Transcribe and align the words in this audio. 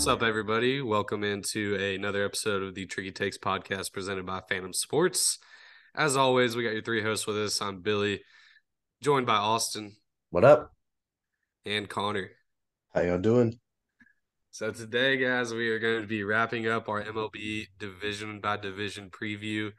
What's 0.00 0.08
up, 0.08 0.22
everybody? 0.22 0.80
Welcome 0.80 1.24
into 1.24 1.74
another 1.74 2.24
episode 2.24 2.62
of 2.62 2.74
the 2.74 2.86
Tricky 2.86 3.12
Takes 3.12 3.36
podcast 3.36 3.92
presented 3.92 4.24
by 4.24 4.40
Phantom 4.48 4.72
Sports. 4.72 5.38
As 5.94 6.16
always, 6.16 6.56
we 6.56 6.62
got 6.62 6.72
your 6.72 6.80
three 6.80 7.02
hosts 7.02 7.26
with 7.26 7.36
us. 7.36 7.60
I'm 7.60 7.82
Billy, 7.82 8.22
joined 9.02 9.26
by 9.26 9.34
Austin. 9.34 9.96
What 10.30 10.42
up? 10.42 10.72
And 11.66 11.86
Connor. 11.86 12.30
How 12.94 13.02
y'all 13.02 13.18
doing? 13.18 13.58
So 14.52 14.70
today, 14.70 15.18
guys, 15.18 15.52
we 15.52 15.68
are 15.68 15.78
going 15.78 16.00
to 16.00 16.08
be 16.08 16.24
wrapping 16.24 16.66
up 16.66 16.88
our 16.88 17.04
MLB 17.04 17.66
division 17.78 18.40
by 18.40 18.56
division 18.56 19.10
preview, 19.10 19.70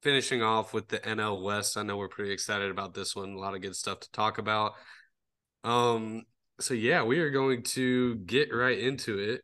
finishing 0.00 0.44
off 0.44 0.74
with 0.74 0.86
the 0.86 1.00
NL 1.00 1.42
West. 1.42 1.76
I 1.76 1.82
know 1.82 1.96
we're 1.96 2.06
pretty 2.06 2.30
excited 2.30 2.70
about 2.70 2.94
this 2.94 3.16
one. 3.16 3.32
A 3.32 3.38
lot 3.40 3.56
of 3.56 3.62
good 3.62 3.74
stuff 3.74 3.98
to 3.98 4.12
talk 4.12 4.38
about. 4.38 4.74
Um, 5.64 6.22
so 6.60 6.72
yeah, 6.72 7.02
we 7.02 7.18
are 7.18 7.30
going 7.30 7.64
to 7.64 8.14
get 8.14 8.54
right 8.54 8.78
into 8.78 9.18
it. 9.18 9.42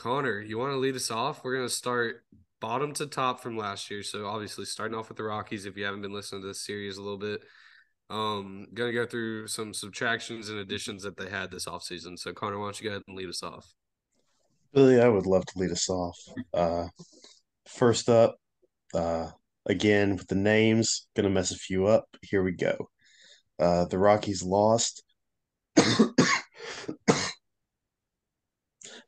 Connor, 0.00 0.40
you 0.40 0.56
want 0.56 0.72
to 0.72 0.78
lead 0.78 0.96
us 0.96 1.10
off? 1.10 1.44
We're 1.44 1.56
going 1.56 1.68
to 1.68 1.74
start 1.74 2.24
bottom 2.58 2.94
to 2.94 3.06
top 3.06 3.40
from 3.40 3.58
last 3.58 3.90
year. 3.90 4.02
So 4.02 4.26
obviously 4.26 4.64
starting 4.64 4.96
off 4.96 5.08
with 5.08 5.18
the 5.18 5.24
Rockies 5.24 5.66
if 5.66 5.76
you 5.76 5.84
haven't 5.84 6.00
been 6.00 6.14
listening 6.14 6.40
to 6.40 6.48
this 6.48 6.64
series 6.64 6.96
a 6.96 7.02
little 7.02 7.18
bit. 7.18 7.42
Um 8.08 8.66
gonna 8.74 8.92
go 8.92 9.06
through 9.06 9.46
some 9.46 9.72
subtractions 9.72 10.48
and 10.48 10.58
additions 10.58 11.04
that 11.04 11.16
they 11.16 11.28
had 11.28 11.50
this 11.50 11.66
offseason. 11.66 12.18
So 12.18 12.32
Connor, 12.32 12.58
why 12.58 12.64
don't 12.64 12.80
you 12.80 12.88
go 12.88 12.90
ahead 12.90 13.02
and 13.06 13.16
lead 13.16 13.28
us 13.28 13.42
off? 13.44 13.72
Billy, 14.74 15.00
I 15.00 15.06
would 15.06 15.26
love 15.26 15.46
to 15.46 15.58
lead 15.58 15.70
us 15.70 15.88
off. 15.88 16.18
Uh 16.52 16.88
first 17.68 18.08
up, 18.08 18.34
uh 18.94 19.28
again 19.66 20.16
with 20.16 20.26
the 20.26 20.34
names, 20.34 21.06
gonna 21.14 21.30
mess 21.30 21.52
a 21.52 21.56
few 21.56 21.86
up. 21.86 22.06
Here 22.22 22.42
we 22.42 22.52
go. 22.52 22.90
Uh 23.60 23.84
the 23.84 23.98
Rockies 23.98 24.42
lost 24.42 25.04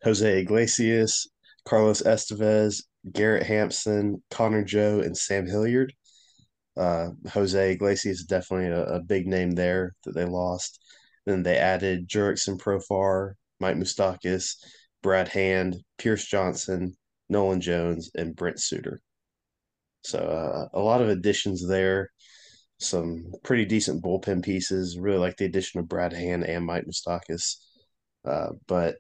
Jose 0.05 0.41
Iglesias, 0.41 1.28
Carlos 1.64 2.03
Estevez, 2.03 2.83
Garrett 3.12 3.45
Hampson, 3.45 4.22
Connor 4.31 4.64
Joe, 4.64 5.00
and 5.00 5.17
Sam 5.17 5.47
Hilliard. 5.47 5.92
Uh, 6.77 7.11
Jose 7.33 7.72
Iglesias 7.72 8.20
is 8.20 8.25
definitely 8.25 8.69
a, 8.69 8.97
a, 8.97 9.00
big 9.00 9.27
name 9.27 9.50
there 9.50 9.94
that 10.05 10.14
they 10.14 10.25
lost. 10.25 10.81
Then 11.27 11.42
they 11.42 11.59
added 11.59 12.09
Jurickson 12.09 12.59
Profar, 12.59 13.34
Mike 13.61 13.77
Moustakas, 13.77 14.56
Brad 15.03 15.28
Hand, 15.28 15.77
Pierce 15.98 16.25
Johnson, 16.25 16.97
Nolan 17.28 17.61
Jones, 17.61 18.11
and 18.14 18.34
Brent 18.34 18.59
Suter. 18.59 19.00
So 20.03 20.19
uh, 20.19 20.77
a 20.77 20.81
lot 20.81 21.03
of 21.03 21.09
additions 21.09 21.66
there. 21.66 22.11
Some 22.78 23.33
pretty 23.44 23.64
decent 23.64 24.03
bullpen 24.03 24.42
pieces. 24.42 24.98
Really 24.98 25.19
like 25.19 25.37
the 25.37 25.44
addition 25.44 25.78
of 25.78 25.89
Brad 25.89 26.12
Hand 26.12 26.44
and 26.44 26.64
Mike 26.64 26.84
Moustakas. 26.87 27.56
Uh, 28.25 28.50
but 28.66 28.97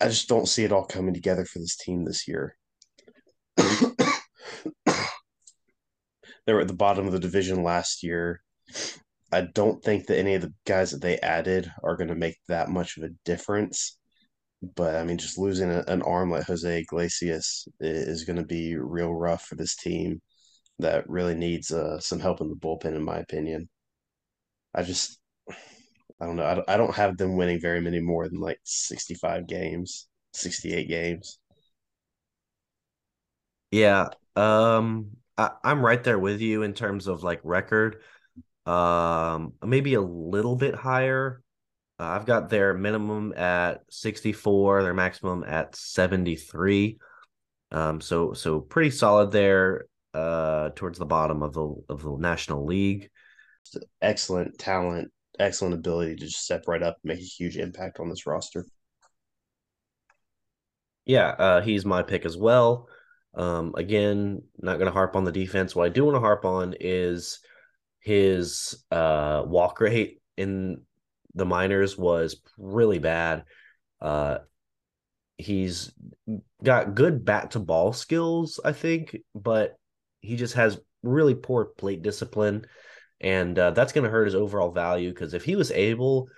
I 0.00 0.08
just 0.08 0.28
don't 0.28 0.48
see 0.48 0.64
it 0.64 0.72
all 0.72 0.84
coming 0.84 1.14
together 1.14 1.44
for 1.44 1.58
this 1.58 1.76
team 1.76 2.04
this 2.04 2.26
year. 2.28 2.56
they 6.46 6.52
were 6.52 6.60
at 6.60 6.68
the 6.68 6.74
bottom 6.74 7.06
of 7.06 7.12
the 7.12 7.20
division 7.20 7.62
last 7.62 8.02
year. 8.02 8.40
I 9.32 9.42
don't 9.42 9.82
think 9.82 10.06
that 10.06 10.18
any 10.18 10.34
of 10.34 10.42
the 10.42 10.52
guys 10.66 10.90
that 10.92 11.02
they 11.02 11.18
added 11.18 11.70
are 11.82 11.96
going 11.96 12.08
to 12.08 12.14
make 12.14 12.36
that 12.48 12.68
much 12.68 12.96
of 12.96 13.02
a 13.02 13.14
difference. 13.24 13.98
But 14.76 14.96
I 14.96 15.04
mean, 15.04 15.18
just 15.18 15.38
losing 15.38 15.70
a, 15.70 15.84
an 15.88 16.02
arm 16.02 16.30
like 16.30 16.46
Jose 16.46 16.80
Iglesias 16.80 17.66
is 17.80 18.24
going 18.24 18.36
to 18.36 18.44
be 18.44 18.76
real 18.76 19.12
rough 19.12 19.44
for 19.44 19.56
this 19.56 19.76
team 19.76 20.20
that 20.78 21.08
really 21.08 21.34
needs 21.34 21.70
uh, 21.70 21.98
some 22.00 22.20
help 22.20 22.40
in 22.40 22.48
the 22.48 22.56
bullpen, 22.56 22.94
in 22.94 23.04
my 23.04 23.18
opinion. 23.18 23.68
I 24.74 24.82
just, 24.82 25.18
I 26.24 26.26
don't 26.26 26.36
know. 26.36 26.46
I 26.46 26.54
don't, 26.54 26.70
I 26.70 26.76
don't 26.78 26.94
have 26.94 27.18
them 27.18 27.36
winning 27.36 27.60
very 27.60 27.82
many 27.82 28.00
more 28.00 28.26
than 28.26 28.40
like 28.40 28.58
65 28.64 29.46
games, 29.46 30.08
68 30.32 30.88
games. 30.88 31.38
Yeah. 33.70 34.08
Um, 34.34 35.18
I, 35.36 35.50
I'm 35.62 35.84
right 35.84 36.02
there 36.02 36.18
with 36.18 36.40
you 36.40 36.62
in 36.62 36.72
terms 36.72 37.08
of 37.08 37.22
like 37.22 37.40
record. 37.44 38.00
Um, 38.64 39.52
maybe 39.62 39.94
a 39.94 40.00
little 40.00 40.56
bit 40.56 40.74
higher. 40.74 41.42
Uh, 42.00 42.04
I've 42.04 42.24
got 42.24 42.48
their 42.48 42.72
minimum 42.72 43.34
at 43.34 43.82
64, 43.90 44.82
their 44.82 44.94
maximum 44.94 45.44
at 45.44 45.76
73. 45.76 46.96
Um, 47.70 48.00
so 48.00 48.32
so 48.32 48.60
pretty 48.60 48.90
solid 48.90 49.30
there. 49.30 49.84
Uh, 50.14 50.70
towards 50.74 50.98
the 50.98 51.04
bottom 51.04 51.42
of 51.42 51.52
the 51.52 51.74
of 51.90 52.02
the 52.02 52.16
National 52.16 52.64
League. 52.64 53.10
Excellent 54.00 54.58
talent, 54.58 55.10
excellent 55.38 55.74
ability 55.74 56.16
to 56.16 56.26
just 56.26 56.44
step 56.44 56.64
right 56.66 56.82
up, 56.82 56.98
and 57.02 57.08
make 57.08 57.18
a 57.18 57.22
huge 57.22 57.56
impact 57.56 58.00
on 58.00 58.08
this 58.08 58.26
roster. 58.26 58.64
Yeah, 61.04 61.28
uh, 61.28 61.60
he's 61.60 61.84
my 61.84 62.02
pick 62.02 62.24
as 62.24 62.36
well. 62.36 62.88
Um, 63.34 63.74
again, 63.76 64.42
not 64.58 64.78
going 64.78 64.86
to 64.86 64.92
harp 64.92 65.16
on 65.16 65.24
the 65.24 65.32
defense. 65.32 65.74
What 65.74 65.86
I 65.86 65.90
do 65.90 66.04
want 66.04 66.14
to 66.14 66.20
harp 66.20 66.44
on 66.44 66.74
is 66.80 67.40
his 68.00 68.84
uh, 68.90 69.42
walk 69.46 69.80
rate 69.80 70.20
in 70.36 70.82
the 71.34 71.44
minors 71.44 71.98
was 71.98 72.40
really 72.56 72.98
bad. 73.00 73.44
Uh, 74.00 74.38
he's 75.36 75.92
got 76.62 76.94
good 76.94 77.24
bat 77.24 77.50
to 77.52 77.58
ball 77.58 77.92
skills, 77.92 78.60
I 78.64 78.72
think, 78.72 79.16
but 79.34 79.76
he 80.20 80.36
just 80.36 80.54
has 80.54 80.78
really 81.02 81.34
poor 81.34 81.64
plate 81.64 82.02
discipline, 82.02 82.66
and 83.20 83.58
uh, 83.58 83.70
that's 83.70 83.92
going 83.92 84.04
to 84.04 84.10
hurt 84.10 84.26
his 84.26 84.34
overall 84.34 84.70
value. 84.70 85.10
Because 85.10 85.34
if 85.34 85.44
he 85.44 85.56
was 85.56 85.70
able 85.70 86.28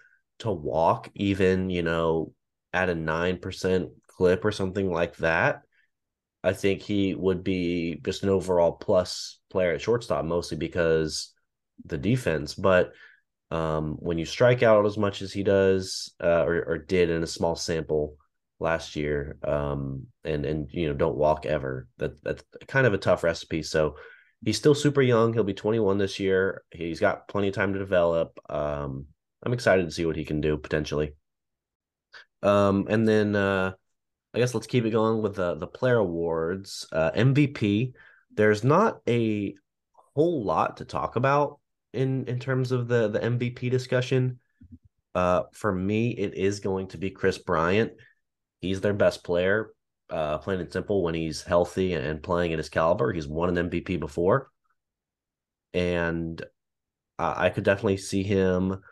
to 0.41 0.51
walk 0.51 1.11
even, 1.15 1.71
you 1.71 1.83
know, 1.83 2.33
at 2.73 2.91
a 2.91 2.95
nine 2.95 3.39
percent 3.39 3.91
clip 4.07 4.45
or 4.45 4.53
something 4.53 4.91
like 4.91 5.17
that, 5.17 5.63
I 6.43 6.53
think 6.53 6.83
he 6.83 7.15
would 7.15 7.43
be 7.43 8.01
just 8.05 8.23
an 8.23 8.29
overall 8.29 8.73
plus 8.73 9.41
player 9.51 9.73
at 9.73 9.81
shortstop, 9.81 10.25
mostly 10.25 10.57
because 10.57 11.33
the 11.85 11.99
defense. 11.99 12.55
But 12.55 12.93
um, 13.51 13.97
when 13.99 14.19
you 14.19 14.25
strike 14.25 14.63
out 14.63 14.87
as 14.87 14.97
much 14.97 15.23
as 15.23 15.33
he 15.33 15.43
does, 15.43 16.13
uh, 16.23 16.45
or, 16.45 16.65
or 16.65 16.79
did 16.79 17.11
in 17.11 17.23
a 17.23 17.27
small 17.27 17.57
sample 17.57 18.17
last 18.59 18.97
year, 18.97 19.39
um, 19.45 20.07
and 20.25 20.45
and 20.45 20.69
you 20.71 20.89
know 20.89 20.95
don't 20.95 21.17
walk 21.17 21.47
ever, 21.47 21.89
that 21.99 22.23
that's 22.23 22.45
kind 22.67 22.87
of 22.87 22.95
a 22.95 22.99
tough 22.99 23.25
recipe. 23.25 23.63
So 23.63 23.97
he's 24.45 24.57
still 24.57 24.75
super 24.75 25.03
young. 25.03 25.33
He'll 25.33 25.45
be 25.45 25.55
21 25.55 25.99
this 25.99 26.21
year. 26.21 26.63
He's 26.71 27.01
got 27.01 27.29
plenty 27.29 27.49
of 27.49 27.55
time 27.55 27.73
to 27.73 27.79
develop. 27.79 28.39
Um, 28.49 29.07
I'm 29.43 29.53
excited 29.53 29.85
to 29.85 29.91
see 29.91 30.07
what 30.07 30.17
he 30.17 30.25
can 30.25 30.41
do 30.41 30.57
potentially. 30.57 31.15
Um, 32.43 32.87
and 32.89 33.07
then 33.07 33.35
uh, 33.35 33.73
I 34.35 34.39
guess 34.39 34.55
let's 34.55 34.67
keep 34.67 34.85
it 34.85 34.91
going 34.91 35.23
with 35.23 35.37
the 35.37 35.55
the 35.55 35.67
player 35.67 35.97
awards. 35.97 36.87
Uh, 36.93 37.11
MVP. 37.13 37.93
There's 38.35 38.65
not 38.65 39.01
a 39.09 39.55
whole 40.15 40.45
lot 40.45 40.79
to 40.79 40.85
talk 40.85 41.17
about 41.17 41.59
in 41.93 42.27
in 42.27 42.39
terms 42.39 42.73
of 42.73 42.89
the 42.89 43.09
the 43.09 43.21
MVP 43.21 43.71
discussion. 43.71 44.41
Uh, 45.15 45.45
for 45.53 45.73
me, 45.73 46.11
it 46.11 46.35
is 46.35 46.61
going 46.61 46.89
to 46.89 46.99
be 46.99 47.11
Kris 47.11 47.39
Bryant. 47.39 47.93
He's 48.61 48.83
their 48.83 48.93
best 48.93 49.25
player, 49.25 49.71
uh, 50.11 50.39
plain 50.39 50.61
and 50.61 50.73
simple. 50.73 51.03
When 51.03 51.15
he's 51.15 51.43
healthy 51.43 51.95
and 51.95 52.23
playing 52.23 52.53
at 52.53 52.59
his 52.59 52.69
caliber, 52.69 53.13
he's 53.13 53.29
won 53.29 53.57
an 53.57 53.71
MVP 53.71 53.99
before, 53.99 54.51
and 55.75 56.43
I 57.19 57.51
could 57.51 57.65
definitely 57.65 57.97
see 57.97 58.23
him 58.23 58.83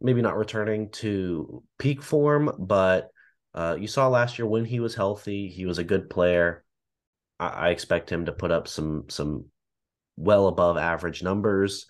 maybe 0.00 0.22
not 0.22 0.36
returning 0.36 0.90
to 0.90 1.62
peak 1.78 2.02
form, 2.02 2.50
but 2.58 3.10
uh, 3.54 3.76
you 3.78 3.86
saw 3.86 4.08
last 4.08 4.38
year 4.38 4.46
when 4.46 4.64
he 4.64 4.80
was 4.80 4.94
healthy, 4.94 5.48
he 5.48 5.66
was 5.66 5.78
a 5.78 5.84
good 5.84 6.10
player. 6.10 6.64
I, 7.38 7.48
I 7.48 7.68
expect 7.70 8.10
him 8.10 8.26
to 8.26 8.32
put 8.32 8.50
up 8.50 8.68
some 8.68 9.04
some 9.08 9.46
well 10.16 10.48
above 10.48 10.76
average 10.76 11.22
numbers, 11.22 11.86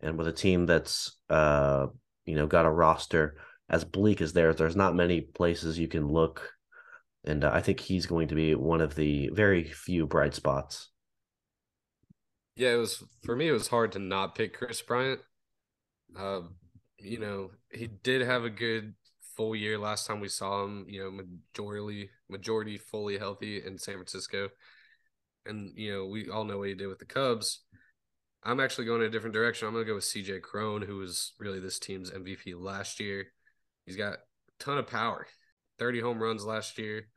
and 0.00 0.16
with 0.16 0.28
a 0.28 0.32
team 0.32 0.66
that's 0.66 1.16
uh, 1.28 1.86
you 2.24 2.36
know 2.36 2.46
got 2.46 2.66
a 2.66 2.70
roster 2.70 3.36
as 3.68 3.84
bleak 3.84 4.20
as 4.20 4.32
theirs, 4.32 4.56
there's 4.56 4.76
not 4.76 4.94
many 4.94 5.20
places 5.20 5.78
you 5.78 5.88
can 5.88 6.06
look, 6.06 6.52
and 7.26 7.44
uh, 7.44 7.50
I 7.52 7.60
think 7.60 7.80
he's 7.80 8.06
going 8.06 8.28
to 8.28 8.34
be 8.34 8.54
one 8.54 8.80
of 8.80 8.94
the 8.94 9.30
very 9.32 9.64
few 9.64 10.06
bright 10.06 10.34
spots. 10.34 10.88
Yeah, 12.56 12.72
it 12.72 12.76
was 12.76 13.02
for 13.24 13.36
me. 13.36 13.48
It 13.48 13.52
was 13.52 13.68
hard 13.68 13.92
to 13.92 13.98
not 13.98 14.34
pick 14.34 14.54
Kris 14.54 14.80
Bryant. 14.80 15.20
Uh, 16.18 16.42
you 16.98 17.18
know, 17.18 17.50
he 17.70 17.86
did 17.86 18.22
have 18.22 18.44
a 18.44 18.50
good 18.50 18.94
full 19.36 19.54
year 19.54 19.78
last 19.78 20.06
time 20.06 20.20
we 20.20 20.28
saw 20.28 20.64
him, 20.64 20.86
you 20.88 21.02
know, 21.02 21.10
majority 21.10 22.10
majority 22.28 22.78
fully 22.78 23.18
healthy 23.18 23.62
in 23.64 23.78
San 23.78 23.94
Francisco. 23.94 24.48
And 25.44 25.72
you 25.76 25.92
know, 25.92 26.06
we 26.06 26.30
all 26.30 26.44
know 26.44 26.58
what 26.58 26.68
he 26.68 26.74
did 26.74 26.88
with 26.88 26.98
the 26.98 27.04
Cubs. 27.04 27.62
I'm 28.42 28.60
actually 28.60 28.86
going 28.86 29.02
in 29.02 29.08
a 29.08 29.10
different 29.10 29.34
direction. 29.34 29.66
I'm 29.66 29.74
going 29.74 29.84
to 29.84 29.90
go 29.90 29.96
with 29.96 30.04
CJ 30.04 30.40
Cron, 30.42 30.82
who 30.82 30.96
was 30.96 31.32
really 31.38 31.60
this 31.60 31.78
team's 31.78 32.10
MVP 32.10 32.54
last 32.56 33.00
year. 33.00 33.26
He's 33.84 33.96
got 33.96 34.14
a 34.14 34.18
ton 34.58 34.78
of 34.78 34.86
power. 34.86 35.26
30 35.78 36.00
home 36.00 36.22
runs 36.22 36.44
last 36.44 36.78
year. 36.78 37.08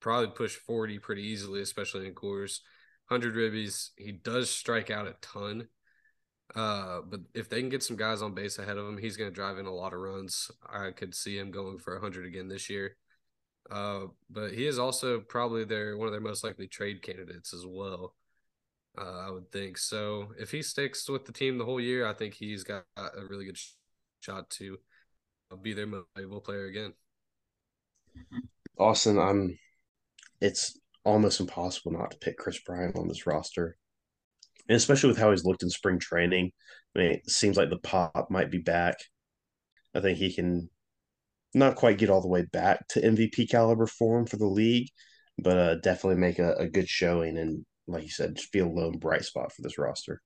Probably 0.00 0.28
push 0.28 0.54
40 0.54 0.98
pretty 0.98 1.22
easily, 1.22 1.60
especially 1.60 2.06
in 2.06 2.14
Coors. 2.14 2.60
100 3.08 3.34
ribbies. 3.34 3.90
He 3.96 4.12
does 4.12 4.50
strike 4.50 4.90
out 4.90 5.06
a 5.06 5.16
ton. 5.20 5.68
Uh, 6.54 7.00
but 7.08 7.20
if 7.34 7.48
they 7.48 7.60
can 7.60 7.68
get 7.68 7.82
some 7.82 7.96
guys 7.96 8.22
on 8.22 8.34
base 8.34 8.58
ahead 8.58 8.78
of 8.78 8.86
him, 8.86 8.98
he's 8.98 9.16
going 9.16 9.30
to 9.30 9.34
drive 9.34 9.58
in 9.58 9.66
a 9.66 9.74
lot 9.74 9.92
of 9.92 10.00
runs. 10.00 10.50
I 10.68 10.90
could 10.90 11.14
see 11.14 11.38
him 11.38 11.50
going 11.50 11.78
for 11.78 11.94
100 11.94 12.26
again 12.26 12.48
this 12.48 12.70
year. 12.70 12.96
Uh, 13.70 14.06
but 14.30 14.52
he 14.52 14.66
is 14.66 14.78
also 14.78 15.20
probably 15.20 15.64
their 15.64 15.96
one 15.96 16.06
of 16.06 16.12
their 16.12 16.20
most 16.20 16.42
likely 16.42 16.66
trade 16.66 17.02
candidates 17.02 17.52
as 17.52 17.66
well. 17.66 18.14
Uh, 18.96 19.26
I 19.26 19.30
would 19.30 19.52
think 19.52 19.76
so. 19.78 20.28
If 20.38 20.50
he 20.50 20.62
sticks 20.62 21.08
with 21.08 21.26
the 21.26 21.32
team 21.32 21.58
the 21.58 21.64
whole 21.64 21.80
year, 21.80 22.06
I 22.06 22.14
think 22.14 22.34
he's 22.34 22.64
got 22.64 22.84
a 22.96 23.24
really 23.28 23.44
good 23.44 23.58
shot 24.20 24.48
to 24.50 24.78
be 25.62 25.72
their 25.72 25.86
most 25.86 26.06
valuable 26.14 26.40
player 26.40 26.66
again. 26.66 26.94
Austin, 28.78 29.18
I'm. 29.18 29.58
It's 30.40 30.78
almost 31.04 31.40
impossible 31.40 31.92
not 31.92 32.12
to 32.12 32.18
pick 32.18 32.38
Kris 32.38 32.60
Bryant 32.60 32.96
on 32.96 33.08
this 33.08 33.26
roster, 33.26 33.76
and 34.68 34.76
especially 34.76 35.08
with 35.08 35.18
how 35.18 35.30
he's 35.30 35.44
looked 35.44 35.62
in 35.62 35.70
spring 35.70 35.98
training. 35.98 36.52
I 36.94 36.98
mean, 36.98 37.10
it 37.12 37.30
seems 37.30 37.56
like 37.56 37.70
the 37.70 37.78
pop 37.78 38.28
might 38.30 38.50
be 38.50 38.58
back. 38.58 38.96
I 39.94 40.00
think 40.00 40.18
he 40.18 40.32
can 40.32 40.68
not 41.54 41.76
quite 41.76 41.98
get 41.98 42.10
all 42.10 42.20
the 42.20 42.28
way 42.28 42.44
back 42.52 42.86
to 42.88 43.00
MVP 43.00 43.50
caliber 43.50 43.86
form 43.86 44.26
for 44.26 44.36
the 44.36 44.46
league, 44.46 44.88
but 45.38 45.56
uh, 45.56 45.74
definitely 45.76 46.20
make 46.20 46.38
a, 46.38 46.54
a 46.54 46.68
good 46.68 46.88
showing 46.88 47.38
and, 47.38 47.64
like 47.86 48.02
you 48.02 48.10
said, 48.10 48.36
just 48.36 48.52
be 48.52 48.58
a 48.58 48.66
lone 48.66 48.98
bright 48.98 49.24
spot 49.24 49.52
for 49.52 49.62
this 49.62 49.78
roster. 49.78 50.20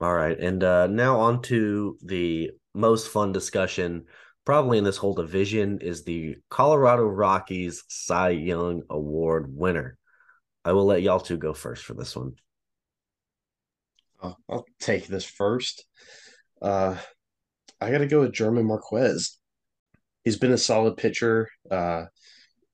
All 0.00 0.14
right, 0.14 0.38
and 0.38 0.62
uh, 0.62 0.86
now 0.88 1.20
on 1.20 1.40
to 1.42 1.96
the 2.04 2.50
most 2.74 3.08
fun 3.08 3.32
discussion 3.32 4.04
probably 4.46 4.78
in 4.78 4.84
this 4.84 4.96
whole 4.96 5.12
division 5.12 5.80
is 5.82 6.04
the 6.04 6.36
Colorado 6.48 7.02
Rockies 7.02 7.82
Cy 7.88 8.30
Young 8.30 8.84
Award 8.88 9.54
winner. 9.54 9.98
I 10.64 10.72
will 10.72 10.86
let 10.86 11.02
y'all 11.02 11.20
two 11.20 11.36
go 11.36 11.52
first 11.52 11.84
for 11.84 11.94
this 11.94 12.16
one. 12.16 12.36
I'll, 14.22 14.38
I'll 14.48 14.66
take 14.80 15.08
this 15.08 15.24
first. 15.24 15.84
Uh, 16.62 16.96
I 17.80 17.90
got 17.90 17.98
to 17.98 18.06
go 18.06 18.20
with 18.20 18.32
German 18.32 18.66
Marquez. 18.66 19.36
He's 20.24 20.38
been 20.38 20.52
a 20.52 20.58
solid 20.58 20.96
pitcher. 20.96 21.48
Uh, 21.70 22.04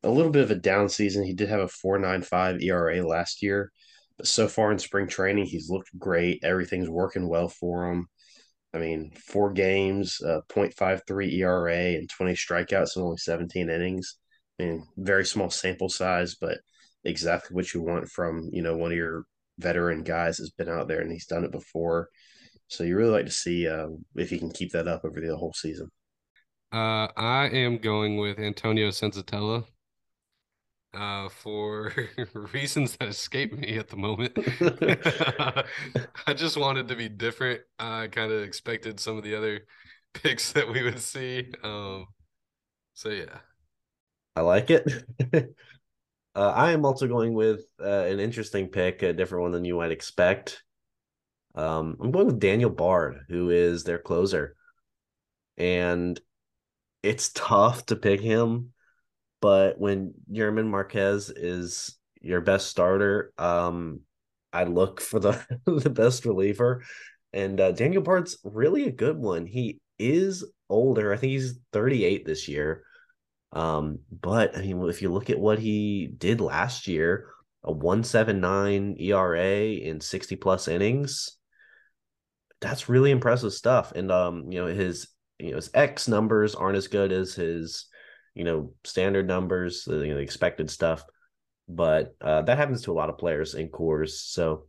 a 0.03 0.11
little 0.11 0.31
bit 0.31 0.43
of 0.43 0.51
a 0.51 0.57
down 0.57 0.89
season. 0.89 1.25
He 1.25 1.35
did 1.35 1.49
have 1.49 1.61
a 1.61 1.67
4.95 1.67 2.63
ERA 2.63 3.07
last 3.07 3.43
year, 3.43 3.73
but 4.19 4.27
so 4.27 4.47
far 4.47 4.73
in 4.73 4.79
spring 4.79 5.09
training, 5.09 5.47
he's 5.47 5.71
looked 5.71 5.97
great. 5.99 6.45
Everything's 6.45 6.89
working 6.91 7.29
well 7.29 7.49
for 7.49 7.91
him. 7.91 8.09
I 8.75 8.79
mean, 8.79 9.13
four 9.27 9.53
games, 9.53 10.21
uh, 10.23 10.41
0.53 10.49 11.39
ERA, 11.39 11.95
and 11.97 12.09
20 12.09 12.33
strikeouts 12.33 12.97
in 12.97 13.03
only 13.03 13.19
17 13.19 13.69
innings. 13.69 14.17
I 14.59 14.65
mean, 14.65 14.87
very 14.97 15.25
small 15.27 15.51
sample 15.51 15.89
size, 15.89 16.37
but 16.41 16.59
exactly 17.05 17.55
what 17.55 17.75
you 17.75 17.83
want 17.83 18.09
from 18.09 18.49
you 18.53 18.63
know 18.63 18.77
one 18.77 18.93
of 18.93 18.97
your 18.97 19.25
veteran 19.59 20.03
guys 20.03 20.37
that's 20.37 20.51
been 20.51 20.69
out 20.69 20.89
there 20.89 21.01
and 21.01 21.13
he's 21.13 21.27
done 21.27 21.45
it 21.45 21.53
before. 21.53 22.09
So 22.69 22.85
you 22.85 22.97
really 22.97 23.11
like 23.11 23.27
to 23.27 23.33
see 23.33 23.69
uh, 23.69 23.89
if 24.17 24.31
he 24.31 24.39
can 24.39 24.51
keep 24.51 24.73
that 24.73 24.89
up 24.89 25.05
over 25.05 25.21
the 25.21 25.37
whole 25.37 25.53
season. 25.53 25.91
Uh, 26.73 27.09
I 27.17 27.51
am 27.53 27.79
going 27.79 28.17
with 28.17 28.39
Antonio 28.39 28.89
Senzatela 28.89 29.67
uh, 30.95 31.29
for 31.29 31.93
reasons 32.53 32.97
that 32.97 33.09
escape 33.09 33.53
me 33.53 33.79
at 33.79 33.89
the 33.89 33.97
moment. 33.97 34.33
I 36.27 36.35
just 36.35 36.57
wanted 36.57 36.89
to 36.89 36.97
be 36.97 37.09
different. 37.09 37.63
I 37.79 38.09
kind 38.09 38.33
of 38.33 38.43
expected 38.43 39.01
some 39.01 39.17
of 39.17 39.25
the 39.25 39.35
other 39.35 39.61
picks 40.15 40.53
that 40.53 40.69
we 40.69 40.83
would 40.83 41.01
see. 41.01 41.53
Um, 41.63 42.07
so 42.95 43.09
yeah, 43.09 43.39
I 44.37 44.43
like 44.43 44.71
it. 44.71 44.91
uh, 46.35 46.51
I 46.51 46.73
am 46.73 46.85
also 46.85 47.07
going 47.07 47.35
with 47.35 47.61
uh, 47.81 48.05
an 48.05 48.21
interesting 48.21 48.69
pick, 48.69 49.03
a 49.03 49.13
different 49.13 49.43
one 49.43 49.53
than 49.53 49.65
you 49.65 49.77
might 49.77 49.93
expect. 49.93 50.63
Um, 51.55 51.97
I'm 52.01 52.11
going 52.11 52.27
with 52.27 52.41
Daniel 52.41 52.71
Bard, 52.71 53.27
who 53.29 53.51
is 53.51 53.85
their 53.85 53.99
closer, 53.99 54.57
and 55.57 56.19
it's 57.03 57.31
tough 57.35 57.85
to 57.87 57.97
pick 57.97 58.21
him 58.21 58.73
but 59.43 59.79
when 59.79 60.15
German 60.31 60.71
Marquez 60.71 61.29
is 61.29 61.99
your 62.23 62.41
best 62.41 62.69
starter, 62.69 63.33
um, 63.37 64.01
I 64.53 64.65
look 64.65 65.01
for 65.01 65.19
the 65.19 65.45
the 65.67 65.91
best 65.91 66.25
reliever, 66.25 66.83
and 67.33 67.61
uh, 67.61 67.73
Daniel 67.73 68.03
Bard's 68.03 68.39
really 68.45 68.87
a 68.87 68.93
good 68.93 69.19
one. 69.19 69.45
He 69.45 69.81
is 69.99 70.45
older. 70.71 71.13
I 71.13 71.17
think 71.17 71.33
he's 71.33 71.59
38 71.73 72.25
this 72.25 72.49
year. 72.49 72.85
Um, 73.53 73.99
but 74.11 74.57
I 74.57 74.63
mean, 74.63 74.89
if 74.89 75.03
you 75.03 75.13
look 75.13 75.29
at 75.29 75.39
what 75.39 75.59
he 75.59 76.07
did 76.07 76.41
last 76.41 76.87
year, 76.87 77.29
a 77.65 77.73
179 77.73 78.97
ERA 78.99 79.65
in 79.65 80.01
60 80.01 80.37
plus 80.37 80.69
innings, 80.69 81.37
that's 82.61 82.89
really 82.89 83.11
impressive 83.11 83.53
stuff. 83.53 83.93
And 83.93 84.13
um, 84.13 84.53
you 84.53 84.61
know, 84.61 84.67
his 84.67 85.09
you 85.41 85.51
know, 85.51 85.57
his 85.57 85.71
X 85.75 86.07
numbers 86.07 86.55
aren't 86.55 86.77
as 86.77 86.87
good 86.87 87.11
as 87.11 87.35
his 87.35 87.87
you 88.35 88.45
know, 88.45 88.73
standard 88.85 89.27
numbers, 89.27 89.85
the, 89.85 89.99
you 89.99 90.15
know, 90.15 90.21
expected 90.21 90.71
stuff. 90.71 91.05
But 91.69 92.15
uh, 92.21 92.43
that 92.43 92.59
happens 92.59 92.83
to 92.83 92.93
a 92.93 92.95
lot 92.95 93.09
of 93.09 93.19
players 93.19 93.55
in 93.55 93.69
Coors. 93.69 94.11
So 94.11 94.67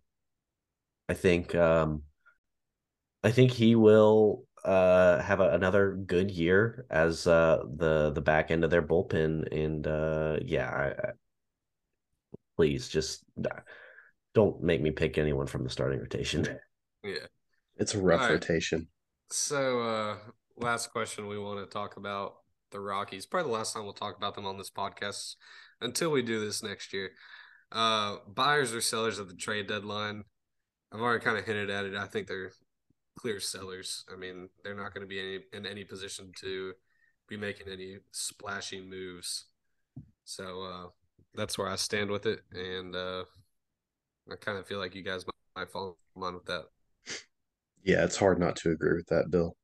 I 1.09 1.13
think 1.13 1.53
um, 1.55 2.03
I 3.23 3.31
think 3.31 3.51
he 3.51 3.75
will 3.75 4.45
uh, 4.63 5.21
have 5.21 5.39
a, 5.39 5.49
another 5.51 5.93
good 5.93 6.31
year 6.31 6.85
as 6.89 7.27
uh, 7.27 7.63
the 7.75 8.11
the 8.11 8.21
back 8.21 8.51
end 8.51 8.63
of 8.63 8.69
their 8.69 8.81
bullpen. 8.81 9.51
And 9.51 9.85
uh, 9.87 10.37
yeah, 10.45 10.69
I, 10.69 11.07
I, 11.07 11.11
please 12.55 12.87
just 12.87 13.23
don't 14.33 14.61
make 14.61 14.81
me 14.81 14.91
pick 14.91 15.17
anyone 15.17 15.47
from 15.47 15.63
the 15.63 15.69
starting 15.69 15.99
rotation. 15.99 16.47
Yeah, 17.05 17.25
it's 17.75 17.95
a 17.95 17.99
rough 17.99 18.21
right. 18.21 18.31
rotation. 18.31 18.87
So, 19.29 19.81
uh, 19.81 20.17
last 20.55 20.93
question 20.93 21.27
we 21.27 21.37
want 21.37 21.59
to 21.59 21.65
talk 21.65 21.97
about 21.97 22.35
the 22.73 22.81
Rockies. 22.81 23.25
Probably 23.25 23.49
the 23.49 23.57
last 23.57 23.73
time 23.73 23.83
we'll 23.83 23.93
talk 23.93 24.17
about 24.17 24.35
them 24.35 24.45
on 24.45 24.57
this 24.57 24.69
podcast 24.69 25.35
until 25.79 26.11
we 26.11 26.21
do 26.21 26.43
this 26.43 26.61
next 26.61 26.91
year. 26.91 27.11
Uh, 27.71 28.17
buyers 28.27 28.73
or 28.73 28.81
sellers 28.81 29.19
at 29.19 29.29
the 29.29 29.35
trade 29.35 29.67
deadline. 29.67 30.25
I've 30.91 31.01
already 31.01 31.23
kind 31.23 31.37
of 31.37 31.45
hinted 31.45 31.69
at 31.69 31.85
it. 31.85 31.95
I 31.95 32.05
think 32.05 32.27
they're 32.27 32.51
clear 33.17 33.39
sellers. 33.39 34.05
I 34.11 34.17
mean, 34.17 34.49
they're 34.63 34.75
not 34.75 34.93
going 34.93 35.01
to 35.01 35.07
be 35.07 35.19
any, 35.19 35.39
in 35.53 35.65
any 35.65 35.83
position 35.83 36.31
to 36.41 36.73
be 37.27 37.37
making 37.37 37.67
any 37.71 37.97
splashy 38.11 38.81
moves. 38.81 39.45
So 40.25 40.61
uh, 40.61 40.89
that's 41.33 41.57
where 41.57 41.67
I 41.67 41.75
stand 41.75 42.09
with 42.09 42.25
it, 42.25 42.41
and 42.51 42.95
uh, 42.95 43.23
I 44.31 44.35
kind 44.35 44.57
of 44.57 44.67
feel 44.67 44.79
like 44.79 44.95
you 44.95 45.03
guys 45.03 45.25
might, 45.25 45.61
might 45.61 45.71
fall 45.71 45.97
in 46.15 46.21
line 46.21 46.33
with 46.35 46.45
that. 46.45 46.65
Yeah, 47.83 48.03
it's 48.05 48.17
hard 48.17 48.39
not 48.39 48.55
to 48.57 48.71
agree 48.71 48.95
with 48.95 49.07
that, 49.07 49.29
Bill. 49.29 49.57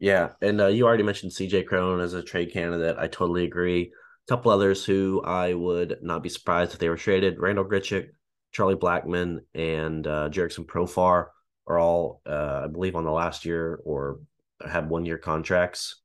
Yeah, 0.00 0.30
and 0.40 0.60
uh, 0.62 0.68
you 0.68 0.86
already 0.86 1.02
mentioned 1.02 1.32
CJ 1.32 1.66
Cron 1.66 2.00
as 2.00 2.14
a 2.14 2.22
trade 2.22 2.52
candidate. 2.52 2.96
I 2.98 3.06
totally 3.06 3.44
agree. 3.44 3.92
A 4.26 4.32
couple 4.32 4.50
others 4.50 4.84
who 4.84 5.22
I 5.22 5.52
would 5.52 5.98
not 6.00 6.22
be 6.22 6.30
surprised 6.30 6.72
if 6.72 6.78
they 6.78 6.88
were 6.88 6.96
traded: 6.96 7.38
Randall 7.38 7.66
Grichuk, 7.66 8.08
Charlie 8.50 8.76
Blackmon, 8.76 9.40
and 9.54 10.06
uh, 10.06 10.30
Jurickson 10.30 10.64
Profar 10.64 11.26
are 11.66 11.78
all, 11.78 12.22
uh, 12.26 12.62
I 12.64 12.66
believe, 12.68 12.96
on 12.96 13.04
the 13.04 13.12
last 13.12 13.44
year 13.44 13.78
or 13.84 14.20
have 14.66 14.88
one 14.88 15.04
year 15.04 15.18
contracts. 15.18 16.00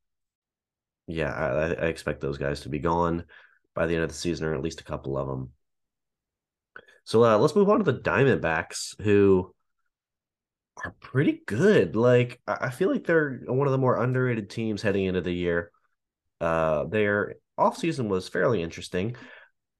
Yeah, 1.06 1.32
I, 1.32 1.84
I 1.84 1.86
expect 1.86 2.20
those 2.20 2.36
guys 2.36 2.60
to 2.60 2.68
be 2.68 2.78
gone 2.78 3.24
by 3.74 3.86
the 3.86 3.94
end 3.94 4.04
of 4.04 4.10
the 4.10 4.14
season, 4.14 4.46
or 4.46 4.54
at 4.54 4.62
least 4.62 4.82
a 4.82 4.84
couple 4.84 5.16
of 5.16 5.26
them. 5.26 5.52
So 7.04 7.24
uh, 7.24 7.38
let's 7.38 7.56
move 7.56 7.70
on 7.70 7.78
to 7.78 7.90
the 7.90 7.98
Diamondbacks, 7.98 9.00
who 9.00 9.54
are 10.84 10.94
pretty 11.00 11.42
good. 11.46 11.96
Like 11.96 12.40
I 12.46 12.70
feel 12.70 12.90
like 12.90 13.04
they're 13.04 13.40
one 13.46 13.66
of 13.66 13.72
the 13.72 13.78
more 13.78 14.02
underrated 14.02 14.50
teams 14.50 14.82
heading 14.82 15.04
into 15.06 15.20
the 15.20 15.32
year. 15.32 15.70
Uh, 16.40 16.84
their 16.84 17.36
offseason 17.58 18.08
was 18.08 18.28
fairly 18.28 18.62
interesting. 18.62 19.16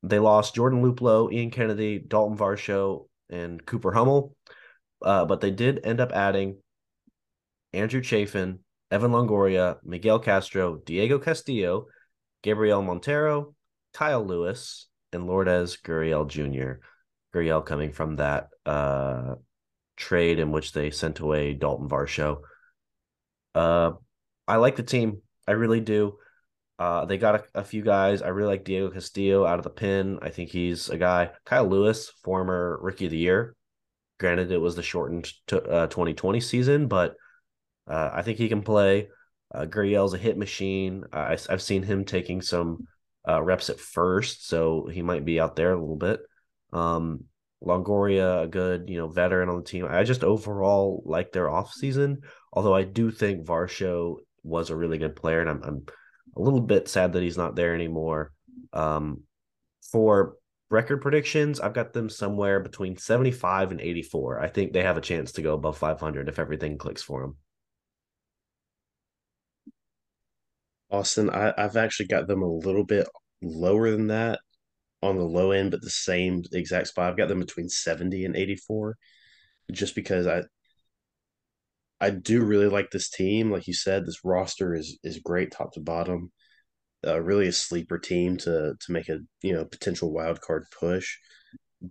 They 0.02 0.18
lost 0.18 0.54
Jordan 0.54 0.82
Luplow, 0.82 1.32
Ian 1.32 1.50
Kennedy, 1.50 1.98
Dalton 1.98 2.36
Varsho, 2.36 3.08
and 3.28 3.64
Cooper 3.64 3.92
Hummel. 3.92 4.34
Uh, 5.02 5.24
but 5.24 5.40
they 5.40 5.50
did 5.50 5.80
end 5.84 6.00
up 6.00 6.12
adding 6.12 6.58
Andrew 7.72 8.02
Chafin, 8.02 8.60
Evan 8.90 9.10
Longoria, 9.10 9.76
Miguel 9.84 10.18
Castro, 10.18 10.76
Diego 10.84 11.18
Castillo, 11.18 11.86
Gabriel 12.42 12.82
Montero, 12.82 13.54
Kyle 13.92 14.24
Lewis, 14.24 14.86
and 15.12 15.26
Lourdes 15.26 15.76
Gurriel 15.84 16.26
Jr. 16.26 16.80
Gurriel 17.34 17.64
coming 17.64 17.92
from 17.92 18.16
that 18.16 18.48
uh, 18.64 19.34
trade 19.96 20.38
in 20.38 20.52
which 20.52 20.72
they 20.72 20.90
sent 20.90 21.20
away 21.20 21.54
Dalton 21.54 21.88
Varsho. 21.88 22.38
Uh, 23.54 23.92
I 24.46 24.56
like 24.56 24.76
the 24.76 24.82
team. 24.82 25.22
I 25.46 25.52
really 25.52 25.80
do. 25.80 26.18
Uh, 26.78 27.06
they 27.06 27.16
got 27.16 27.36
a, 27.36 27.60
a, 27.60 27.64
few 27.64 27.82
guys. 27.82 28.20
I 28.20 28.28
really 28.28 28.50
like 28.50 28.64
Diego 28.64 28.90
Castillo 28.90 29.46
out 29.46 29.58
of 29.58 29.64
the 29.64 29.70
pin. 29.70 30.18
I 30.20 30.28
think 30.28 30.50
he's 30.50 30.90
a 30.90 30.98
guy. 30.98 31.30
Kyle 31.46 31.66
Lewis, 31.66 32.10
former 32.22 32.78
Rookie 32.82 33.06
of 33.06 33.12
the 33.12 33.16
Year. 33.16 33.56
Granted, 34.20 34.52
it 34.52 34.60
was 34.60 34.76
the 34.76 34.82
shortened 34.82 35.32
to, 35.46 35.62
uh, 35.62 35.86
2020 35.86 36.40
season, 36.40 36.86
but 36.86 37.14
uh, 37.88 38.10
I 38.12 38.22
think 38.22 38.36
he 38.36 38.48
can 38.48 38.62
play. 38.62 39.08
Uh, 39.54 39.64
Gurriel's 39.64 40.12
a 40.12 40.18
hit 40.18 40.36
machine. 40.36 41.04
I, 41.12 41.38
have 41.48 41.62
seen 41.62 41.82
him 41.82 42.04
taking 42.04 42.42
some 42.42 42.86
uh, 43.26 43.42
reps 43.42 43.70
at 43.70 43.80
first, 43.80 44.46
so 44.46 44.86
he 44.86 45.00
might 45.00 45.24
be 45.24 45.40
out 45.40 45.56
there 45.56 45.72
a 45.72 45.80
little 45.80 45.96
bit. 45.96 46.20
Um, 46.72 47.24
Longoria, 47.64 48.44
a 48.44 48.46
good, 48.46 48.88
you 48.88 48.98
know, 48.98 49.08
veteran 49.08 49.48
on 49.48 49.56
the 49.56 49.64
team. 49.64 49.86
I 49.88 50.04
just 50.04 50.25
overall 50.25 51.02
like 51.06 51.32
their 51.32 51.46
offseason, 51.46 52.18
although 52.52 52.75
I 52.75 52.84
do 52.84 53.10
think 53.10 53.46
Varsho 53.46 54.16
was 54.42 54.70
a 54.70 54.76
really 54.76 54.98
good 54.98 55.16
player, 55.16 55.40
and 55.40 55.50
I'm, 55.50 55.62
I'm 55.62 55.86
a 56.36 56.40
little 56.40 56.60
bit 56.60 56.88
sad 56.88 57.14
that 57.14 57.22
he's 57.22 57.38
not 57.38 57.56
there 57.56 57.75
anymore. 57.75 58.32
Um, 58.72 59.22
for 59.90 60.36
record 60.70 61.00
predictions, 61.00 61.60
I've 61.60 61.72
got 61.72 61.92
them 61.92 62.10
somewhere 62.10 62.60
between 62.60 62.96
75 62.96 63.70
and 63.70 63.80
84. 63.80 64.40
I 64.40 64.48
think 64.48 64.72
they 64.72 64.82
have 64.82 64.98
a 64.98 65.02
chance 65.02 65.32
to 65.32 65.42
go 65.42 65.54
above 65.54 65.78
500 65.78 66.28
if 66.28 66.38
everything 66.38 66.76
clicks 66.76 67.02
for 67.02 67.22
them. 67.22 67.36
Austin, 70.90 71.30
I, 71.30 71.52
I've 71.56 71.76
actually 71.76 72.06
got 72.06 72.28
them 72.28 72.42
a 72.42 72.48
little 72.48 72.84
bit 72.84 73.08
lower 73.42 73.90
than 73.90 74.08
that 74.08 74.40
on 75.06 75.16
the 75.16 75.25
low 75.25 75.52
end, 75.52 75.70
but 75.70 75.80
the 75.82 75.90
same 75.90 76.42
exact 76.52 76.88
spot. 76.88 77.10
I've 77.10 77.16
got 77.16 77.28
them 77.28 77.40
between 77.40 77.68
70 77.68 78.25
and 78.25 78.36
84 78.36 78.96
just 79.72 79.94
because 79.94 80.26
I 80.26 80.42
I 82.00 82.10
do 82.10 82.44
really 82.44 82.68
like 82.68 82.90
this 82.90 83.08
team. 83.08 83.50
Like 83.50 83.66
you 83.66 83.75
said, 83.75 84.04
this 84.06 84.25
roster 84.25 84.75
is 84.75 84.98
is 85.02 85.18
great 85.18 85.50
top 85.50 85.72
to 85.75 85.80
bottom. 85.80 86.32
Uh, 87.06 87.20
really 87.20 87.46
a 87.48 87.52
sleeper 87.52 87.98
team 87.98 88.36
to 88.38 88.75
to 88.78 88.92
make 88.92 89.08
a 89.08 89.18
you 89.42 89.54
know 89.54 89.64
potential 89.64 90.12
wild 90.12 90.40
card 90.40 90.64
push. 90.78 91.16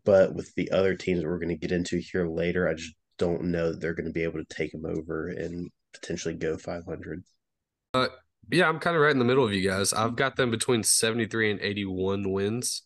But 0.04 0.36
with 0.36 0.54
the 0.56 0.72
other 0.72 0.96
teams 0.96 1.22
that 1.22 1.28
we're 1.28 1.40
going 1.40 1.50
to 1.50 1.56
get 1.58 1.72
into 1.72 1.98
here 1.98 2.28
later, 2.28 2.68
I 2.68 2.74
just 2.74 2.96
don't 3.18 3.46
know 3.46 3.72
that 3.72 3.82
they're 3.82 3.94
going 3.94 4.08
to 4.08 4.12
be 4.12 4.24
able 4.24 4.44
to 4.44 4.56
take 4.56 4.72
them 4.72 4.86
over 4.86 5.28
and 5.30 5.70
potentially 5.94 6.34
go 6.34 6.58
500. 6.58 7.24
Uh, 7.94 8.08
yeah, 8.52 8.68
I'm 8.68 8.80
kind 8.80 8.96
of 8.96 9.02
right 9.02 9.12
in 9.12 9.20
the 9.20 9.26
middle 9.26 9.46
of 9.46 9.54
you 9.54 9.68
guys. 9.68 9.94
I've 9.94 10.16
got 10.16 10.36
them 10.36 10.52
between 10.52 10.84
73 10.84 11.52
and 11.52 11.62
81 11.62 12.32
wins. 12.32 12.84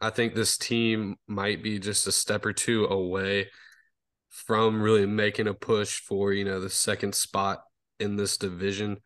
I 0.00 0.10
think 0.10 0.34
this 0.34 0.58
team 0.58 1.16
might 1.26 1.62
be 1.62 1.78
just 1.78 2.06
a 2.06 2.12
step 2.12 2.44
or 2.44 2.52
two 2.52 2.86
away 2.86 3.48
from 4.28 4.82
really 4.82 5.06
making 5.06 5.46
a 5.46 5.54
push 5.54 6.00
for, 6.00 6.32
you 6.32 6.44
know, 6.44 6.60
the 6.60 6.70
second 6.70 7.14
spot 7.14 7.62
in 8.00 8.16
this 8.16 8.36
division. 8.36 8.98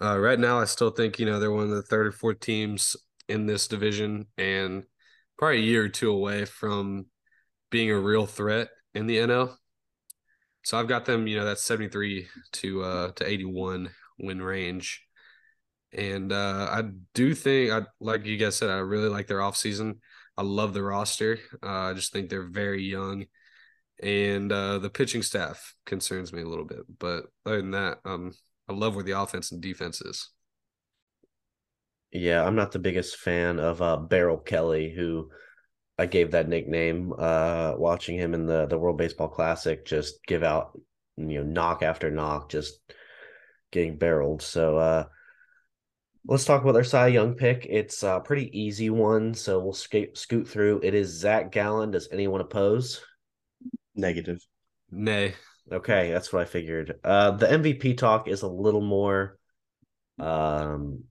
Uh, 0.00 0.18
right 0.18 0.38
now, 0.38 0.58
I 0.58 0.64
still 0.64 0.90
think, 0.90 1.18
you 1.18 1.26
know, 1.26 1.38
they're 1.38 1.52
one 1.52 1.64
of 1.64 1.70
the 1.70 1.82
third 1.82 2.06
or 2.06 2.12
fourth 2.12 2.40
teams 2.40 2.96
in 3.28 3.46
this 3.46 3.68
division 3.68 4.26
and 4.36 4.84
probably 5.38 5.58
a 5.58 5.62
year 5.62 5.84
or 5.84 5.88
two 5.88 6.10
away 6.10 6.44
from 6.44 7.06
being 7.70 7.90
a 7.90 7.98
real 7.98 8.26
threat 8.26 8.68
in 8.94 9.06
the 9.06 9.18
NL. 9.18 9.54
So 10.64 10.78
I've 10.78 10.88
got 10.88 11.04
them, 11.04 11.26
you 11.26 11.36
know, 11.36 11.44
that's 11.44 11.64
73 11.64 12.28
to 12.52 12.82
uh 12.82 13.10
to 13.12 13.28
81 13.28 13.90
win 14.18 14.40
range. 14.40 15.04
And 15.92 16.32
uh, 16.32 16.68
I 16.70 16.82
do 17.14 17.34
think, 17.34 17.70
I 17.70 17.82
like 18.00 18.24
you 18.24 18.38
guys 18.38 18.56
said, 18.56 18.70
I 18.70 18.78
really 18.78 19.08
like 19.08 19.26
their 19.26 19.38
offseason. 19.38 19.98
I 20.36 20.42
love 20.42 20.72
the 20.72 20.82
roster. 20.82 21.38
Uh, 21.62 21.90
I 21.90 21.94
just 21.94 22.12
think 22.12 22.30
they're 22.30 22.48
very 22.48 22.82
young, 22.82 23.26
and 24.02 24.50
uh, 24.50 24.78
the 24.78 24.88
pitching 24.88 25.22
staff 25.22 25.74
concerns 25.84 26.32
me 26.32 26.42
a 26.42 26.48
little 26.48 26.64
bit. 26.64 26.80
But 26.98 27.24
other 27.44 27.58
than 27.58 27.72
that, 27.72 27.98
um, 28.04 28.32
I 28.68 28.72
love 28.72 28.94
where 28.94 29.04
the 29.04 29.20
offense 29.20 29.52
and 29.52 29.60
defense 29.60 30.00
is. 30.00 30.30
Yeah, 32.12 32.44
I'm 32.44 32.56
not 32.56 32.72
the 32.72 32.78
biggest 32.78 33.16
fan 33.16 33.58
of 33.58 33.80
uh, 33.82 33.96
Barrel 33.96 34.38
Kelly, 34.38 34.92
who 34.94 35.30
I 35.98 36.06
gave 36.06 36.30
that 36.30 36.48
nickname. 36.48 37.12
Uh, 37.16 37.74
watching 37.76 38.16
him 38.16 38.34
in 38.34 38.46
the 38.46 38.66
the 38.66 38.78
World 38.78 38.98
Baseball 38.98 39.28
Classic, 39.28 39.84
just 39.84 40.24
give 40.26 40.42
out 40.42 40.78
you 41.16 41.42
know 41.42 41.44
knock 41.44 41.82
after 41.82 42.10
knock, 42.10 42.48
just 42.48 42.80
getting 43.70 43.98
barreled. 43.98 44.42
So 44.42 44.76
uh, 44.76 45.04
Let's 46.24 46.44
talk 46.44 46.62
about 46.62 46.72
their 46.72 46.84
Cy 46.84 47.08
Young 47.08 47.34
pick. 47.34 47.66
It's 47.68 48.04
a 48.04 48.22
pretty 48.24 48.56
easy 48.58 48.90
one, 48.90 49.34
so 49.34 49.58
we'll 49.58 49.72
scoot 49.72 50.16
scoot 50.16 50.48
through. 50.48 50.80
It 50.84 50.94
is 50.94 51.08
Zach 51.08 51.50
Gallen. 51.50 51.90
Does 51.90 52.08
anyone 52.12 52.40
oppose? 52.40 53.04
Negative. 53.96 54.38
Nay. 54.90 55.34
Okay, 55.70 56.12
that's 56.12 56.32
what 56.32 56.42
I 56.42 56.44
figured. 56.44 56.94
Uh, 57.02 57.32
the 57.32 57.46
MVP 57.46 57.96
talk 57.96 58.28
is 58.28 58.42
a 58.42 58.48
little 58.48 58.80
more 58.80 59.38
um, 60.20 61.04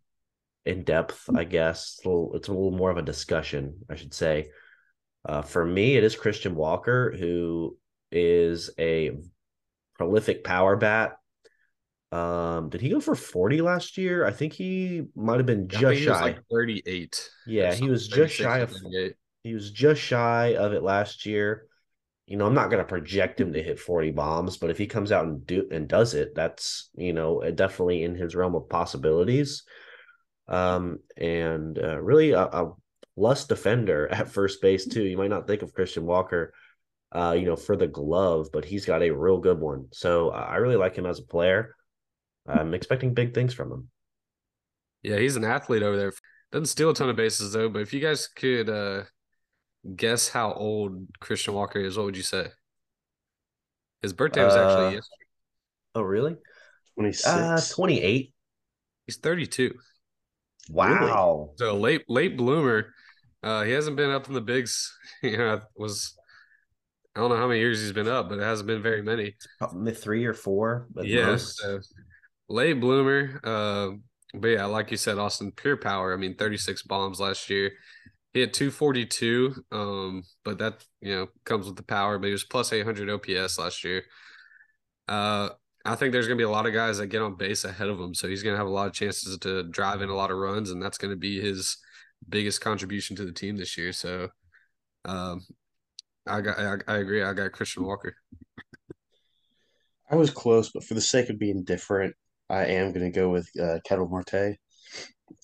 in 0.65 0.83
depth, 0.83 1.29
I 1.35 1.43
guess. 1.43 1.95
It's 1.97 2.05
a, 2.05 2.09
little, 2.09 2.35
it's 2.35 2.47
a 2.47 2.53
little 2.53 2.71
more 2.71 2.91
of 2.91 2.97
a 2.97 3.01
discussion, 3.01 3.79
I 3.89 3.95
should 3.95 4.13
say. 4.13 4.49
Uh, 5.25 5.41
for 5.41 5.65
me, 5.65 5.97
it 5.97 6.03
is 6.03 6.15
Christian 6.15 6.55
Walker, 6.55 7.13
who 7.17 7.77
is 8.11 8.69
a 8.79 9.11
prolific 9.97 10.43
power 10.43 10.75
bat 10.75 11.17
um, 12.11 12.69
did 12.69 12.81
he 12.81 12.89
go 12.89 12.99
for 12.99 13.15
40 13.15 13.61
last 13.61 13.97
year? 13.97 14.25
I 14.25 14.31
think 14.31 14.53
he 14.53 15.03
might 15.15 15.37
have 15.37 15.45
been 15.45 15.67
just 15.67 16.01
shy. 16.01 16.21
like 16.21 16.39
38. 16.51 17.29
Yeah, 17.47 17.73
he 17.73 17.89
was 17.89 18.07
just 18.07 18.33
shy 18.33 18.59
of 18.59 18.75
he 19.43 19.53
was 19.53 19.71
just 19.71 20.01
shy 20.01 20.55
of 20.55 20.73
it 20.73 20.83
last 20.83 21.25
year. 21.25 21.67
You 22.27 22.37
know, 22.37 22.45
I'm 22.45 22.53
not 22.53 22.69
going 22.69 22.83
to 22.83 22.87
project 22.87 23.41
him 23.41 23.53
to 23.53 23.63
hit 23.63 23.79
40 23.79 24.11
bombs, 24.11 24.57
but 24.57 24.69
if 24.69 24.77
he 24.77 24.87
comes 24.87 25.11
out 25.11 25.25
and 25.25 25.45
do 25.45 25.67
and 25.71 25.87
does 25.87 26.13
it, 26.13 26.35
that's, 26.35 26.89
you 26.95 27.13
know, 27.13 27.41
definitely 27.51 28.03
in 28.03 28.15
his 28.15 28.35
realm 28.35 28.55
of 28.55 28.69
possibilities. 28.69 29.63
Um, 30.47 30.99
and 31.17 31.77
uh, 31.79 31.99
really 31.99 32.31
a, 32.31 32.43
a 32.43 32.73
less 33.17 33.45
defender 33.45 34.07
at 34.11 34.29
first 34.29 34.61
base 34.61 34.85
too. 34.85 35.03
You 35.03 35.17
might 35.17 35.29
not 35.29 35.47
think 35.47 35.61
of 35.61 35.73
Christian 35.73 36.05
Walker 36.05 36.53
uh, 37.13 37.35
you 37.37 37.45
know, 37.45 37.55
for 37.55 37.75
the 37.75 37.87
glove, 37.87 38.49
but 38.53 38.65
he's 38.65 38.85
got 38.85 39.03
a 39.03 39.11
real 39.11 39.37
good 39.37 39.59
one. 39.59 39.87
So 39.91 40.29
I 40.29 40.55
really 40.57 40.77
like 40.77 40.95
him 40.95 41.05
as 41.05 41.19
a 41.19 41.23
player. 41.23 41.75
I'm 42.51 42.73
expecting 42.73 43.13
big 43.13 43.33
things 43.33 43.53
from 43.53 43.71
him. 43.71 43.89
Yeah, 45.03 45.17
he's 45.17 45.35
an 45.35 45.43
athlete 45.43 45.83
over 45.83 45.97
there. 45.97 46.13
Doesn't 46.51 46.65
steal 46.67 46.89
a 46.89 46.93
ton 46.93 47.09
of 47.09 47.15
bases 47.15 47.53
though. 47.53 47.69
But 47.69 47.81
if 47.81 47.93
you 47.93 47.99
guys 47.99 48.27
could 48.27 48.69
uh, 48.69 49.03
guess 49.95 50.29
how 50.29 50.53
old 50.53 51.07
Christian 51.19 51.53
Walker 51.53 51.79
is, 51.79 51.97
what 51.97 52.05
would 52.05 52.17
you 52.17 52.23
say? 52.23 52.47
His 54.01 54.13
birthday 54.13 54.43
was 54.43 54.55
actually 54.55 54.87
uh, 54.87 54.91
yesterday. 54.91 55.25
Oh, 55.95 56.01
really? 56.01 56.35
26. 56.95 57.27
Uh, 57.27 57.61
28. 57.75 58.33
He's 59.05 59.17
32. 59.17 59.73
Wow. 60.69 61.53
Really? 61.57 61.71
So 61.71 61.77
late 61.77 62.03
late 62.07 62.37
bloomer. 62.37 62.93
Uh, 63.43 63.63
he 63.63 63.71
hasn't 63.71 63.97
been 63.97 64.11
up 64.11 64.27
in 64.27 64.33
the 64.33 64.41
bigs. 64.41 64.93
You 65.23 65.37
know, 65.37 65.61
was 65.75 66.17
I 67.15 67.19
don't 67.19 67.29
know 67.29 67.35
how 67.37 67.47
many 67.47 67.59
years 67.59 67.79
he's 67.79 67.91
been 67.91 68.07
up, 68.07 68.27
but 68.27 68.39
it 68.39 68.43
hasn't 68.43 68.65
been 68.65 68.81
very 68.81 69.03
many. 69.03 69.35
Probably 69.59 69.93
three 69.93 70.25
or 70.25 70.33
four. 70.33 70.87
But 70.91 71.05
yeah. 71.05 71.35
So 71.35 71.79
late 72.51 72.79
bloomer. 72.79 73.39
Uh, 73.43 73.97
but 74.33 74.47
yeah, 74.49 74.65
like 74.65 74.91
you 74.91 74.97
said, 74.97 75.17
Austin, 75.17 75.51
pure 75.51 75.77
power. 75.77 76.13
I 76.13 76.17
mean, 76.17 76.35
36 76.35 76.83
bombs 76.83 77.19
last 77.19 77.49
year. 77.49 77.71
He 78.33 78.39
had 78.39 78.53
242, 78.53 79.65
um, 79.73 80.23
but 80.45 80.57
that 80.59 80.85
you 81.01 81.13
know 81.13 81.27
comes 81.43 81.67
with 81.67 81.75
the 81.75 81.83
power. 81.83 82.17
But 82.17 82.27
he 82.27 82.31
was 82.31 82.45
plus 82.45 82.71
800 82.71 83.09
OPS 83.09 83.59
last 83.59 83.83
year. 83.83 84.03
Uh, 85.07 85.49
I 85.83 85.95
think 85.95 86.13
there's 86.13 86.27
going 86.27 86.37
to 86.37 86.41
be 86.41 86.47
a 86.47 86.49
lot 86.49 86.65
of 86.65 86.73
guys 86.73 86.99
that 86.99 87.07
get 87.07 87.21
on 87.21 87.35
base 87.35 87.65
ahead 87.65 87.89
of 87.89 87.99
him, 87.99 88.13
so 88.13 88.27
he's 88.27 88.43
going 88.43 88.53
to 88.53 88.57
have 88.57 88.67
a 88.67 88.71
lot 88.71 88.87
of 88.87 88.93
chances 88.93 89.37
to 89.39 89.63
drive 89.63 90.01
in 90.01 90.09
a 90.09 90.15
lot 90.15 90.31
of 90.31 90.37
runs, 90.37 90.71
and 90.71 90.81
that's 90.81 90.97
going 90.97 91.11
to 91.11 91.17
be 91.17 91.41
his 91.41 91.77
biggest 92.29 92.61
contribution 92.61 93.15
to 93.17 93.25
the 93.25 93.31
team 93.31 93.57
this 93.57 93.77
year. 93.77 93.91
So, 93.91 94.29
um, 95.05 95.41
I 96.27 96.39
got, 96.41 96.59
I, 96.59 96.75
I 96.87 96.97
agree. 96.97 97.23
I 97.23 97.33
got 97.33 97.51
Christian 97.51 97.83
Walker. 97.83 98.15
I 100.09 100.15
was 100.15 100.29
close, 100.29 100.69
but 100.69 100.83
for 100.83 100.93
the 100.93 101.01
sake 101.01 101.29
of 101.29 101.39
being 101.39 101.63
different, 101.63 102.15
I 102.51 102.65
am 102.65 102.91
going 102.91 103.09
to 103.09 103.17
go 103.17 103.29
with 103.29 103.49
uh, 103.59 103.79
Ketel 103.85 104.09
Marte. 104.09 104.57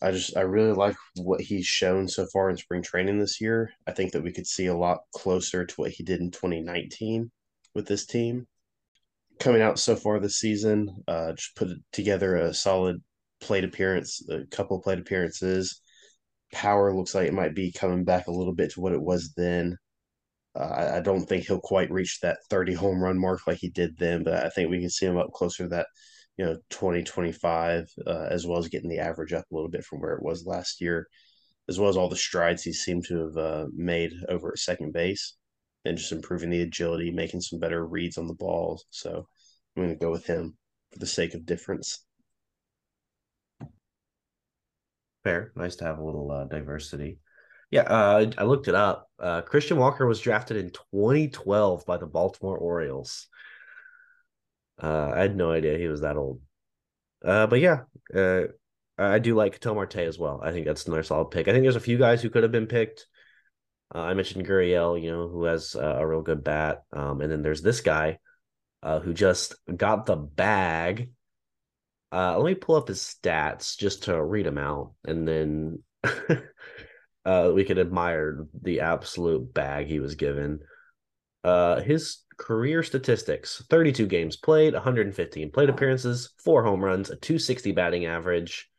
I 0.01 0.11
just 0.11 0.35
I 0.35 0.41
really 0.41 0.73
like 0.73 0.97
what 1.15 1.39
he's 1.39 1.65
shown 1.65 2.09
so 2.09 2.27
far 2.33 2.49
in 2.49 2.57
spring 2.57 2.83
training 2.83 3.17
this 3.17 3.39
year. 3.39 3.71
I 3.87 3.93
think 3.93 4.11
that 4.11 4.23
we 4.23 4.33
could 4.33 4.45
see 4.45 4.65
a 4.65 4.75
lot 4.75 4.99
closer 5.15 5.65
to 5.65 5.75
what 5.75 5.91
he 5.91 6.03
did 6.03 6.19
in 6.19 6.31
2019 6.31 7.31
with 7.73 7.87
this 7.87 8.05
team. 8.05 8.45
Coming 9.39 9.61
out 9.61 9.79
so 9.79 9.95
far 9.95 10.19
this 10.19 10.37
season, 10.37 11.03
uh, 11.07 11.31
just 11.31 11.55
put 11.55 11.69
together 11.93 12.35
a 12.35 12.53
solid 12.53 13.01
plate 13.39 13.63
appearance, 13.63 14.21
a 14.29 14.45
couple 14.47 14.81
plate 14.81 14.99
appearances. 14.99 15.79
Power 16.51 16.93
looks 16.93 17.15
like 17.15 17.27
it 17.27 17.33
might 17.33 17.55
be 17.55 17.71
coming 17.71 18.03
back 18.03 18.27
a 18.27 18.31
little 18.31 18.53
bit 18.53 18.71
to 18.71 18.81
what 18.81 18.93
it 18.93 19.01
was 19.01 19.33
then. 19.37 19.77
Uh, 20.59 20.95
I 20.95 20.99
don't 20.99 21.25
think 21.25 21.45
he'll 21.45 21.59
quite 21.59 21.91
reach 21.91 22.19
that 22.21 22.39
30 22.49 22.73
home 22.73 23.01
run 23.01 23.17
mark 23.17 23.41
like 23.47 23.59
he 23.59 23.69
did 23.69 23.97
then, 23.97 24.23
but 24.23 24.43
I 24.43 24.49
think 24.49 24.69
we 24.69 24.81
can 24.81 24.89
see 24.89 25.05
him 25.05 25.17
up 25.17 25.31
closer 25.31 25.63
to 25.63 25.69
that 25.69 25.87
you 26.37 26.45
know 26.45 26.55
2025 26.69 27.89
uh, 28.05 28.27
as 28.29 28.45
well 28.45 28.59
as 28.59 28.67
getting 28.67 28.89
the 28.89 28.99
average 28.99 29.33
up 29.33 29.45
a 29.51 29.55
little 29.55 29.69
bit 29.69 29.83
from 29.83 29.99
where 29.99 30.13
it 30.13 30.23
was 30.23 30.45
last 30.45 30.79
year 30.79 31.07
as 31.69 31.79
well 31.79 31.89
as 31.89 31.97
all 31.97 32.09
the 32.09 32.15
strides 32.15 32.63
he 32.63 32.71
seemed 32.71 33.05
to 33.05 33.25
have 33.25 33.37
uh, 33.37 33.65
made 33.75 34.13
over 34.29 34.51
at 34.51 34.57
second 34.57 34.93
base 34.93 35.35
and 35.85 35.97
just 35.97 36.11
improving 36.11 36.49
the 36.49 36.61
agility 36.61 37.11
making 37.11 37.41
some 37.41 37.59
better 37.59 37.85
reads 37.85 38.17
on 38.17 38.27
the 38.27 38.33
ball. 38.33 38.81
So 38.89 39.27
i'm 39.75 39.83
going 39.83 39.89
to 39.89 39.95
go 39.95 40.11
with 40.11 40.25
him 40.25 40.55
for 40.91 40.99
the 40.99 41.05
sake 41.05 41.33
of 41.33 41.45
difference. 41.45 42.05
Fair. 45.23 45.51
Nice 45.55 45.75
to 45.77 45.85
have 45.85 45.97
a 45.97 46.03
little 46.03 46.31
uh, 46.31 46.45
diversity. 46.45 47.19
Yeah 47.69 47.81
uh, 47.81 48.31
i 48.37 48.43
looked 48.43 48.67
it 48.67 48.75
up. 48.75 49.09
Uh, 49.19 49.41
christian 49.41 49.77
walker 49.77 50.05
was 50.05 50.21
drafted 50.21 50.57
in 50.57 50.69
2012 50.69 51.85
by 51.85 51.97
the 51.97 52.05
baltimore 52.05 52.57
orioles 52.57 53.27
uh, 54.81 55.11
I 55.15 55.21
had 55.21 55.35
no 55.35 55.51
idea 55.51 55.77
he 55.77 55.87
was 55.87 56.01
that 56.01 56.17
old. 56.17 56.41
Uh, 57.23 57.47
but 57.47 57.59
yeah, 57.59 57.83
uh, 58.15 58.43
I 58.97 59.19
do 59.19 59.35
like 59.35 59.53
Ketel 59.53 59.75
Marte 59.75 59.97
as 59.97 60.19
well. 60.19 60.41
I 60.43 60.51
think 60.51 60.65
that's 60.65 60.85
another 60.87 61.03
solid 61.03 61.31
pick. 61.31 61.47
I 61.47 61.51
think 61.51 61.63
there's 61.63 61.75
a 61.75 61.79
few 61.81 61.97
guys 61.97 62.21
who 62.21 62.29
could 62.29 62.43
have 62.43 62.51
been 62.51 62.67
picked 62.67 63.07
Uh, 63.93 63.99
I 63.99 64.13
mentioned 64.13 64.45
Gurriel, 64.45 65.01
you 65.01 65.11
know, 65.11 65.27
who 65.29 65.45
has 65.45 65.75
uh, 65.75 65.97
a 65.99 66.07
real 66.07 66.21
good 66.21 66.43
bat. 66.43 66.83
Um, 66.91 67.21
and 67.21 67.31
then 67.31 67.41
there's 67.41 67.61
this 67.61 67.81
guy 67.81 68.19
uh, 68.83 68.99
who 68.99 69.13
just 69.13 69.55
got 69.75 70.05
the 70.05 70.15
bag. 70.15 71.11
Uh, 72.11 72.37
let 72.37 72.45
me 72.45 72.55
pull 72.55 72.75
up 72.75 72.87
his 72.87 73.01
stats 73.01 73.77
just 73.77 74.03
to 74.03 74.23
read 74.23 74.45
them 74.45 74.57
out, 74.57 74.93
and 75.05 75.27
then 75.27 75.83
uh, 77.25 77.51
we 77.53 77.65
can 77.65 77.79
admire 77.79 78.45
the 78.61 78.81
absolute 78.81 79.53
bag 79.53 79.87
he 79.87 79.99
was 79.99 80.15
given. 80.15 80.59
Uh, 81.47 81.79
his 81.79 82.25
career 82.35 82.83
statistics 82.83 83.63
32 83.69 84.05
games 84.05 84.35
played, 84.35 84.73
115 84.73 85.49
plate 85.49 85.69
appearances, 85.69 86.33
four 86.43 86.61
home 86.61 86.83
runs, 86.83 87.09
a 87.09 87.15
260 87.15 87.71
batting 87.71 88.05
average, 88.05 88.69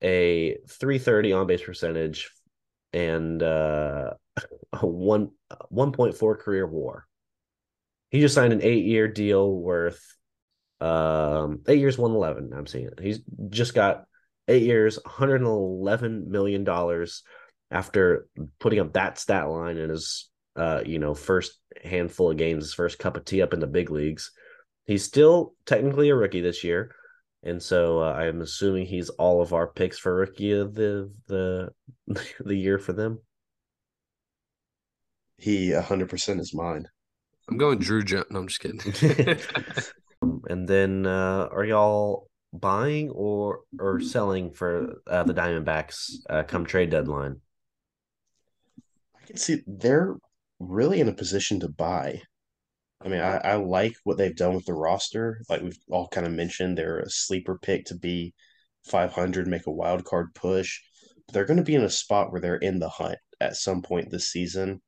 a 0.00 0.56
330 0.68 1.32
on 1.32 1.48
base 1.48 1.64
percentage, 1.64 2.30
and 2.92 3.42
uh, 3.42 4.10
a 4.72 4.86
one 4.86 5.32
1.4 5.72 6.38
career 6.38 6.64
WAR. 6.64 7.08
He 8.10 8.20
just 8.20 8.36
signed 8.36 8.52
an 8.52 8.62
eight 8.62 8.84
year 8.84 9.08
deal 9.08 9.52
worth 9.52 10.14
um 10.80 11.62
eight 11.66 11.80
years 11.80 11.98
111 11.98 12.56
i'm 12.56 12.68
seeing 12.68 12.86
it. 12.86 13.00
He's 13.00 13.18
just 13.48 13.74
got 13.74 14.04
eight 14.46 14.62
years 14.62 14.96
111 15.04 16.30
million 16.30 16.62
dollars 16.62 17.24
after 17.68 18.28
putting 18.60 18.78
up 18.78 18.92
that 18.92 19.18
stat 19.18 19.48
line 19.48 19.76
in 19.76 19.90
his 19.90 20.30
uh 20.58 20.82
you 20.84 20.98
know 20.98 21.14
first 21.14 21.58
handful 21.82 22.30
of 22.30 22.36
games 22.36 22.64
his 22.64 22.74
first 22.74 22.98
cup 22.98 23.16
of 23.16 23.24
tea 23.24 23.40
up 23.40 23.52
in 23.52 23.60
the 23.60 23.66
big 23.66 23.90
leagues 23.90 24.32
he's 24.86 25.04
still 25.04 25.54
technically 25.64 26.10
a 26.10 26.14
rookie 26.14 26.40
this 26.40 26.62
year 26.64 26.94
and 27.42 27.62
so 27.62 28.00
uh, 28.00 28.12
i'm 28.12 28.40
assuming 28.40 28.84
he's 28.84 29.08
all 29.10 29.40
of 29.40 29.52
our 29.52 29.66
picks 29.66 29.98
for 29.98 30.14
rookie 30.14 30.52
of 30.52 30.74
the 30.74 31.10
the 31.28 31.70
the 32.40 32.56
year 32.56 32.78
for 32.78 32.92
them 32.92 33.18
He 35.38 35.70
100% 35.70 36.40
is 36.40 36.52
mine. 36.52 36.88
I'm 37.48 37.58
going 37.58 37.78
Druw 37.78 38.04
Jones. 38.04 38.26
No, 38.30 38.40
I'm 38.40 38.48
just 38.48 38.60
kidding. 38.60 38.80
and 40.48 40.68
then 40.68 41.06
uh 41.06 41.48
are 41.52 41.64
y'all 41.64 42.28
buying 42.52 43.10
or 43.10 43.60
or 43.78 44.00
selling 44.00 44.50
for 44.52 45.00
uh, 45.06 45.22
the 45.22 45.34
diamondbacks 45.34 46.14
uh, 46.30 46.42
come 46.42 46.64
trade 46.64 46.90
deadline 46.90 47.36
I 49.20 49.26
can 49.26 49.36
see 49.36 49.62
they're 49.66 50.16
really 50.58 51.00
in 51.00 51.08
a 51.08 51.14
position 51.14 51.60
to 51.60 51.68
buy. 51.68 52.20
I 53.04 53.08
mean, 53.08 53.20
I, 53.20 53.36
I 53.38 53.54
like 53.56 53.94
what 54.04 54.18
they've 54.18 54.34
done 54.34 54.54
with 54.54 54.64
the 54.66 54.74
roster. 54.74 55.40
Like 55.48 55.62
we've 55.62 55.78
all 55.90 56.08
kind 56.08 56.26
of 56.26 56.32
mentioned, 56.32 56.76
they're 56.76 57.00
a 57.00 57.10
sleeper 57.10 57.58
pick 57.60 57.84
to 57.86 57.96
be 57.96 58.34
500, 58.84 59.46
make 59.46 59.66
a 59.66 59.72
wild 59.72 60.04
card 60.04 60.34
push. 60.34 60.80
But 61.26 61.34
they're 61.34 61.44
going 61.44 61.58
to 61.58 61.62
be 61.62 61.74
in 61.74 61.84
a 61.84 61.90
spot 61.90 62.32
where 62.32 62.40
they're 62.40 62.56
in 62.56 62.78
the 62.78 62.88
hunt 62.88 63.18
at 63.40 63.56
some 63.56 63.82
point 63.82 64.10
this 64.10 64.30
season. 64.30 64.80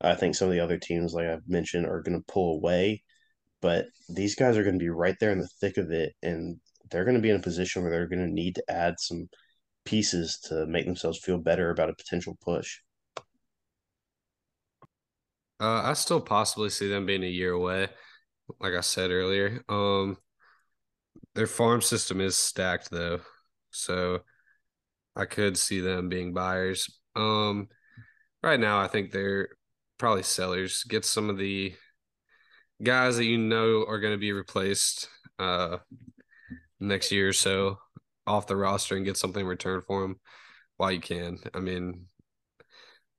I 0.00 0.14
think 0.14 0.34
some 0.34 0.48
of 0.48 0.54
the 0.54 0.60
other 0.60 0.78
teams, 0.78 1.14
like 1.14 1.26
I've 1.26 1.48
mentioned, 1.48 1.86
are 1.86 2.02
going 2.02 2.18
to 2.18 2.32
pull 2.32 2.56
away, 2.56 3.02
but 3.62 3.86
these 4.08 4.34
guys 4.34 4.56
are 4.56 4.62
going 4.62 4.78
to 4.78 4.84
be 4.84 4.90
right 4.90 5.16
there 5.20 5.30
in 5.30 5.38
the 5.38 5.48
thick 5.60 5.78
of 5.78 5.90
it, 5.90 6.12
and 6.22 6.58
they're 6.90 7.04
going 7.04 7.16
to 7.16 7.22
be 7.22 7.30
in 7.30 7.36
a 7.36 7.42
position 7.42 7.82
where 7.82 7.90
they're 7.90 8.08
going 8.08 8.26
to 8.26 8.32
need 8.32 8.56
to 8.56 8.70
add 8.70 8.96
some 8.98 9.28
pieces 9.84 10.38
to 10.48 10.66
make 10.66 10.84
themselves 10.84 11.18
feel 11.18 11.38
better 11.38 11.70
about 11.70 11.88
a 11.88 11.94
potential 11.94 12.36
push. 12.42 12.80
Uh, 15.60 15.82
I 15.84 15.92
still 15.94 16.20
possibly 16.20 16.70
see 16.70 16.88
them 16.88 17.06
being 17.06 17.22
a 17.22 17.28
year 17.28 17.52
away, 17.52 17.88
like 18.60 18.74
I 18.74 18.80
said 18.80 19.10
earlier. 19.10 19.62
Um, 19.68 20.16
their 21.34 21.46
farm 21.46 21.80
system 21.80 22.20
is 22.20 22.36
stacked 22.36 22.90
though, 22.90 23.20
so 23.70 24.20
I 25.16 25.26
could 25.26 25.56
see 25.56 25.80
them 25.80 26.08
being 26.08 26.32
buyers. 26.32 26.88
Um, 27.16 27.68
right 28.42 28.58
now, 28.58 28.80
I 28.80 28.88
think 28.88 29.10
they're 29.10 29.48
probably 29.98 30.24
sellers. 30.24 30.84
Get 30.84 31.04
some 31.04 31.30
of 31.30 31.38
the 31.38 31.74
guys 32.82 33.16
that 33.16 33.24
you 33.24 33.38
know 33.38 33.84
are 33.86 34.00
going 34.00 34.12
to 34.12 34.18
be 34.18 34.32
replaced 34.32 35.08
uh 35.38 35.78
next 36.80 37.10
year 37.12 37.28
or 37.28 37.32
so 37.32 37.78
off 38.26 38.46
the 38.46 38.56
roster 38.56 38.96
and 38.96 39.04
get 39.04 39.16
something 39.16 39.42
in 39.42 39.46
return 39.46 39.80
for 39.80 40.02
them 40.02 40.20
while 40.76 40.92
you 40.92 41.00
can. 41.00 41.38
I 41.54 41.60
mean, 41.60 42.06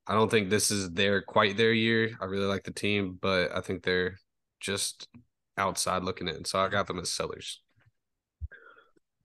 I 0.08 0.14
don't 0.14 0.30
think 0.30 0.50
this 0.50 0.72
is 0.72 0.92
their 0.92 1.22
quite 1.22 1.58
their 1.58 1.74
year. 1.74 2.16
I 2.22 2.26
really 2.26 2.46
like 2.46 2.64
the 2.64 2.72
team, 2.72 3.18
but 3.20 3.56
I 3.56 3.62
think 3.62 3.84
they're 3.84 4.18
just 4.60 5.08
outside 5.58 6.04
looking 6.04 6.28
in. 6.28 6.46
So 6.46 6.60
I 6.60 6.70
got 6.70 6.88
them 6.88 7.00
as 7.00 7.12
sellers. 7.12 7.62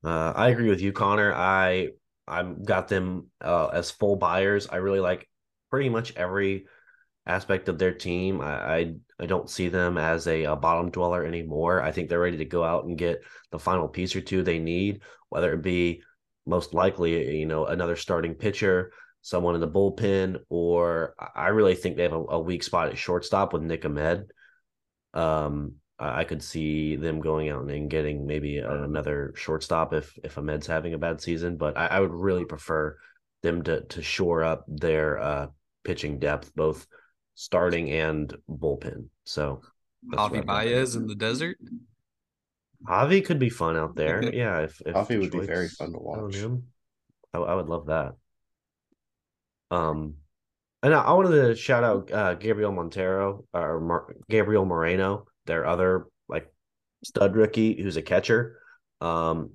Uh, 0.02 0.32
I 0.34 0.48
agree 0.48 0.70
with 0.70 0.80
you, 0.80 0.92
Connor. 0.92 1.34
I 1.34 1.88
I 2.26 2.42
got 2.42 2.88
them 2.88 3.30
uh, 3.40 3.68
as 3.68 3.90
full 3.90 4.16
buyers. 4.16 4.68
I 4.68 4.76
really 4.76 5.00
like 5.00 5.28
pretty 5.70 5.88
much 5.88 6.16
every 6.16 6.66
aspect 7.26 7.68
of 7.68 7.78
their 7.78 7.92
team. 7.92 8.40
I 8.40 8.74
I, 8.74 8.94
I 9.20 9.26
don't 9.26 9.50
see 9.50 9.68
them 9.68 9.98
as 9.98 10.26
a, 10.26 10.44
a, 10.44 10.56
bottom 10.56 10.90
dweller 10.90 11.24
anymore. 11.24 11.82
I 11.82 11.92
think 11.92 12.08
they're 12.08 12.20
ready 12.20 12.38
to 12.38 12.44
go 12.44 12.64
out 12.64 12.84
and 12.84 12.96
get 12.96 13.22
the 13.50 13.58
final 13.58 13.88
piece 13.88 14.16
or 14.16 14.20
two 14.22 14.42
they 14.42 14.58
need, 14.58 15.02
whether 15.28 15.52
it 15.52 15.62
be 15.62 16.02
most 16.46 16.72
likely 16.72 17.38
you 17.38 17.46
know 17.46 17.66
another 17.66 17.96
starting 17.96 18.34
pitcher, 18.34 18.92
someone 19.22 19.54
in 19.54 19.60
the 19.60 19.68
bullpen, 19.68 20.38
or 20.48 21.14
I 21.34 21.48
really 21.48 21.74
think 21.74 21.96
they 21.96 22.04
have 22.04 22.12
a, 22.12 22.24
a 22.30 22.40
weak 22.40 22.62
spot 22.62 22.88
at 22.88 22.98
shortstop 22.98 23.52
with 23.52 23.62
Nick 23.62 23.84
Ahmed. 23.84 24.30
Um, 25.14 25.74
I 25.98 26.24
could 26.24 26.42
see 26.42 26.96
them 26.96 27.20
going 27.20 27.50
out 27.50 27.70
and 27.70 27.90
getting 27.90 28.26
maybe 28.26 28.58
another 28.58 29.34
shortstop 29.36 29.92
if 29.92 30.18
if 30.24 30.38
Ahmed's 30.38 30.66
having 30.66 30.94
a 30.94 30.98
bad 30.98 31.20
season. 31.20 31.56
But 31.56 31.76
I, 31.76 31.86
I 31.86 32.00
would 32.00 32.12
really 32.12 32.46
prefer 32.46 32.96
them 33.42 33.62
to 33.64 33.82
to 33.82 34.02
shore 34.02 34.42
up 34.42 34.64
their 34.66 35.18
uh, 35.18 35.46
pitching 35.84 36.18
depth, 36.18 36.54
both 36.54 36.86
starting 37.34 37.90
and 37.90 38.34
bullpen. 38.48 39.08
So 39.24 39.60
Javi 40.10 40.44
Baez 40.44 40.96
in 40.96 41.06
the 41.06 41.14
desert. 41.14 41.58
Javi 42.88 43.22
could 43.22 43.38
be 43.38 43.50
fun 43.50 43.76
out 43.76 43.94
there. 43.94 44.22
Yeah, 44.32 44.60
if, 44.60 44.80
if 44.86 44.94
Javi 44.94 45.20
would 45.20 45.30
be 45.30 45.40
very 45.40 45.68
fun 45.68 45.92
to 45.92 45.98
watch. 45.98 46.36
Him, 46.36 46.64
I, 47.34 47.38
I 47.38 47.54
would 47.54 47.68
love 47.68 47.86
that. 47.86 48.14
Um, 49.70 50.14
and 50.82 50.94
I, 50.94 51.02
I 51.02 51.12
wanted 51.12 51.42
to 51.42 51.54
shout 51.54 51.84
out 51.84 52.10
uh, 52.12 52.34
Gabriel 52.34 52.72
Montero 52.72 53.44
or 53.52 53.80
Mar- 53.80 54.16
Gabriel 54.28 54.64
Moreno 54.64 55.26
their 55.46 55.66
other 55.66 56.06
like 56.28 56.52
stud 57.04 57.34
rookie 57.36 57.80
who's 57.80 57.96
a 57.96 58.02
catcher. 58.02 58.58
Um, 59.00 59.50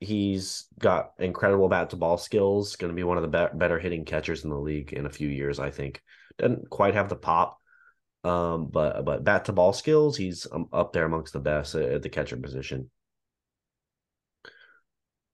he's 0.00 0.66
got 0.78 1.12
incredible 1.18 1.68
bat 1.68 1.90
to 1.90 1.96
ball 1.96 2.18
skills. 2.18 2.76
Going 2.76 2.92
to 2.92 2.96
be 2.96 3.04
one 3.04 3.16
of 3.16 3.22
the 3.22 3.28
be- 3.28 3.58
better 3.58 3.78
hitting 3.78 4.04
catchers 4.04 4.44
in 4.44 4.50
the 4.50 4.58
league 4.58 4.92
in 4.92 5.06
a 5.06 5.10
few 5.10 5.28
years, 5.28 5.58
I 5.58 5.70
think. 5.70 6.02
Doesn't 6.38 6.70
quite 6.70 6.94
have 6.94 7.08
the 7.08 7.16
pop, 7.16 7.58
um, 8.24 8.68
but 8.70 9.04
but 9.04 9.24
bat 9.24 9.46
to 9.46 9.52
ball 9.52 9.72
skills, 9.72 10.16
he's 10.16 10.46
um, 10.52 10.68
up 10.72 10.92
there 10.92 11.04
amongst 11.04 11.32
the 11.32 11.40
best 11.40 11.74
at, 11.74 11.90
at 11.90 12.02
the 12.02 12.08
catcher 12.08 12.36
position. 12.36 12.90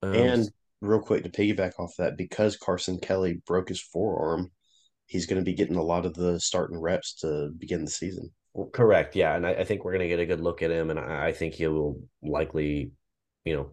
Um, 0.02 0.14
and 0.14 0.50
real 0.84 1.00
quick 1.00 1.24
to 1.24 1.30
piggyback 1.30 1.78
off 1.78 1.92
that, 1.98 2.16
because 2.16 2.56
Carson 2.56 2.98
Kelly 2.98 3.42
broke 3.46 3.68
his 3.68 3.80
forearm, 3.80 4.50
he's 5.06 5.26
going 5.26 5.40
to 5.40 5.44
be 5.44 5.54
getting 5.54 5.76
a 5.76 5.82
lot 5.82 6.06
of 6.06 6.14
the 6.14 6.38
starting 6.40 6.80
reps 6.80 7.14
to 7.20 7.50
begin 7.58 7.84
the 7.84 7.90
season. 7.90 8.30
Correct. 8.72 9.16
Yeah, 9.16 9.34
and 9.34 9.46
I, 9.46 9.50
I 9.54 9.64
think 9.64 9.84
we're 9.84 9.92
going 9.92 10.02
to 10.02 10.08
get 10.08 10.20
a 10.20 10.26
good 10.26 10.40
look 10.40 10.62
at 10.62 10.70
him, 10.70 10.90
and 10.90 10.98
I, 10.98 11.26
I 11.28 11.32
think 11.32 11.54
he 11.54 11.66
will 11.66 12.00
likely, 12.22 12.92
you 13.44 13.56
know, 13.56 13.70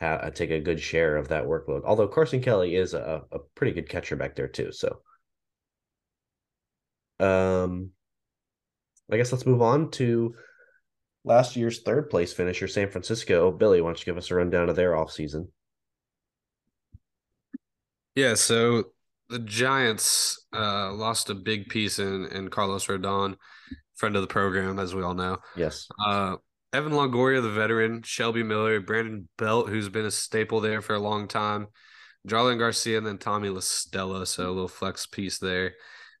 ha- 0.00 0.28
take 0.30 0.50
a 0.50 0.60
good 0.60 0.80
share 0.80 1.16
of 1.16 1.28
that 1.28 1.44
workload. 1.44 1.82
Although 1.84 2.08
Carson 2.08 2.42
Kelly 2.42 2.76
is 2.76 2.94
a, 2.94 3.22
a 3.32 3.38
pretty 3.54 3.72
good 3.72 3.88
catcher 3.88 4.16
back 4.16 4.36
there 4.36 4.48
too. 4.48 4.72
So, 4.72 5.00
um, 7.18 7.90
I 9.10 9.16
guess 9.16 9.32
let's 9.32 9.46
move 9.46 9.62
on 9.62 9.90
to 9.92 10.34
last 11.24 11.56
year's 11.56 11.80
third 11.80 12.10
place 12.10 12.32
finisher, 12.32 12.68
San 12.68 12.90
Francisco. 12.90 13.50
Billy, 13.50 13.80
why 13.80 13.88
don't 13.88 13.98
you 13.98 14.04
give 14.04 14.18
us 14.18 14.30
a 14.30 14.34
rundown 14.34 14.68
of 14.68 14.76
their 14.76 14.92
offseason? 14.92 15.48
Yeah, 18.18 18.34
so 18.34 18.82
the 19.28 19.38
Giants 19.38 20.44
uh, 20.52 20.92
lost 20.92 21.30
a 21.30 21.36
big 21.36 21.68
piece 21.68 22.00
in 22.00 22.26
in 22.32 22.48
Carlos 22.48 22.86
Rodon, 22.86 23.36
friend 23.94 24.16
of 24.16 24.22
the 24.22 24.26
program, 24.26 24.80
as 24.80 24.92
we 24.92 25.04
all 25.04 25.14
know. 25.14 25.38
Yes. 25.54 25.86
Uh, 26.04 26.34
Evan 26.72 26.94
Longoria, 26.94 27.40
the 27.40 27.48
veteran, 27.48 28.02
Shelby 28.02 28.42
Miller, 28.42 28.80
Brandon 28.80 29.28
Belt, 29.38 29.68
who's 29.68 29.88
been 29.88 30.04
a 30.04 30.10
staple 30.10 30.60
there 30.60 30.82
for 30.82 30.96
a 30.96 30.98
long 30.98 31.28
time, 31.28 31.68
Jarlin 32.26 32.58
Garcia, 32.58 32.98
and 32.98 33.06
then 33.06 33.18
Tommy 33.18 33.50
La 33.50 33.60
Stella. 33.60 34.26
So 34.26 34.48
a 34.48 34.50
little 34.50 34.66
flex 34.66 35.06
piece 35.06 35.38
there. 35.38 35.74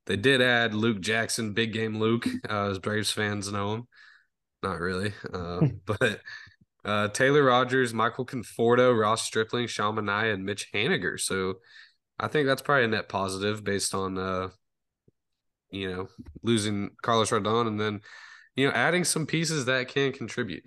They 0.06 0.14
did 0.14 0.40
add 0.40 0.74
Luke 0.74 1.00
Jackson, 1.00 1.52
big 1.52 1.72
game 1.72 1.98
Luke, 1.98 2.28
uh, 2.48 2.70
as 2.70 2.78
Braves 2.78 3.10
fans 3.10 3.50
know 3.50 3.74
him. 3.74 3.88
Not 4.62 4.78
really, 4.78 5.14
uh, 5.34 5.62
but 5.84 6.20
uh, 6.84 7.08
Taylor 7.08 7.42
Rogers, 7.42 7.92
Michael 7.92 8.24
Conforto, 8.24 8.96
Ross 8.96 9.22
Stripling, 9.22 9.66
Sean 9.66 9.96
Manaea, 9.96 10.32
and 10.32 10.44
Mitch 10.44 10.70
Haniger. 10.72 11.18
So 11.18 11.54
I 12.20 12.28
think 12.28 12.46
that's 12.46 12.62
probably 12.62 12.84
a 12.84 12.88
net 12.88 13.08
positive 13.08 13.62
based 13.62 13.94
on 13.94 14.18
uh, 14.18 14.48
you 15.70 15.90
know, 15.90 16.08
losing 16.42 16.90
Carlos 17.02 17.30
Rodon 17.30 17.66
and 17.66 17.80
then, 17.80 18.00
you 18.56 18.66
know, 18.66 18.72
adding 18.72 19.04
some 19.04 19.26
pieces 19.26 19.66
that 19.66 19.88
can 19.88 20.12
contribute. 20.12 20.64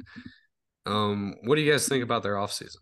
Um, 0.86 1.36
what 1.44 1.56
do 1.56 1.62
you 1.62 1.72
guys 1.72 1.88
think 1.88 2.04
about 2.04 2.24
their 2.24 2.36
offseason? 2.36 2.78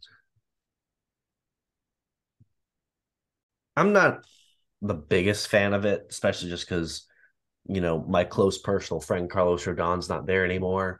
I'm 3.76 3.94
not 3.94 4.26
the 4.82 4.94
biggest 4.94 5.48
fan 5.48 5.74
of 5.74 5.86
it, 5.86 6.08
especially 6.10 6.50
just 6.50 6.68
because 6.68 7.06
you 7.66 7.82
know 7.82 8.04
my 8.08 8.24
close 8.24 8.58
personal 8.58 9.00
friend 9.00 9.30
Carlos 9.30 9.66
Rodon's 9.66 10.10
not 10.10 10.26
there 10.26 10.44
anymore. 10.44 11.00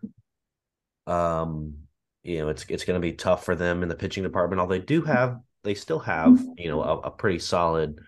Um, 1.08 1.76
you 2.24 2.40
know 2.40 2.50
it's 2.50 2.66
it's 2.70 2.86
going 2.86 3.00
to 3.00 3.06
be 3.06 3.14
tough 3.14 3.44
for 3.44 3.56
them 3.56 3.84
in 3.84 3.90
the 3.90 3.96
pitching 3.96 4.24
department. 4.24 4.62
Although 4.62 4.76
they 4.76 4.86
do 4.86 5.02
have, 5.02 5.40
they 5.64 5.74
still 5.74 6.00
have 6.00 6.40
you 6.58 6.70
know 6.70 6.82
a, 6.82 6.98
a 7.00 7.12
pretty 7.12 7.40
solid 7.40 8.00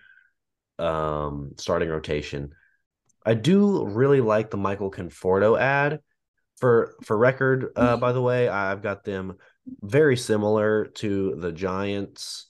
um 0.78 1.52
starting 1.56 1.88
rotation. 1.88 2.52
I 3.24 3.34
do 3.34 3.84
really 3.86 4.20
like 4.20 4.50
the 4.50 4.56
Michael 4.56 4.90
Conforto 4.90 5.58
add. 5.58 6.00
For 6.58 6.94
for 7.02 7.18
record, 7.18 7.72
uh, 7.74 7.96
by 7.96 8.12
the 8.12 8.22
way, 8.22 8.48
I've 8.48 8.82
got 8.82 9.02
them 9.02 9.36
very 9.82 10.16
similar 10.16 10.86
to 10.96 11.34
the 11.36 11.50
Giants, 11.50 12.48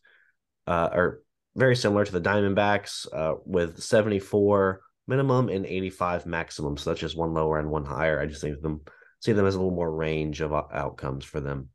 uh, 0.67 0.91
or 0.93 1.23
very 1.57 1.77
similar 1.77 2.05
to 2.05 2.13
the 2.13 2.21
Diamondbacks, 2.21 3.07
uh, 3.11 3.37
with 3.47 3.83
74 3.83 4.83
minimum 5.07 5.49
and 5.49 5.65
85 5.65 6.27
maximum. 6.27 6.77
So 6.77 6.91
that's 6.91 7.01
just 7.01 7.17
one 7.17 7.33
lower 7.33 7.59
and 7.59 7.71
one 7.71 7.85
higher. 7.85 8.21
I 8.21 8.27
just 8.27 8.43
think 8.43 8.61
them 8.61 8.83
see 9.21 9.33
them 9.33 9.47
as 9.47 9.55
a 9.55 9.59
little 9.59 9.75
more 9.75 9.91
range 9.91 10.41
of 10.41 10.53
outcomes 10.53 11.25
for 11.25 11.41
them. 11.41 11.69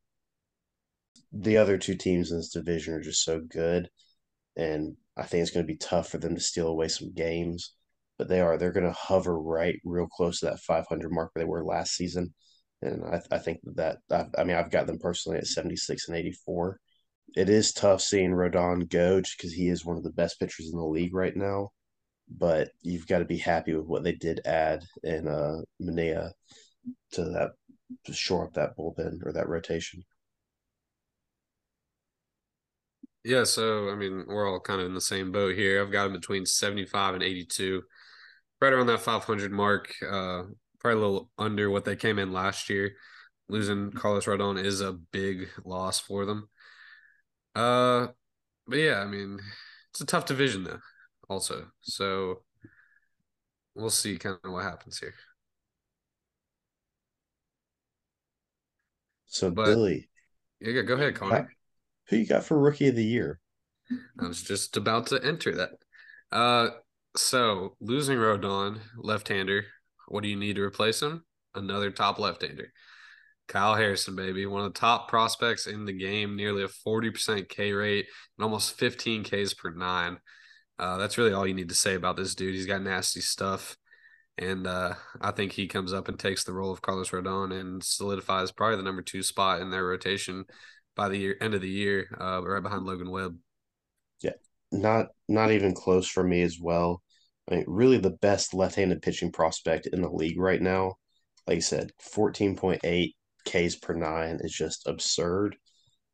The 1.32 1.58
other 1.58 1.78
two 1.78 1.96
teams 1.96 2.32
in 2.32 2.38
this 2.38 2.52
division 2.52 2.94
are 2.94 3.02
just 3.02 3.24
so 3.24 3.40
good, 3.42 3.90
and 4.56 4.96
I 5.18 5.24
think 5.24 5.42
it's 5.42 5.52
going 5.52 5.66
to 5.66 5.74
be 5.74 5.78
tough 5.78 6.10
for 6.10 6.18
them 6.18 6.36
to 6.36 6.42
steal 6.42 6.68
away 6.68 6.88
some 6.88 7.14
games. 7.14 7.74
But 8.18 8.30
they 8.30 8.42
are. 8.42 8.58
They're 8.58 8.72
going 8.72 8.86
to 8.86 8.92
hover 8.92 9.40
right, 9.40 9.80
real 9.86 10.08
close 10.08 10.40
to 10.40 10.48
that 10.48 10.60
500 10.60 11.12
mark 11.12 11.32
where 11.34 11.44
they 11.44 11.50
were 11.50 11.64
last 11.64 11.94
season, 11.96 12.34
and 12.82 13.04
I, 13.06 13.22
I 13.32 13.38
think 13.40 13.60
that 13.76 14.00
I, 14.12 14.26
I 14.38 14.44
mean 14.44 14.58
I've 14.58 14.72
got 14.72 14.88
them 14.88 15.00
personally 15.00 15.38
at 15.38 15.48
76 15.48 16.08
and 16.08 16.18
84 16.18 16.80
it 17.36 17.50
is 17.50 17.74
tough 17.74 18.02
seeing 18.02 18.32
Rodon 18.32 18.90
go 18.90 19.18
because 19.22 19.54
he 19.54 19.68
is 19.68 19.86
one 19.86 19.98
of 19.98 20.04
the 20.04 20.12
best 20.12 20.40
pitchers 20.40 20.70
in 20.72 20.78
the 20.78 20.86
league 20.86 21.14
right 21.14 21.36
now. 21.36 21.70
But 22.30 22.72
you've 22.82 23.08
got 23.08 23.20
to 23.20 23.26
be 23.26 23.38
happy 23.38 23.74
with 23.74 23.86
what 23.86 24.04
they 24.04 24.14
did 24.14 24.42
add 24.46 24.84
in 25.04 25.28
uh 25.28 25.62
Manaea 25.82 26.32
to 27.14 27.24
that 27.26 27.52
to 28.06 28.14
shore 28.14 28.46
up 28.46 28.54
that 28.54 28.78
bullpen 28.78 29.20
or 29.26 29.34
that 29.34 29.48
rotation. 29.48 30.04
Yeah, 33.24 33.44
so 33.44 33.90
I 33.90 33.96
mean, 33.96 34.26
we're 34.28 34.50
all 34.50 34.60
kind 34.60 34.80
of 34.80 34.88
in 34.88 34.94
the 34.94 35.02
same 35.02 35.32
boat 35.32 35.56
here. 35.56 35.82
I've 35.82 35.92
got 35.92 36.06
them 36.06 36.14
between 36.14 36.46
75 36.46 37.16
and 37.16 37.24
82, 37.24 37.84
right 38.62 38.74
around 38.74 38.88
that 38.88 39.02
500 39.02 39.52
mark. 39.52 39.94
Uh, 40.02 40.44
probably 40.80 41.02
a 41.02 41.06
little 41.06 41.30
under 41.38 41.70
what 41.70 41.86
they 41.86 41.96
came 41.96 42.20
in 42.20 42.32
last 42.32 42.70
year. 42.70 42.94
Losing 43.50 43.92
Carlos 43.92 44.26
Rodon 44.26 44.64
is 44.64 44.82
a 44.82 44.94
big 44.94 45.50
loss 45.66 46.00
for 46.00 46.26
them. 46.26 46.50
Uh, 47.56 48.08
but 48.68 48.78
yeah, 48.78 49.00
I 49.00 49.06
mean, 49.06 49.40
it's 49.92 50.02
a 50.02 50.06
tough 50.06 50.26
division 50.26 50.64
though, 50.64 50.80
also. 51.30 51.68
So 51.82 52.44
we'll 53.76 53.90
see 53.90 54.18
kind 54.18 54.38
of 54.44 54.52
what 54.52 54.64
happens 54.64 55.00
here. 55.00 55.14
So 59.26 59.52
but, 59.52 59.66
Billy, 59.66 60.10
yeah, 60.60 60.82
go 60.82 60.96
ahead, 60.96 61.16
Connor. 61.16 61.50
Who 62.10 62.18
you 62.18 62.26
got 62.26 62.44
for 62.44 62.58
rookie 62.58 62.88
of 62.88 62.96
the 62.96 63.04
year? 63.04 63.40
I 64.20 64.28
was 64.28 64.42
just 64.42 64.76
about 64.78 65.08
to 65.08 65.24
enter 65.24 65.56
that. 65.56 65.70
Uh, 66.32 66.70
so 67.16 67.76
losing 67.80 68.18
Rodon, 68.18 68.80
left-hander. 68.98 69.66
What 70.08 70.24
do 70.24 70.30
you 70.30 70.36
need 70.36 70.56
to 70.56 70.64
replace 70.64 71.02
him? 71.02 71.24
Another 71.56 71.92
top 71.92 72.20
left-hander. 72.20 72.72
Kyle 73.48 73.76
Harrison, 73.76 74.16
baby, 74.16 74.46
one 74.46 74.66
of 74.66 74.74
the 74.74 74.80
top 74.80 75.08
prospects 75.08 75.68
in 75.68 75.86
the 75.86 75.94
game, 75.94 76.36
nearly 76.36 76.64
a 76.64 76.68
40% 76.68 77.48
K 77.48 77.72
rate 77.72 78.08
and 78.38 78.44
almost 78.44 78.78
15 78.78 79.24
Ks 79.24 79.54
per 79.54 79.72
nine. 79.72 80.18
Uh, 80.78 80.98
that's 80.98 81.18
really 81.18 81.34
all 81.34 81.48
you 81.48 81.54
need 81.54 81.70
to 81.70 81.76
say 81.76 81.96
about 81.96 82.18
this 82.18 82.36
dude. 82.36 82.54
He's 82.54 82.66
got 82.66 82.82
nasty 82.82 83.22
stuff. 83.22 83.78
And 84.38 84.68
uh, 84.68 84.94
I 85.20 85.32
think 85.32 85.52
he 85.52 85.68
comes 85.68 85.94
up 85.94 86.10
and 86.10 86.20
takes 86.20 86.44
the 86.44 86.54
role 86.54 86.72
of 86.72 86.82
Carlos 86.82 87.10
Rodon 87.10 87.58
and 87.60 87.84
solidifies 87.84 88.52
probably 88.52 88.78
the 88.78 88.84
number 88.84 89.02
two 89.02 89.24
spot 89.24 89.62
in 89.62 89.72
their 89.72 89.86
rotation 89.86 90.46
by 90.98 91.10
the 91.10 91.18
year, 91.18 91.38
end 91.42 91.54
of 91.54 91.62
the 91.62 91.70
year, 91.70 92.08
uh, 92.20 92.42
right 92.44 92.64
behind 92.64 92.86
Logan 92.86 93.12
Webb. 93.12 93.38
Yeah, 94.22 94.34
not 94.72 95.08
not 95.30 95.52
even 95.52 95.74
close 95.76 96.08
for 96.10 96.24
me 96.24 96.42
as 96.42 96.60
well. 96.60 97.02
I 97.50 97.56
mean, 97.56 97.66
really 97.68 97.98
the 97.98 98.12
best 98.12 98.54
left-handed 98.54 99.02
pitching 99.02 99.32
prospect 99.32 99.88
in 99.88 100.02
the 100.02 100.10
league 100.10 100.40
right 100.40 100.62
now. 100.62 100.96
Like 101.48 101.58
I 101.58 101.60
said, 101.62 101.92
fourteen 102.00 102.56
point 102.58 102.82
eight 102.84 103.16
Ks 103.46 103.76
per 103.76 103.94
nine 103.94 104.40
is 104.42 104.54
just 104.54 104.88
absurd. 104.88 105.56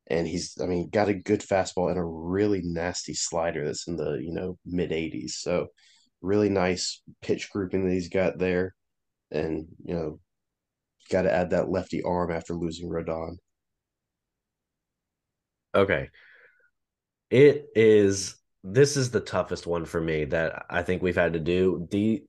And 0.08 0.28
he's, 0.28 0.58
I 0.62 0.66
mean, 0.68 0.90
got 0.90 1.10
a 1.10 1.14
good 1.14 1.42
fastball 1.42 1.90
and 1.90 2.00
a 2.00 2.04
really 2.04 2.62
nasty 2.64 3.14
slider 3.14 3.66
that's 3.66 3.88
in 3.88 3.96
the, 3.98 4.14
you 4.22 4.34
know, 4.34 4.58
mid 4.66 4.92
80s. 4.92 5.42
So, 5.42 5.68
really 6.22 6.50
nice 6.50 7.02
pitch 7.22 7.50
grouping 7.52 7.86
that 7.86 7.94
he's 7.94 8.10
got 8.10 8.38
there. 8.38 8.76
And, 9.32 9.68
you 9.86 9.96
know, 9.96 10.20
got 11.10 11.24
to 11.24 11.34
add 11.34 11.52
that 11.52 11.70
lefty 11.70 12.04
arm 12.04 12.32
after 12.32 12.54
losing 12.54 12.90
Rodon. 12.90 13.38
Okay. 15.76 16.10
It 17.30 17.68
is, 17.76 18.36
this 18.64 18.96
is 18.96 19.10
the 19.12 19.20
toughest 19.20 19.66
one 19.66 19.86
for 19.86 20.00
me 20.00 20.26
that 20.26 20.66
I 20.70 20.84
think 20.84 21.02
we've 21.02 21.16
had 21.16 21.34
to 21.34 21.40
do. 21.40 21.88
The, 21.90 22.24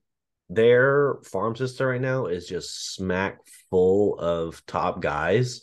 their 0.49 1.15
farm 1.23 1.55
system 1.55 1.87
right 1.87 2.01
now 2.01 2.25
is 2.25 2.47
just 2.47 2.93
smack 2.95 3.39
full 3.69 4.19
of 4.19 4.65
top 4.65 5.01
guys 5.01 5.61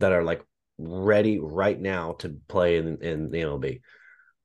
that 0.00 0.12
are 0.12 0.24
like 0.24 0.44
ready 0.78 1.38
right 1.38 1.80
now 1.80 2.12
to 2.14 2.36
play 2.48 2.78
in, 2.78 2.98
in 3.02 3.30
the 3.30 3.38
MLB. 3.42 3.80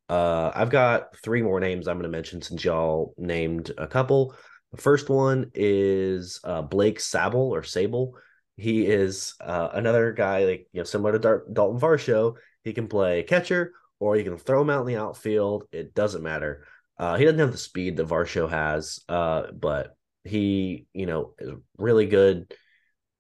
Uh, 0.08 0.52
I've 0.54 0.71
got 0.71 1.15
three 1.17 1.41
more 1.41 1.60
names 1.60 1.88
I'm 1.88 1.97
going 1.97 2.04
to 2.04 2.10
mention 2.10 2.41
since 2.41 2.63
y'all 2.63 3.13
named 3.17 3.71
a 3.78 3.88
couple. 3.88 4.36
The 4.71 4.82
first 4.82 5.10
one 5.10 5.52
is 5.54 6.39
uh, 6.43 6.62
Blake 6.63 6.99
Sabol 6.99 7.49
or 7.49 7.63
Sable. 7.63 8.15
He 8.58 8.86
is 8.86 9.36
uh, 9.39 9.69
another 9.73 10.12
guy 10.12 10.45
like 10.45 10.67
you 10.73 10.80
know 10.80 10.84
similar 10.84 11.13
to 11.13 11.19
Dar- 11.19 11.45
Dalton 11.52 11.80
Varsho. 11.80 12.36
He 12.63 12.74
can 12.74 12.88
play 12.88 13.24
catcher 13.24 13.74
or 14.00 14.15
you 14.15 14.24
can 14.24 14.38
throw 14.38 14.62
him 14.62 14.69
out 14.69 14.82
in 14.82 14.88
the 14.88 14.98
outfield. 14.98 15.65
It 15.72 15.93
doesn't 15.93 16.24
matter. 16.24 16.65
Uh, 16.98 17.17
he 17.17 17.26
doesn't 17.26 17.39
have 17.39 17.52
the 17.52 17.58
speed 17.58 17.98
that 17.98 18.08
Varsho 18.08 18.50
has, 18.50 19.00
uh, 19.08 19.52
but 19.52 19.95
he, 20.24 20.86
you 20.93 21.06
know, 21.06 21.34
is 21.39 21.52
really 21.78 22.06
good 22.06 22.54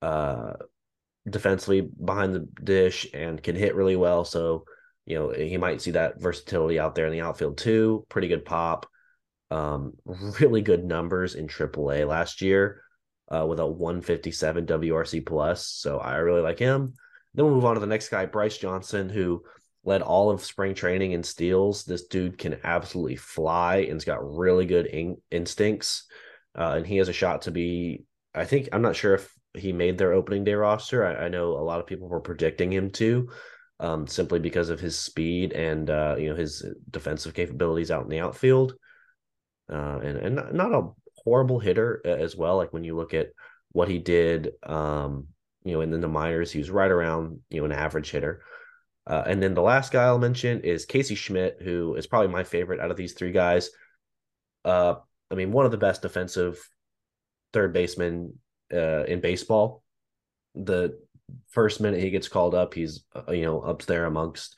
uh, 0.01 0.53
defensively 1.29 1.81
behind 1.81 2.35
the 2.35 2.47
dish 2.63 3.07
and 3.13 3.41
can 3.41 3.55
hit 3.55 3.75
really 3.75 3.95
well. 3.95 4.25
So, 4.25 4.65
you 5.05 5.17
know, 5.17 5.29
he 5.31 5.57
might 5.57 5.81
see 5.81 5.91
that 5.91 6.21
versatility 6.21 6.79
out 6.79 6.95
there 6.95 7.05
in 7.05 7.13
the 7.13 7.21
outfield 7.21 7.57
too. 7.57 8.05
Pretty 8.09 8.27
good 8.27 8.45
pop. 8.45 8.85
Um, 9.51 9.93
really 10.39 10.61
good 10.61 10.83
numbers 10.83 11.35
in 11.35 11.47
AAA 11.47 12.07
last 12.07 12.41
year 12.41 12.81
uh, 13.33 13.45
with 13.47 13.59
a 13.59 13.65
157 13.65 14.65
WRC 14.65 15.25
plus. 15.25 15.67
So 15.67 15.99
I 15.99 16.17
really 16.17 16.41
like 16.41 16.59
him. 16.59 16.93
Then 17.39 17.45
we'll 17.45 17.55
move 17.55 17.63
on 17.63 17.75
to 17.75 17.79
the 17.79 17.87
next 17.87 18.09
guy, 18.09 18.25
Bryce 18.25 18.57
Johnson, 18.57 19.07
who 19.07 19.45
led 19.85 20.01
all 20.01 20.29
of 20.29 20.43
spring 20.43 20.75
training 20.75 21.13
in 21.13 21.23
steals. 21.23 21.85
This 21.85 22.07
dude 22.07 22.37
can 22.37 22.59
absolutely 22.65 23.15
fly 23.15 23.77
and's 23.89 24.03
got 24.03 24.35
really 24.37 24.65
good 24.65 24.87
in- 24.87 25.21
instincts. 25.31 26.03
Uh, 26.53 26.73
and 26.75 26.85
he 26.85 26.97
has 26.97 27.07
a 27.07 27.13
shot 27.13 27.43
to 27.43 27.51
be, 27.51 28.03
I 28.35 28.43
think, 28.43 28.67
I'm 28.73 28.81
not 28.81 28.97
sure 28.97 29.13
if 29.13 29.33
he 29.53 29.71
made 29.71 29.97
their 29.97 30.11
opening 30.11 30.43
day 30.43 30.53
roster. 30.53 31.05
I, 31.05 31.27
I 31.27 31.29
know 31.29 31.51
a 31.53 31.63
lot 31.63 31.79
of 31.79 31.87
people 31.87 32.09
were 32.09 32.19
predicting 32.19 32.73
him 32.73 32.89
to, 32.89 33.29
um, 33.79 34.05
simply 34.05 34.39
because 34.39 34.67
of 34.67 34.81
his 34.81 34.99
speed 34.99 35.53
and, 35.53 35.89
uh, 35.89 36.17
you 36.19 36.29
know, 36.29 36.35
his 36.35 36.65
defensive 36.89 37.33
capabilities 37.33 37.89
out 37.89 38.03
in 38.03 38.09
the 38.09 38.19
outfield. 38.19 38.73
Uh, 39.71 39.99
and, 40.03 40.17
and 40.17 40.35
not 40.57 40.73
a 40.73 40.89
horrible 41.23 41.59
hitter 41.59 42.01
as 42.03 42.35
well. 42.35 42.57
Like 42.57 42.73
when 42.73 42.83
you 42.83 42.97
look 42.97 43.13
at 43.13 43.27
what 43.71 43.87
he 43.87 43.97
did, 43.97 44.51
um, 44.63 45.27
you 45.63 45.73
know, 45.73 45.81
in 45.81 45.91
the 45.99 46.07
minors, 46.07 46.51
he 46.51 46.59
was 46.59 46.69
right 46.69 46.91
around, 46.91 47.39
you 47.49 47.59
know, 47.59 47.65
an 47.65 47.71
average 47.71 48.11
hitter. 48.11 48.41
Uh, 49.05 49.23
and 49.25 49.41
then 49.41 49.53
the 49.53 49.61
last 49.61 49.91
guy 49.91 50.03
I'll 50.03 50.19
mention 50.19 50.61
is 50.61 50.85
Casey 50.85 51.15
Schmitt, 51.15 51.57
who 51.61 51.95
is 51.95 52.07
probably 52.07 52.27
my 52.27 52.43
favorite 52.43 52.79
out 52.79 52.91
of 52.91 52.97
these 52.97 53.13
three 53.13 53.31
guys. 53.31 53.69
Uh, 54.63 54.95
I 55.31 55.35
mean, 55.35 55.51
one 55.51 55.65
of 55.65 55.71
the 55.71 55.77
best 55.77 56.01
defensive 56.01 56.59
third 57.53 57.73
basemen 57.73 58.33
uh, 58.73 59.03
in 59.03 59.19
baseball. 59.19 59.83
The 60.55 60.99
first 61.49 61.81
minute 61.81 62.01
he 62.01 62.09
gets 62.09 62.27
called 62.27 62.55
up, 62.55 62.73
he's 62.73 63.03
uh, 63.15 63.31
you 63.31 63.45
know 63.45 63.61
up 63.61 63.83
there 63.83 64.05
amongst 64.05 64.57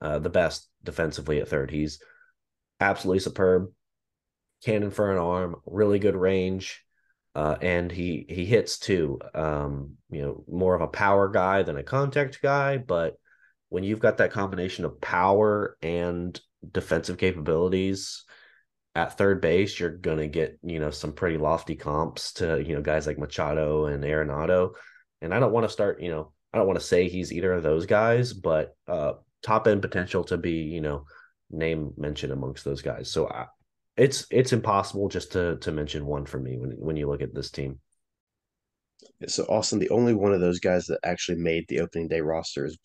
uh, 0.00 0.18
the 0.18 0.30
best 0.30 0.68
defensively 0.84 1.40
at 1.40 1.48
third. 1.48 1.70
He's 1.70 2.00
absolutely 2.80 3.20
superb, 3.20 3.72
cannon 4.64 4.90
for 4.90 5.10
an 5.10 5.18
arm, 5.18 5.56
really 5.66 5.98
good 5.98 6.16
range, 6.16 6.84
uh, 7.38 7.56
and 7.62 7.92
he 7.92 8.26
he 8.28 8.44
hits 8.44 8.80
too. 8.80 9.20
Um, 9.32 9.92
you 10.10 10.22
know, 10.22 10.44
more 10.48 10.74
of 10.74 10.80
a 10.80 10.88
power 10.88 11.28
guy 11.28 11.62
than 11.62 11.76
a 11.76 11.84
contact 11.84 12.42
guy, 12.42 12.78
but 12.78 13.14
when 13.68 13.84
you've 13.84 14.00
got 14.00 14.16
that 14.16 14.32
combination 14.32 14.84
of 14.84 15.00
power 15.00 15.76
and 15.80 16.38
defensive 16.72 17.16
capabilities 17.16 18.24
at 18.96 19.16
third 19.16 19.40
base, 19.40 19.78
you're 19.78 19.88
gonna 19.88 20.26
get 20.26 20.58
you 20.64 20.80
know 20.80 20.90
some 20.90 21.12
pretty 21.12 21.38
lofty 21.38 21.76
comps 21.76 22.32
to 22.32 22.60
you 22.60 22.74
know 22.74 22.82
guys 22.82 23.06
like 23.06 23.18
Machado 23.18 23.86
and 23.86 24.02
Arenado. 24.02 24.72
And 25.22 25.32
I 25.32 25.38
don't 25.38 25.52
want 25.52 25.62
to 25.62 25.72
start 25.72 26.02
you 26.02 26.10
know 26.10 26.32
I 26.52 26.58
don't 26.58 26.66
want 26.66 26.80
to 26.80 26.84
say 26.84 27.08
he's 27.08 27.32
either 27.32 27.52
of 27.52 27.62
those 27.62 27.86
guys, 27.86 28.32
but 28.32 28.74
uh, 28.88 29.12
top 29.44 29.68
end 29.68 29.82
potential 29.82 30.24
to 30.24 30.38
be 30.38 30.54
you 30.54 30.80
know 30.80 31.04
name 31.52 31.92
mentioned 31.96 32.32
amongst 32.32 32.64
those 32.64 32.82
guys. 32.82 33.12
So 33.12 33.28
I, 33.28 33.46
it's 33.98 34.26
it's 34.30 34.52
impossible 34.52 35.08
just 35.08 35.32
to 35.32 35.56
to 35.56 35.72
mention 35.72 36.06
one 36.06 36.24
for 36.24 36.38
me 36.38 36.56
when 36.56 36.70
when 36.72 36.96
you 36.96 37.08
look 37.08 37.22
at 37.22 37.34
this 37.34 37.50
team. 37.50 37.80
So 39.26 39.44
Austin, 39.44 39.78
the 39.78 39.90
only 39.90 40.14
one 40.14 40.32
of 40.32 40.40
those 40.40 40.60
guys 40.60 40.86
that 40.86 41.00
actually 41.04 41.38
made 41.38 41.66
the 41.68 41.80
opening 41.80 42.08
day 42.08 42.20
roster 42.20 42.64
is 42.64 42.78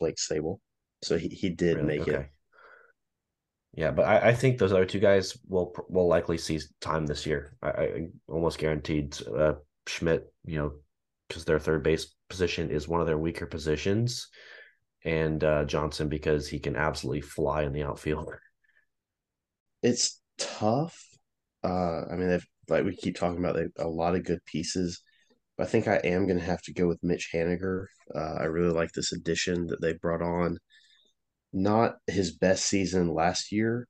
Blake 0.00 0.16
Sabol. 0.16 0.58
So 1.02 1.18
he, 1.18 1.28
he 1.28 1.50
did 1.50 1.76
really? 1.76 1.98
make 1.98 2.08
okay. 2.08 2.12
it. 2.12 2.30
Yeah, 3.76 3.90
but 3.90 4.06
I, 4.06 4.28
I, 4.28 4.34
think 4.34 4.58
those 4.58 4.72
other 4.72 4.84
two 4.84 5.00
guys 5.00 5.36
will 5.48 5.74
will 5.88 6.06
likely 6.06 6.38
see 6.38 6.60
time 6.80 7.06
this 7.06 7.26
year. 7.26 7.56
I, 7.60 7.68
I 7.68 8.06
almost 8.28 8.58
guaranteed 8.58 9.16
uh, 9.26 9.54
Schmitt, 9.86 10.32
you 10.44 10.58
know, 10.58 10.72
because 11.28 11.44
their 11.44 11.58
third 11.58 11.82
base 11.82 12.14
position 12.28 12.70
is 12.70 12.86
one 12.86 13.00
of 13.00 13.06
their 13.06 13.18
weaker 13.18 13.46
positions, 13.46 14.28
and 15.04 15.42
uh, 15.42 15.64
Johnson 15.64 16.08
because 16.08 16.48
he 16.48 16.60
can 16.60 16.76
absolutely 16.76 17.22
fly 17.22 17.64
in 17.64 17.72
the 17.72 17.82
outfield. 17.82 18.32
It's 19.82 20.20
tough. 20.38 20.98
Uh, 21.62 22.02
I 22.10 22.16
mean, 22.16 22.28
they've 22.28 22.46
like 22.68 22.84
we 22.84 22.96
keep 22.96 23.16
talking 23.16 23.38
about, 23.38 23.56
they 23.56 23.66
a 23.82 23.88
lot 23.88 24.14
of 24.14 24.24
good 24.24 24.44
pieces. 24.46 25.02
I 25.58 25.66
think 25.66 25.86
I 25.88 25.96
am 25.98 26.26
going 26.26 26.38
to 26.38 26.44
have 26.44 26.62
to 26.62 26.72
go 26.72 26.88
with 26.88 27.02
Mitch 27.02 27.30
Haniger. 27.32 27.86
Uh, 28.14 28.36
I 28.40 28.44
really 28.44 28.72
like 28.72 28.92
this 28.92 29.12
addition 29.12 29.66
that 29.68 29.80
they 29.80 29.92
brought 29.94 30.22
on. 30.22 30.58
Not 31.52 31.96
his 32.08 32.36
best 32.36 32.66
season 32.66 33.14
last 33.14 33.52
year, 33.52 33.86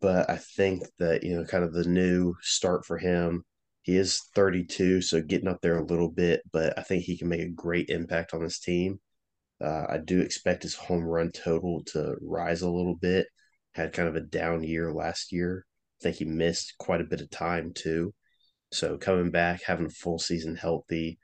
but 0.00 0.28
I 0.30 0.36
think 0.38 0.84
that 0.98 1.22
you 1.24 1.36
know, 1.36 1.44
kind 1.44 1.64
of 1.64 1.72
the 1.72 1.84
new 1.84 2.34
start 2.42 2.84
for 2.86 2.98
him. 2.98 3.44
He 3.82 3.96
is 3.96 4.20
32, 4.34 5.00
so 5.02 5.22
getting 5.22 5.48
up 5.48 5.60
there 5.62 5.78
a 5.78 5.84
little 5.84 6.10
bit, 6.10 6.42
but 6.52 6.78
I 6.78 6.82
think 6.82 7.04
he 7.04 7.16
can 7.18 7.28
make 7.28 7.40
a 7.40 7.48
great 7.48 7.88
impact 7.90 8.34
on 8.34 8.42
this 8.42 8.60
team. 8.60 9.00
Uh, 9.60 9.86
I 9.88 9.98
do 9.98 10.20
expect 10.20 10.62
his 10.64 10.74
home 10.74 11.04
run 11.04 11.32
total 11.32 11.82
to 11.88 12.16
rise 12.20 12.62
a 12.62 12.70
little 12.70 12.96
bit. 12.96 13.26
Had 13.74 13.92
kind 13.92 14.08
of 14.08 14.16
a 14.16 14.20
down 14.20 14.62
year 14.62 14.92
last 14.92 15.32
year. 15.32 15.64
I 16.00 16.04
think 16.04 16.16
he 16.16 16.24
missed 16.24 16.74
quite 16.78 17.00
a 17.00 17.04
bit 17.04 17.20
of 17.20 17.30
time 17.30 17.72
too. 17.74 18.12
So 18.72 18.96
coming 18.98 19.30
back, 19.30 19.62
having 19.64 19.86
a 19.86 19.90
full 19.90 20.18
season 20.18 20.56
healthy, 20.56 21.18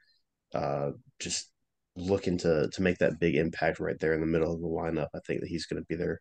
uh, 0.55 0.91
just 1.21 1.51
looking 1.97 2.37
to 2.39 2.69
to 2.73 2.83
make 2.83 2.99
that 2.99 3.19
big 3.19 3.37
impact 3.37 3.81
right 3.81 3.99
there 3.99 4.13
in 4.13 4.21
the 4.21 4.27
middle 4.27 4.53
of 4.53 4.61
the 4.61 4.67
lineup. 4.67 5.09
I 5.15 5.21
think 5.27 5.41
that 5.41 5.49
he's 5.49 5.67
going 5.67 5.83
to 5.83 5.87
be 5.87 5.97
their 5.97 6.21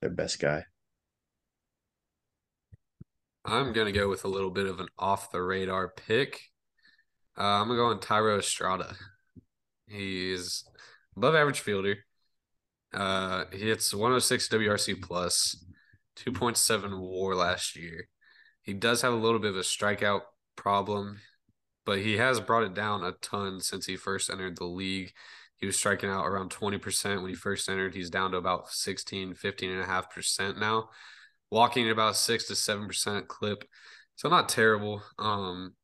their 0.00 0.10
best 0.10 0.40
guy. 0.40 0.64
I'm 3.44 3.72
going 3.72 3.86
to 3.86 3.98
go 3.98 4.08
with 4.08 4.24
a 4.24 4.28
little 4.28 4.50
bit 4.50 4.66
of 4.66 4.80
an 4.80 4.88
off 4.98 5.30
the 5.30 5.42
radar 5.42 5.88
pick. 5.88 6.40
Uh, 7.38 7.42
I'm 7.42 7.68
going 7.68 7.78
to 7.78 7.82
go 7.82 7.86
on 7.86 7.98
Thairo 8.00 8.38
Estrada. 8.38 8.94
He's 9.86 10.64
above 11.16 11.34
average 11.34 11.60
fielder. 11.60 11.96
Uh, 12.92 13.44
he 13.52 13.68
hits 13.68 13.94
106 13.94 14.48
WRC 14.48 15.02
plus, 15.02 15.64
2.7 16.16 16.98
WAR 16.98 17.34
last 17.34 17.76
year. 17.76 18.08
He 18.62 18.72
does 18.72 19.02
have 19.02 19.12
a 19.12 19.16
little 19.16 19.38
bit 19.38 19.50
of 19.50 19.56
a 19.56 19.60
strikeout 19.60 20.22
problem, 20.56 21.18
but 21.86 21.98
he 21.98 22.16
has 22.18 22.40
brought 22.40 22.64
it 22.64 22.74
down 22.74 23.04
a 23.04 23.12
ton 23.22 23.60
since 23.60 23.86
he 23.86 23.96
first 23.96 24.30
entered 24.30 24.56
the 24.56 24.64
league. 24.64 25.12
He 25.56 25.66
was 25.66 25.76
striking 25.76 26.10
out 26.10 26.26
around 26.26 26.50
20% 26.50 27.20
when 27.20 27.28
he 27.28 27.34
first 27.34 27.68
entered. 27.68 27.94
He's 27.94 28.10
down 28.10 28.32
to 28.32 28.38
about 28.38 28.70
16, 28.70 29.34
15 29.34 29.70
and 29.70 29.82
a 29.82 29.86
half 29.86 30.10
percent 30.10 30.58
now, 30.58 30.88
walking 31.50 31.86
at 31.86 31.92
about 31.92 32.16
six 32.16 32.46
to 32.46 32.56
seven 32.56 32.86
percent 32.86 33.28
clip. 33.28 33.64
So 34.16 34.28
not 34.28 34.48
terrible. 34.48 35.02
Um, 35.18 35.74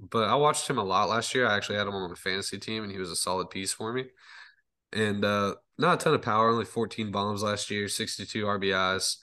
but 0.00 0.28
I 0.28 0.34
watched 0.34 0.68
him 0.68 0.78
a 0.78 0.84
lot 0.84 1.08
last 1.08 1.34
year. 1.34 1.46
I 1.46 1.56
actually 1.56 1.78
had 1.78 1.86
him 1.86 1.94
on 1.94 2.10
my 2.10 2.16
fantasy 2.16 2.58
team, 2.58 2.82
and 2.82 2.92
he 2.92 2.98
was 2.98 3.10
a 3.10 3.16
solid 3.16 3.50
piece 3.50 3.72
for 3.72 3.92
me. 3.92 4.06
And 4.92 5.24
uh, 5.24 5.54
not 5.82 6.00
a 6.00 6.04
ton 6.04 6.14
of 6.14 6.22
power, 6.22 6.48
only 6.48 6.64
14 6.64 7.10
bombs 7.10 7.42
last 7.42 7.70
year, 7.70 7.88
62 7.88 8.44
RBIs. 8.44 9.16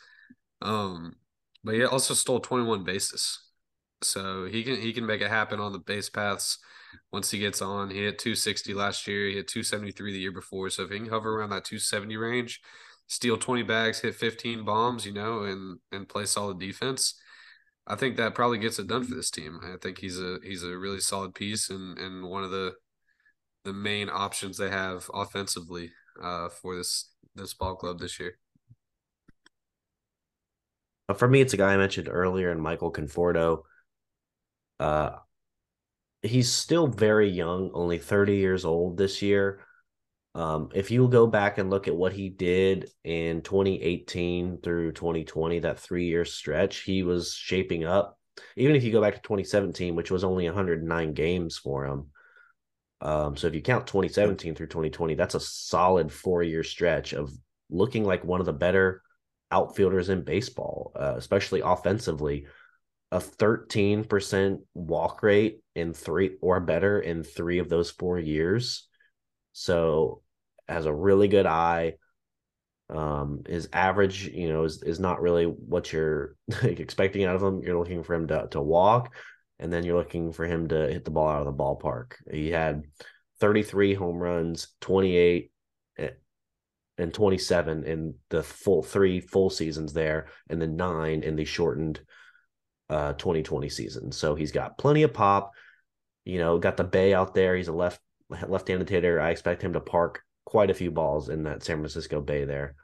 Um, 0.61 1.15
but 1.63 1.73
he 1.73 1.83
also 1.83 2.13
stole 2.13 2.41
21 2.41 2.83
bases. 2.83 3.39
So 4.01 4.45
he 4.45 4.63
can 4.63 4.77
he 4.77 4.93
can 4.93 5.05
make 5.05 5.21
it 5.21 5.29
happen 5.29 5.59
on 5.59 5.73
the 5.73 5.79
base 5.79 6.09
paths 6.09 6.59
once 7.11 7.31
he 7.31 7.39
gets 7.39 7.61
on. 7.61 7.89
He 7.89 8.03
hit 8.03 8.19
260 8.19 8.73
last 8.73 9.07
year. 9.07 9.27
He 9.27 9.35
hit 9.35 9.47
273 9.47 10.13
the 10.13 10.19
year 10.19 10.31
before. 10.31 10.69
So 10.69 10.83
if 10.83 10.89
he 10.89 10.99
can 10.99 11.09
hover 11.09 11.37
around 11.37 11.49
that 11.49 11.65
270 11.65 12.15
range, 12.17 12.61
steal 13.07 13.37
20 13.37 13.63
bags, 13.63 13.99
hit 13.99 14.15
15 14.15 14.63
bombs, 14.63 15.05
you 15.05 15.13
know, 15.13 15.43
and 15.43 15.79
and 15.91 16.07
play 16.07 16.25
solid 16.25 16.59
defense, 16.59 17.15
I 17.87 17.95
think 17.95 18.15
that 18.17 18.35
probably 18.35 18.59
gets 18.59 18.79
it 18.79 18.87
done 18.87 19.03
for 19.03 19.15
this 19.15 19.31
team. 19.31 19.59
I 19.63 19.75
think 19.81 19.97
he's 19.97 20.19
a 20.19 20.39
he's 20.43 20.63
a 20.63 20.77
really 20.77 21.01
solid 21.01 21.33
piece 21.35 21.69
and 21.69 21.97
and 21.97 22.23
one 22.29 22.43
of 22.43 22.51
the 22.51 22.73
the 23.65 23.73
main 23.73 24.09
options 24.09 24.57
they 24.57 24.69
have 24.69 25.09
offensively 25.13 25.91
uh, 26.21 26.49
for 26.49 26.75
this 26.75 27.11
this 27.35 27.53
ball 27.53 27.75
club 27.75 27.99
this 27.99 28.19
year. 28.19 28.37
For 31.15 31.27
me, 31.27 31.41
it's 31.41 31.53
a 31.53 31.57
guy 31.57 31.73
I 31.73 31.77
mentioned 31.77 32.07
earlier, 32.09 32.51
and 32.51 32.61
Michael 32.61 32.91
Conforto. 32.91 33.63
Uh, 34.79 35.17
he's 36.21 36.51
still 36.51 36.87
very 36.87 37.29
young, 37.29 37.71
only 37.73 37.97
30 37.97 38.35
years 38.35 38.65
old 38.65 38.97
this 38.97 39.21
year. 39.21 39.61
Um, 40.35 40.69
if 40.75 40.91
you 40.91 41.07
go 41.07 41.25
back 41.25 41.57
and 41.57 41.69
look 41.69 41.87
at 41.87 41.95
what 41.95 42.13
he 42.13 42.29
did 42.29 42.91
in 43.03 43.41
2018 43.41 44.59
through 44.61 44.91
2020, 44.91 45.59
that 45.59 45.79
three 45.79 46.05
year 46.05 46.25
stretch, 46.25 46.81
he 46.81 47.03
was 47.03 47.33
shaping 47.33 47.85
up. 47.85 48.17
Even 48.55 48.75
if 48.75 48.83
you 48.83 48.91
go 48.91 49.01
back 49.01 49.15
to 49.15 49.21
2017, 49.21 49.95
which 49.95 50.11
was 50.11 50.23
only 50.23 50.45
109 50.45 51.13
games 51.13 51.57
for 51.57 51.85
him. 51.85 52.11
Um, 53.01 53.37
so 53.37 53.47
if 53.47 53.55
you 53.55 53.61
count 53.61 53.87
2017 53.87 54.55
through 54.55 54.67
2020, 54.67 55.15
that's 55.15 55.35
a 55.35 55.39
solid 55.39 56.11
four 56.11 56.43
year 56.43 56.63
stretch 56.63 57.13
of 57.13 57.31
looking 57.69 58.03
like 58.03 58.23
one 58.23 58.39
of 58.39 58.45
the 58.45 58.53
better 58.53 59.01
outfielders 59.51 60.09
in 60.09 60.23
baseball, 60.23 60.91
uh, 60.95 61.13
especially 61.15 61.61
offensively 61.61 62.45
a 63.11 63.19
13% 63.19 64.59
walk 64.73 65.23
rate 65.23 65.61
in 65.75 65.93
three 65.93 66.37
or 66.41 66.59
better 66.59 66.99
in 66.99 67.23
three 67.23 67.59
of 67.59 67.69
those 67.69 67.89
four 67.89 68.19
years. 68.19 68.87
So 69.53 70.21
has 70.67 70.85
a 70.85 70.93
really 70.93 71.27
good 71.27 71.47
eye. 71.47 71.95
Um, 72.89 73.41
his 73.47 73.69
average, 73.73 74.27
you 74.27 74.49
know, 74.49 74.63
is, 74.63 74.83
is 74.83 74.99
not 74.99 75.21
really 75.21 75.45
what 75.45 75.91
you're 75.91 76.35
expecting 76.63 77.23
out 77.23 77.35
of 77.35 77.43
him. 77.43 77.61
You're 77.63 77.79
looking 77.79 78.03
for 78.03 78.13
him 78.13 78.27
to, 78.27 78.47
to 78.51 78.61
walk, 78.61 79.15
and 79.59 79.71
then 79.71 79.83
you're 79.83 79.97
looking 79.97 80.31
for 80.31 80.45
him 80.45 80.67
to 80.69 80.87
hit 80.87 81.05
the 81.05 81.11
ball 81.11 81.27
out 81.27 81.45
of 81.45 81.45
the 81.45 81.63
ballpark. 81.63 82.13
He 82.31 82.49
had 82.49 82.83
33 83.39 83.93
home 83.93 84.17
runs, 84.17 84.69
28 84.81 85.51
eh, 85.97 86.09
and 86.97 87.13
27 87.13 87.83
in 87.83 88.15
the 88.29 88.43
full 88.43 88.83
three 88.83 89.19
full 89.19 89.49
seasons 89.49 89.93
there, 89.93 90.27
and 90.49 90.61
then 90.61 90.75
nine 90.75 91.23
in 91.23 91.35
the 91.35 91.45
shortened 91.45 91.99
uh 92.89 93.13
2020 93.13 93.69
season. 93.69 94.11
So 94.11 94.35
he's 94.35 94.51
got 94.51 94.77
plenty 94.77 95.03
of 95.03 95.13
pop. 95.13 95.51
You 96.25 96.39
know, 96.39 96.57
got 96.57 96.77
the 96.77 96.83
bay 96.83 97.13
out 97.13 97.33
there. 97.33 97.55
He's 97.55 97.67
a 97.67 97.73
left 97.73 97.99
left-handed 98.47 98.89
hitter. 98.89 99.19
I 99.19 99.31
expect 99.31 99.61
him 99.61 99.73
to 99.73 99.79
park 99.79 100.21
quite 100.45 100.69
a 100.69 100.75
few 100.75 100.91
balls 100.91 101.29
in 101.29 101.43
that 101.43 101.63
San 101.63 101.77
Francisco 101.77 102.21
Bay 102.21 102.45
there. 102.45 102.75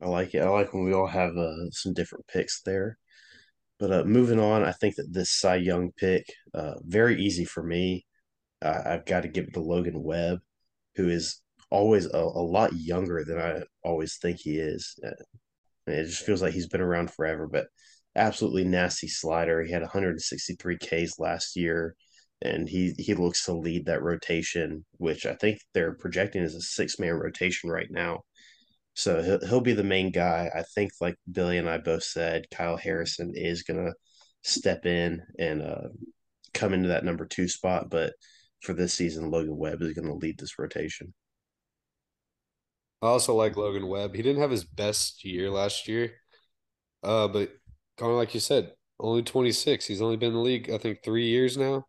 I 0.00 0.08
like 0.08 0.34
it. 0.34 0.42
I 0.42 0.48
like 0.48 0.72
when 0.72 0.84
we 0.84 0.92
all 0.92 1.06
have 1.06 1.36
uh, 1.36 1.70
some 1.70 1.94
different 1.94 2.26
picks 2.28 2.62
there. 2.62 2.98
But 3.78 3.92
uh, 3.92 4.04
moving 4.04 4.40
on, 4.40 4.64
I 4.64 4.72
think 4.72 4.96
that 4.96 5.12
this 5.12 5.30
Cy 5.30 5.56
Young 5.56 5.92
pick, 5.96 6.24
uh, 6.54 6.74
very 6.82 7.20
easy 7.20 7.44
for 7.44 7.62
me. 7.62 8.06
I've 8.62 9.04
got 9.04 9.22
to 9.22 9.28
give 9.28 9.44
it 9.44 9.54
to 9.54 9.60
Logan 9.60 10.02
Webb, 10.02 10.38
who 10.96 11.08
is 11.08 11.42
always 11.70 12.06
a, 12.06 12.18
a 12.18 12.44
lot 12.44 12.72
younger 12.72 13.22
than 13.24 13.38
I 13.38 13.62
always 13.84 14.16
think 14.16 14.38
he 14.38 14.58
is. 14.58 14.98
Uh, 15.04 15.10
it 15.86 16.04
just 16.04 16.24
feels 16.24 16.42
like 16.42 16.54
he's 16.54 16.68
been 16.68 16.80
around 16.80 17.10
forever, 17.10 17.46
but 17.46 17.66
absolutely 18.16 18.64
nasty 18.64 19.08
slider. 19.08 19.62
He 19.62 19.72
had 19.72 19.82
163 19.82 20.78
Ks 20.78 21.18
last 21.18 21.56
year, 21.56 21.94
and 22.42 22.68
he 22.68 22.94
he 22.98 23.14
looks 23.14 23.44
to 23.44 23.52
lead 23.52 23.86
that 23.86 24.02
rotation, 24.02 24.84
which 24.92 25.26
I 25.26 25.34
think 25.34 25.60
they're 25.74 25.94
projecting 25.94 26.42
as 26.42 26.54
a 26.54 26.60
six 26.60 26.98
man 26.98 27.14
rotation 27.14 27.70
right 27.70 27.90
now. 27.90 28.22
So 28.96 29.22
he'll, 29.22 29.46
he'll 29.46 29.60
be 29.60 29.74
the 29.74 29.84
main 29.84 30.10
guy. 30.10 30.50
I 30.54 30.62
think, 30.74 30.92
like 31.00 31.16
Billy 31.30 31.58
and 31.58 31.68
I 31.68 31.78
both 31.78 32.02
said, 32.02 32.46
Kyle 32.50 32.76
Harrison 32.76 33.32
is 33.34 33.62
gonna 33.62 33.92
step 34.42 34.86
in 34.86 35.22
and 35.38 35.62
uh, 35.62 35.88
come 36.54 36.72
into 36.72 36.88
that 36.88 37.04
number 37.04 37.26
two 37.26 37.48
spot, 37.48 37.90
but 37.90 38.14
for 38.62 38.72
this 38.72 38.94
season, 38.94 39.30
Logan 39.30 39.56
Webb 39.56 39.82
is 39.82 39.92
going 39.92 40.08
to 40.08 40.14
lead 40.14 40.38
this 40.38 40.58
rotation. 40.58 41.14
I 43.02 43.08
also 43.08 43.34
like 43.34 43.56
Logan 43.56 43.88
Webb. 43.88 44.14
He 44.14 44.22
didn't 44.22 44.40
have 44.40 44.50
his 44.50 44.64
best 44.64 45.24
year 45.24 45.50
last 45.50 45.86
year, 45.86 46.12
uh, 47.02 47.28
but 47.28 47.50
kind 47.98 48.10
of 48.10 48.18
like 48.18 48.34
you 48.34 48.40
said, 48.40 48.72
only 48.98 49.22
26. 49.22 49.86
He's 49.86 50.00
only 50.00 50.16
been 50.16 50.28
in 50.28 50.34
the 50.34 50.40
league, 50.40 50.70
I 50.70 50.78
think, 50.78 51.02
three 51.02 51.26
years 51.26 51.56
now. 51.56 51.86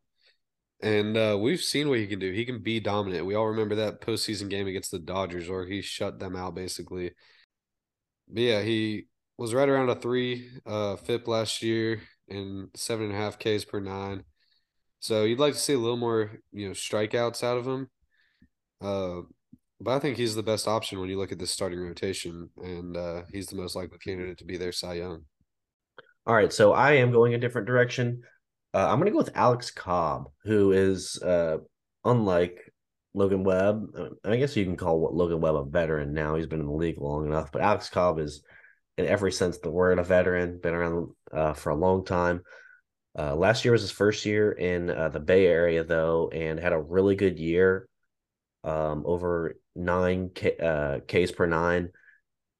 And 0.81 1.17
uh, 1.17 1.37
we've 1.39 1.61
seen 1.61 1.89
what 1.89 1.99
he 1.99 2.07
can 2.07 2.19
do. 2.19 2.31
He 2.31 2.45
can 2.45 2.61
be 2.61 2.79
dominant. 2.79 3.25
We 3.25 3.35
all 3.35 3.47
remember 3.47 3.75
that 3.75 4.01
postseason 4.01 4.49
game 4.49 4.67
against 4.67 4.91
the 4.91 4.99
Dodgers, 4.99 5.49
where 5.49 5.65
he 5.65 5.81
shut 5.81 6.19
them 6.19 6.35
out 6.35 6.53
basically. 6.55 7.11
But 8.27 8.41
yeah, 8.41 8.61
he 8.61 9.07
was 9.37 9.53
right 9.53 9.69
around 9.69 9.89
a 9.89 9.95
three 9.95 10.49
uh, 10.65 10.95
FIP 10.97 11.27
last 11.27 11.63
year 11.63 12.01
and 12.29 12.69
seven 12.75 13.05
and 13.07 13.15
a 13.15 13.17
half 13.17 13.39
Ks 13.39 13.65
per 13.65 13.79
nine. 13.79 14.23
So 14.99 15.23
you'd 15.23 15.39
like 15.39 15.53
to 15.53 15.59
see 15.59 15.73
a 15.73 15.79
little 15.79 15.97
more, 15.97 16.39
you 16.51 16.67
know, 16.67 16.73
strikeouts 16.73 17.43
out 17.43 17.57
of 17.57 17.67
him. 17.67 17.89
Uh, 18.81 19.21
But 19.79 19.93
I 19.93 19.99
think 19.99 20.17
he's 20.17 20.33
the 20.33 20.41
best 20.41 20.67
option 20.67 20.99
when 20.99 21.09
you 21.09 21.17
look 21.19 21.31
at 21.31 21.37
the 21.37 21.45
starting 21.45 21.79
rotation, 21.79 22.49
and 22.57 22.97
uh, 22.97 23.21
he's 23.31 23.45
the 23.45 23.55
most 23.55 23.75
likely 23.75 23.99
candidate 23.99 24.39
to 24.39 24.45
be 24.45 24.57
their 24.57 24.71
Cy 24.71 24.95
Young. 24.95 25.21
All 26.25 26.33
right, 26.33 26.51
so 26.51 26.73
I 26.73 26.93
am 26.93 27.11
going 27.11 27.35
a 27.35 27.37
different 27.37 27.67
direction. 27.67 28.23
Uh, 28.73 28.87
I'm 28.87 28.99
going 28.99 29.05
to 29.05 29.11
go 29.11 29.17
with 29.17 29.35
Alex 29.35 29.71
Cobb, 29.71 30.29
who 30.43 30.71
is 30.71 31.21
uh, 31.21 31.57
unlike 32.03 32.71
Logan 33.13 33.43
Webb. 33.43 33.87
Uh, 33.97 34.09
I 34.23 34.37
guess 34.37 34.55
you 34.55 34.65
can 34.65 34.77
call 34.77 34.99
what 34.99 35.13
Logan 35.13 35.41
Webb 35.41 35.55
a 35.55 35.63
veteran 35.65 36.13
now. 36.13 36.35
He's 36.35 36.47
been 36.47 36.59
in 36.59 36.67
the 36.67 36.71
league 36.71 36.99
long 36.99 37.25
enough, 37.25 37.51
but 37.51 37.61
Alex 37.61 37.89
Cobb 37.89 38.19
is, 38.19 38.43
in 38.97 39.07
every 39.07 39.31
sense 39.31 39.57
the 39.57 39.71
word, 39.71 39.99
a 39.99 40.03
veteran. 40.03 40.59
Been 40.59 40.73
around 40.73 41.09
uh, 41.31 41.53
for 41.53 41.71
a 41.71 41.75
long 41.75 42.05
time. 42.05 42.41
Uh, 43.17 43.35
last 43.35 43.65
year 43.65 43.71
was 43.71 43.81
his 43.81 43.91
first 43.91 44.25
year 44.25 44.51
in 44.51 44.91
uh, 44.91 45.09
the 45.09 45.19
Bay 45.19 45.47
Area, 45.47 45.83
though, 45.83 46.29
and 46.29 46.59
had 46.59 46.73
a 46.73 46.79
really 46.79 47.15
good 47.15 47.39
year. 47.39 47.87
Um, 48.63 49.03
over 49.05 49.55
nine 49.75 50.29
K, 50.35 50.55
uh, 50.57 50.99
Ks 50.99 51.31
per 51.31 51.47
nine. 51.47 51.89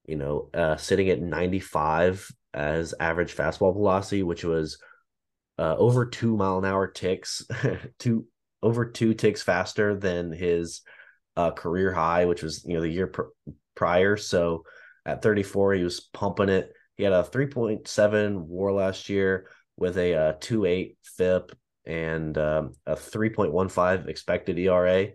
You 0.07 0.15
know, 0.15 0.49
uh, 0.53 0.77
sitting 0.77 1.09
at 1.09 1.21
95 1.21 2.31
as 2.53 2.95
average 2.99 3.35
fastball 3.35 3.73
velocity, 3.73 4.23
which 4.23 4.43
was 4.43 4.79
uh, 5.57 5.75
over 5.77 6.05
two 6.05 6.37
mile 6.37 6.57
an 6.57 6.65
hour 6.65 6.87
ticks, 6.87 7.45
two 7.99 8.25
over 8.61 8.85
two 8.85 9.13
ticks 9.13 9.41
faster 9.41 9.95
than 9.95 10.31
his 10.31 10.81
uh, 11.35 11.51
career 11.51 11.93
high, 11.93 12.25
which 12.25 12.43
was 12.43 12.63
you 12.65 12.75
know 12.75 12.81
the 12.81 12.89
year 12.89 13.07
pr- 13.07 13.33
prior. 13.75 14.17
So 14.17 14.63
at 15.05 15.21
34, 15.21 15.73
he 15.75 15.83
was 15.83 16.01
pumping 16.13 16.49
it. 16.49 16.73
He 16.95 17.03
had 17.03 17.13
a 17.13 17.23
3.7 17.23 18.35
WAR 18.41 18.71
last 18.71 19.07
year 19.07 19.47
with 19.77 19.97
a 19.97 20.15
uh, 20.15 20.33
2.8 20.33 20.95
FIP 21.15 21.55
and 21.85 22.37
um, 22.37 22.73
a 22.85 22.95
3.15 22.95 24.07
expected 24.07 24.57
ERA, 24.57 25.09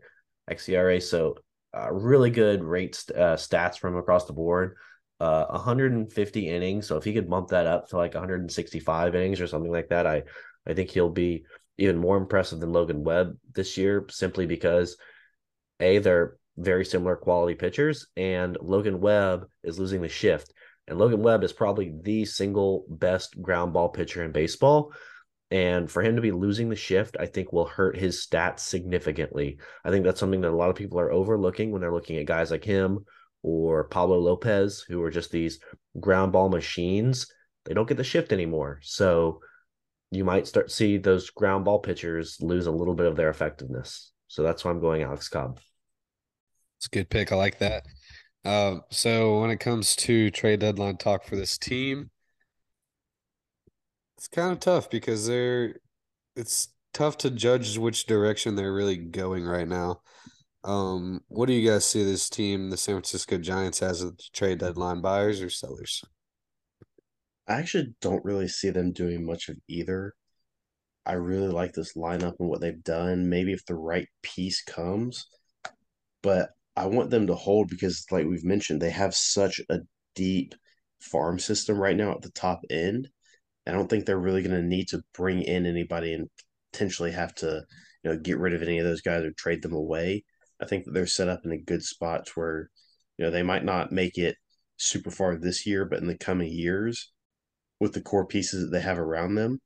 xERA. 0.49 1.03
So 1.03 1.37
uh, 1.77 1.93
really 1.93 2.31
good 2.31 2.63
rate 2.63 2.95
st- 2.95 3.19
uh, 3.19 3.37
stats 3.37 3.79
from 3.79 3.97
across 3.97 4.27
the 4.27 4.33
board. 4.33 4.77
Uh, 5.23 5.47
150 5.51 6.49
innings. 6.49 6.89
So 6.89 6.97
if 6.97 7.05
he 7.05 7.13
could 7.13 7.31
bump 7.31 7.51
that 7.51 7.69
up 7.69 7.89
to 7.91 7.97
like 7.97 8.15
165 8.15 9.15
innings 9.15 9.41
or 9.41 9.47
something 9.47 9.71
like 9.71 9.91
that, 9.91 10.05
I 10.05 10.25
I 10.67 10.75
think 10.75 10.91
he'll 10.91 11.11
be 11.11 11.45
even 11.79 11.97
more 11.97 12.17
impressive 12.17 12.59
than 12.59 12.73
Logan 12.73 13.05
Webb 13.05 13.39
this 13.55 13.79
year, 13.79 14.05
simply 14.11 14.47
because 14.47 14.97
a 15.79 15.99
they're 15.99 16.39
very 16.57 16.85
similar 16.85 17.15
quality 17.15 17.55
pitchers, 17.55 18.09
and 18.17 18.59
Logan 18.61 19.01
Webb 19.01 19.47
is 19.63 19.79
losing 19.79 20.03
the 20.03 20.09
shift. 20.09 20.53
And 20.89 20.99
Logan 20.99 21.23
Webb 21.23 21.45
is 21.45 21.53
probably 21.53 21.95
the 22.03 22.25
single 22.25 22.85
best 22.89 23.41
ground 23.41 23.73
ball 23.73 23.91
pitcher 23.91 24.25
in 24.25 24.33
baseball. 24.33 24.93
And 25.53 25.89
for 25.89 26.03
him 26.03 26.17
to 26.17 26.23
be 26.23 26.33
losing 26.33 26.69
the 26.69 26.75
shift, 26.75 27.17
I 27.21 27.27
think 27.27 27.53
will 27.53 27.67
hurt 27.67 27.97
his 27.97 28.27
stats 28.27 28.61
significantly. 28.61 29.59
I 29.85 29.91
think 29.91 30.05
that's 30.05 30.19
something 30.19 30.41
that 30.41 30.51
a 30.51 30.57
lot 30.57 30.71
of 30.71 30.75
people 30.75 30.99
are 30.99 31.13
overlooking 31.13 31.71
when 31.71 31.81
they're 31.81 31.95
looking 31.95 32.17
at 32.17 32.27
guys 32.27 32.51
like 32.51 32.65
him 32.65 33.05
or 33.43 33.85
Pablo 33.85 34.19
Lopez, 34.19 34.85
who 34.89 35.03
are 35.03 35.11
just 35.11 35.31
these 35.31 35.59
ground 36.01 36.33
ball 36.33 36.49
machines. 36.49 37.27
They 37.65 37.75
don't 37.75 37.89
get 37.89 37.97
the 37.97 38.05
shift 38.05 38.33
anymore. 38.33 38.81
So 38.83 39.41
you 40.11 40.25
might 40.25 40.47
start 40.47 40.71
see 40.71 40.99
those 40.99 41.31
ground 41.31 41.65
ball 41.65 41.79
pitchers 41.79 42.39
lose 42.41 42.67
a 42.67 42.73
little 42.73 42.95
bit 42.95 43.07
of 43.07 43.17
their 43.17 43.31
effectiveness. 43.31 44.13
So 44.29 44.43
that's 44.43 44.65
why 44.65 44.71
I'm 44.71 44.81
going 44.81 45.03
Alex 45.03 45.29
Cobb. 45.29 45.61
It's 46.79 46.87
a 46.87 46.91
good 46.91 47.11
pick. 47.11 47.33
I 47.33 47.37
like 47.37 47.59
that. 47.59 47.85
Uh, 48.45 48.77
so 48.91 49.41
when 49.41 49.51
it 49.51 49.61
comes 49.61 49.95
to 49.95 50.31
trade 50.31 50.61
deadline 50.61 50.97
talk 50.97 51.25
for 51.25 51.37
this 51.37 51.57
team, 51.57 52.11
it's 54.17 54.29
kind 54.29 54.53
of 54.53 54.61
tough 54.61 54.91
because 54.91 55.27
they're 55.27 55.77
it's 56.37 56.69
tough 56.93 57.19
to 57.19 57.31
judge 57.31 57.79
which 57.79 58.07
direction 58.07 58.55
they're 58.55 58.73
really 58.73 58.97
going 58.97 59.45
right 59.45 59.69
now. 59.69 60.01
Um, 60.65 61.23
what 61.29 61.47
do 61.47 61.55
you 61.55 61.69
guys 61.69 61.85
see 61.85 62.05
this 62.05 62.29
team, 62.29 62.71
the 62.71 62.77
San 62.77 62.95
Francisco 62.95 63.39
Giants, 63.39 63.83
as 63.83 64.03
a 64.03 64.13
trade 64.33 64.59
deadline 64.59 65.01
buyers 65.01 65.43
or 65.43 65.51
sellers? 65.51 66.05
I 67.49 67.55
actually 67.55 67.95
don't 68.01 68.25
really 68.25 68.49
see 68.49 68.71
them 68.71 68.93
doing 68.93 69.27
much 69.27 69.49
of 69.49 69.57
either. 69.69 70.15
I 71.05 71.15
really 71.15 71.49
like 71.49 71.73
this 71.73 71.97
lineup 71.97 72.35
and 72.39 72.49
what 72.49 72.61
they've 72.61 72.83
done. 72.83 73.29
Maybe 73.29 73.53
if 73.53 73.65
the 73.67 73.75
right 73.75 74.07
piece 74.23 74.63
comes, 74.63 75.27
but 76.23 76.51
I 76.77 76.87
want 76.87 77.11
them 77.11 77.27
to 77.27 77.35
hold 77.35 77.69
because, 77.69 78.07
like 78.11 78.27
we've 78.27 78.45
mentioned, 78.45 78.81
they 78.81 78.91
have 78.91 79.15
such 79.15 79.61
a 79.69 79.81
deep 80.15 80.55
farm 81.01 81.39
system 81.39 81.77
right 81.77 81.97
now 81.97 82.13
at 82.13 82.23
the 82.23 82.31
top 82.31 82.61
end. 82.71 83.09
I 83.67 83.73
don't 83.73 83.89
think 83.89 84.07
they're 84.07 84.19
really 84.19 84.43
going 84.43 84.61
to 84.61 84.67
need 84.67 84.89
to 84.89 85.03
bring 85.15 85.43
in 85.43 85.67
anybody 85.67 86.15
and 86.15 86.29
potentially 86.73 87.13
have 87.13 87.35
to, 87.37 87.63
you 88.03 88.11
know, 88.11 88.17
get 88.17 88.39
rid 88.39 88.55
of 88.55 88.63
any 88.63 88.79
of 88.79 88.85
those 88.85 89.03
guys 89.03 89.25
or 89.25 89.33
trade 89.33 89.63
them 89.63 89.73
away. 89.73 90.25
I 90.63 90.67
think 90.67 90.85
that 90.85 90.93
they're 90.93 91.07
set 91.07 91.29
up 91.29 91.41
in 91.45 91.53
a 91.53 91.59
good 91.59 91.83
spot 91.83 92.29
where, 92.35 92.71
you 93.19 93.25
know, 93.25 93.31
they 93.31 93.43
might 93.43 93.65
not 93.65 93.93
make 93.93 94.17
it 94.17 94.37
super 94.77 95.11
far 95.11 95.37
this 95.37 95.67
year, 95.67 95.85
but 95.85 95.99
in 95.99 96.07
the 96.07 96.17
coming 96.17 96.53
years, 96.53 97.11
with 97.81 97.95
the 97.95 98.01
core 98.01 98.27
pieces 98.27 98.63
that 98.63 98.71
they 98.71 98.83
have 98.83 98.99
around 98.99 99.35
them, 99.35 99.61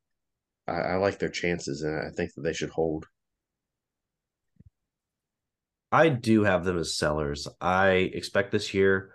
I, 0.66 0.72
I 0.72 0.94
like 0.96 1.18
their 1.18 1.28
chances, 1.28 1.82
and 1.82 2.00
I 2.00 2.10
think 2.10 2.32
that 2.34 2.40
they 2.42 2.54
should 2.54 2.70
hold. 2.70 3.06
I 5.92 6.08
do 6.08 6.44
have 6.44 6.64
them 6.64 6.78
as 6.78 6.96
sellers. 6.96 7.46
I 7.60 7.88
expect 7.88 8.52
this 8.52 8.74
year 8.74 9.12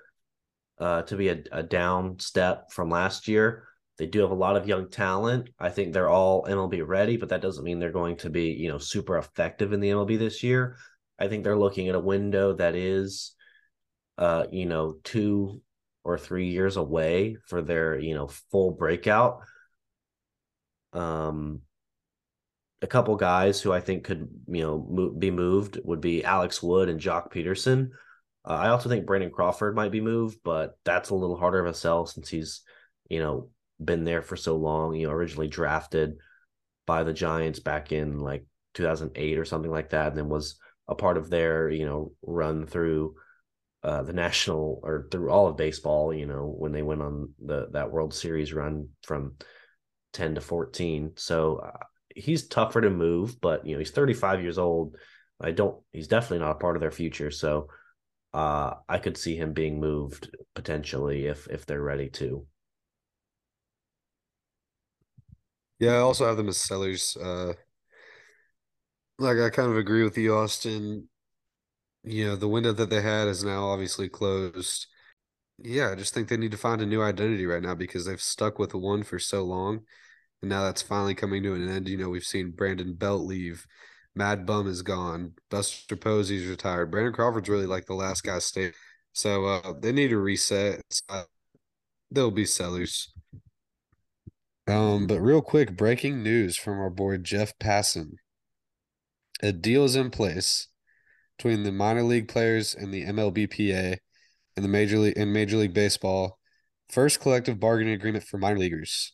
uh, 0.79 1.01
to 1.03 1.15
be 1.15 1.29
a, 1.29 1.43
a 1.51 1.63
down 1.63 2.19
step 2.19 2.71
from 2.71 2.89
last 2.89 3.27
year. 3.27 3.67
They 3.97 4.05
do 4.07 4.21
have 4.21 4.31
a 4.31 4.35
lot 4.35 4.55
of 4.55 4.67
young 4.67 4.89
talent. 4.89 5.49
I 5.59 5.69
think 5.69 5.93
they're 5.93 6.09
all 6.09 6.45
MLB 6.45 6.87
ready, 6.87 7.17
but 7.17 7.29
that 7.29 7.41
doesn't 7.41 7.63
mean 7.63 7.79
they're 7.79 7.91
going 7.91 8.17
to 8.17 8.29
be, 8.29 8.45
you 8.51 8.69
know, 8.69 8.77
super 8.77 9.17
effective 9.17 9.73
in 9.73 9.79
the 9.79 9.89
MLB 9.89 10.17
this 10.17 10.41
year. 10.41 10.77
I 11.21 11.27
think 11.27 11.43
they're 11.43 11.55
looking 11.55 11.87
at 11.87 11.93
a 11.93 11.99
window 11.99 12.53
that 12.53 12.73
is, 12.73 13.35
uh, 14.17 14.45
you 14.51 14.65
know, 14.65 14.95
two 15.03 15.61
or 16.03 16.17
three 16.17 16.47
years 16.47 16.77
away 16.77 17.37
for 17.45 17.61
their, 17.61 17.99
you 17.99 18.15
know, 18.15 18.27
full 18.49 18.71
breakout. 18.71 19.41
Um, 20.93 21.61
a 22.81 22.87
couple 22.87 23.15
guys 23.17 23.61
who 23.61 23.71
I 23.71 23.81
think 23.81 24.03
could, 24.03 24.27
you 24.47 24.63
know, 24.63 24.87
mo- 24.89 25.11
be 25.11 25.29
moved 25.29 25.79
would 25.83 26.01
be 26.01 26.23
Alex 26.23 26.63
Wood 26.63 26.89
and 26.89 26.99
Joc 26.99 27.31
Pederson. 27.31 27.91
Uh, 28.43 28.53
I 28.53 28.69
also 28.69 28.89
think 28.89 29.05
Brandon 29.05 29.29
Crawford 29.29 29.75
might 29.75 29.91
be 29.91 30.01
moved, 30.01 30.39
but 30.43 30.75
that's 30.83 31.11
a 31.11 31.15
little 31.15 31.37
harder 31.37 31.59
of 31.59 31.67
a 31.67 31.73
sell 31.75 32.07
since 32.07 32.29
he's, 32.29 32.61
you 33.09 33.19
know, 33.19 33.49
been 33.83 34.05
there 34.05 34.23
for 34.23 34.35
so 34.35 34.57
long. 34.57 34.95
You 34.95 35.05
know, 35.05 35.13
originally 35.13 35.47
drafted 35.47 36.17
by 36.87 37.03
the 37.03 37.13
Giants 37.13 37.59
back 37.59 37.91
in 37.91 38.17
like 38.17 38.43
2008 38.73 39.37
or 39.37 39.45
something 39.45 39.69
like 39.69 39.91
that, 39.91 40.07
and 40.07 40.17
then 40.17 40.27
was 40.27 40.57
a 40.91 40.95
part 40.95 41.17
of 41.17 41.31
their, 41.31 41.69
you 41.71 41.85
know, 41.85 42.13
run 42.21 42.67
through 42.67 43.15
uh, 43.83 44.03
the 44.03 44.13
national 44.13 44.79
or 44.83 45.07
through 45.11 45.31
all 45.31 45.47
of 45.47 45.57
baseball. 45.57 46.13
You 46.13 46.27
know, 46.27 46.53
when 46.57 46.73
they 46.73 46.83
went 46.83 47.01
on 47.01 47.33
the 47.43 47.69
that 47.73 47.91
World 47.91 48.13
Series 48.13 48.53
run 48.53 48.89
from 49.03 49.37
10 50.13 50.35
to 50.35 50.41
14. 50.41 51.13
So 51.15 51.57
uh, 51.57 51.85
he's 52.15 52.47
tougher 52.47 52.81
to 52.81 52.89
move, 52.89 53.41
but 53.41 53.65
you 53.65 53.73
know, 53.73 53.79
he's 53.79 53.91
35 53.91 54.41
years 54.43 54.59
old. 54.59 54.95
I 55.41 55.51
don't 55.51 55.81
he's 55.91 56.07
definitely 56.07 56.39
not 56.39 56.51
a 56.57 56.59
part 56.59 56.75
of 56.75 56.81
their 56.81 56.91
future. 56.91 57.31
So 57.31 57.69
uh 58.33 58.75
I 58.87 58.99
could 58.99 59.17
see 59.17 59.35
him 59.35 59.53
being 59.53 59.79
moved 59.79 60.29
potentially 60.55 61.27
if 61.27 61.47
if 61.47 61.65
they're 61.65 61.81
ready 61.81 62.09
to. 62.11 62.45
Yeah, 65.79 65.93
I 65.93 65.97
also 65.97 66.27
have 66.27 66.37
them 66.37 66.49
as 66.49 66.57
sellers. 66.57 67.17
Uh 67.17 67.53
like 69.19 69.37
I 69.37 69.49
kind 69.49 69.69
of 69.71 69.77
agree 69.77 70.03
with 70.03 70.17
you, 70.17 70.35
Austin. 70.35 71.07
You 72.03 72.27
know, 72.29 72.35
the 72.35 72.47
window 72.47 72.73
that 72.73 72.89
they 72.89 73.01
had 73.01 73.27
is 73.27 73.43
now 73.43 73.65
obviously 73.65 74.09
closed. 74.09 74.87
Yeah, 75.59 75.91
I 75.91 75.95
just 75.95 76.13
think 76.13 76.27
they 76.27 76.37
need 76.37 76.51
to 76.51 76.57
find 76.57 76.81
a 76.81 76.85
new 76.85 77.01
identity 77.03 77.45
right 77.45 77.61
now 77.61 77.75
because 77.75 78.05
they've 78.05 78.21
stuck 78.21 78.57
with 78.57 78.73
one 78.73 79.03
for 79.03 79.19
so 79.19 79.43
long. 79.43 79.81
And 80.41 80.49
now 80.49 80.63
that's 80.63 80.81
finally 80.81 81.13
coming 81.15 81.43
to 81.43 81.53
an 81.53 81.69
end. 81.69 81.87
You 81.87 81.97
know, 81.97 82.09
we've 82.09 82.23
seen 82.23 82.51
Brandon 82.51 82.93
Belt 82.93 83.21
leave. 83.21 83.67
Mad 84.15 84.45
Bum 84.45 84.67
is 84.67 84.81
gone. 84.81 85.33
Buster 85.49 85.95
Posey's 85.95 86.47
retired. 86.47 86.91
Brandon 86.91 87.13
Crawford's 87.13 87.49
really 87.49 87.67
like 87.67 87.85
the 87.85 87.93
last 87.93 88.23
guy 88.23 88.39
stay. 88.39 88.73
So 89.13 89.45
uh, 89.45 89.73
they 89.79 89.91
need 89.91 90.09
to 90.09 90.17
reset. 90.17 90.81
Uh, 91.07 91.23
they'll 92.11 92.31
be 92.31 92.45
sellers. 92.45 93.13
Um, 94.67 95.07
but 95.07 95.19
real 95.19 95.41
quick, 95.41 95.75
breaking 95.77 96.23
news 96.23 96.57
from 96.57 96.79
our 96.79 96.89
boy 96.89 97.17
Jeff 97.17 97.57
Passan. 97.59 98.13
A 99.41 99.51
deal 99.51 99.83
is 99.85 99.95
in 99.95 100.09
place 100.11 100.67
between 101.37 101.63
the 101.63 101.71
minor 101.71 102.03
league 102.03 102.27
players 102.27 102.75
and 102.75 102.93
the 102.93 103.05
MLBPA 103.05 103.97
and 104.55 104.65
the 104.65 104.69
major 104.69 104.97
league 104.99 105.17
in 105.17 105.33
Major 105.33 105.57
League 105.57 105.73
Baseball. 105.73 106.37
First 106.89 107.21
collective 107.21 107.59
bargaining 107.59 107.93
agreement 107.93 108.25
for 108.25 108.37
minor 108.37 108.59
leaguers 108.59 109.13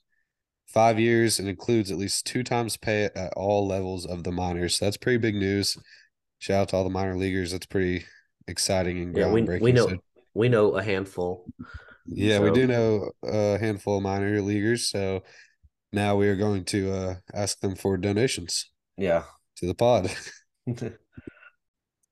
five 0.67 0.99
years 0.99 1.39
and 1.39 1.47
includes 1.47 1.89
at 1.91 1.97
least 1.97 2.25
two 2.25 2.43
times 2.43 2.75
pay 2.75 3.05
at 3.15 3.34
all 3.36 3.65
levels 3.67 4.05
of 4.05 4.23
the 4.23 4.32
minors. 4.32 4.78
So 4.78 4.86
that's 4.86 4.97
pretty 4.97 5.17
big 5.17 5.36
news. 5.36 5.78
Shout 6.39 6.61
out 6.61 6.69
to 6.69 6.75
all 6.75 6.84
the 6.84 6.89
minor 6.89 7.15
leaguers. 7.17 7.51
That's 7.51 7.65
pretty 7.65 8.05
exciting 8.47 9.01
and 9.01 9.15
Yeah, 9.17 9.32
we, 9.32 9.41
groundbreaking. 9.41 9.61
we 9.61 9.71
know 9.71 9.88
So, 9.88 9.97
we 10.34 10.49
know 10.49 10.75
a 10.75 10.84
handful. 10.84 11.45
yeah, 12.05 12.39
we 12.39 12.51
do 12.51 12.67
know 12.67 13.11
a 13.23 13.57
handful 13.57 13.97
of 13.97 14.03
minor 14.03 14.41
leaguers. 14.41 14.89
So 14.89 15.23
now 15.93 16.15
we 16.15 16.28
are 16.28 16.36
going 16.36 16.65
to 16.65 16.91
uh, 16.91 17.15
ask 17.34 17.59
them 17.59 17.75
for 17.75 17.97
donations 17.97 18.69
Yeah. 18.97 19.23
To 19.58 19.68
the 19.68 19.74
pod. 19.74 20.12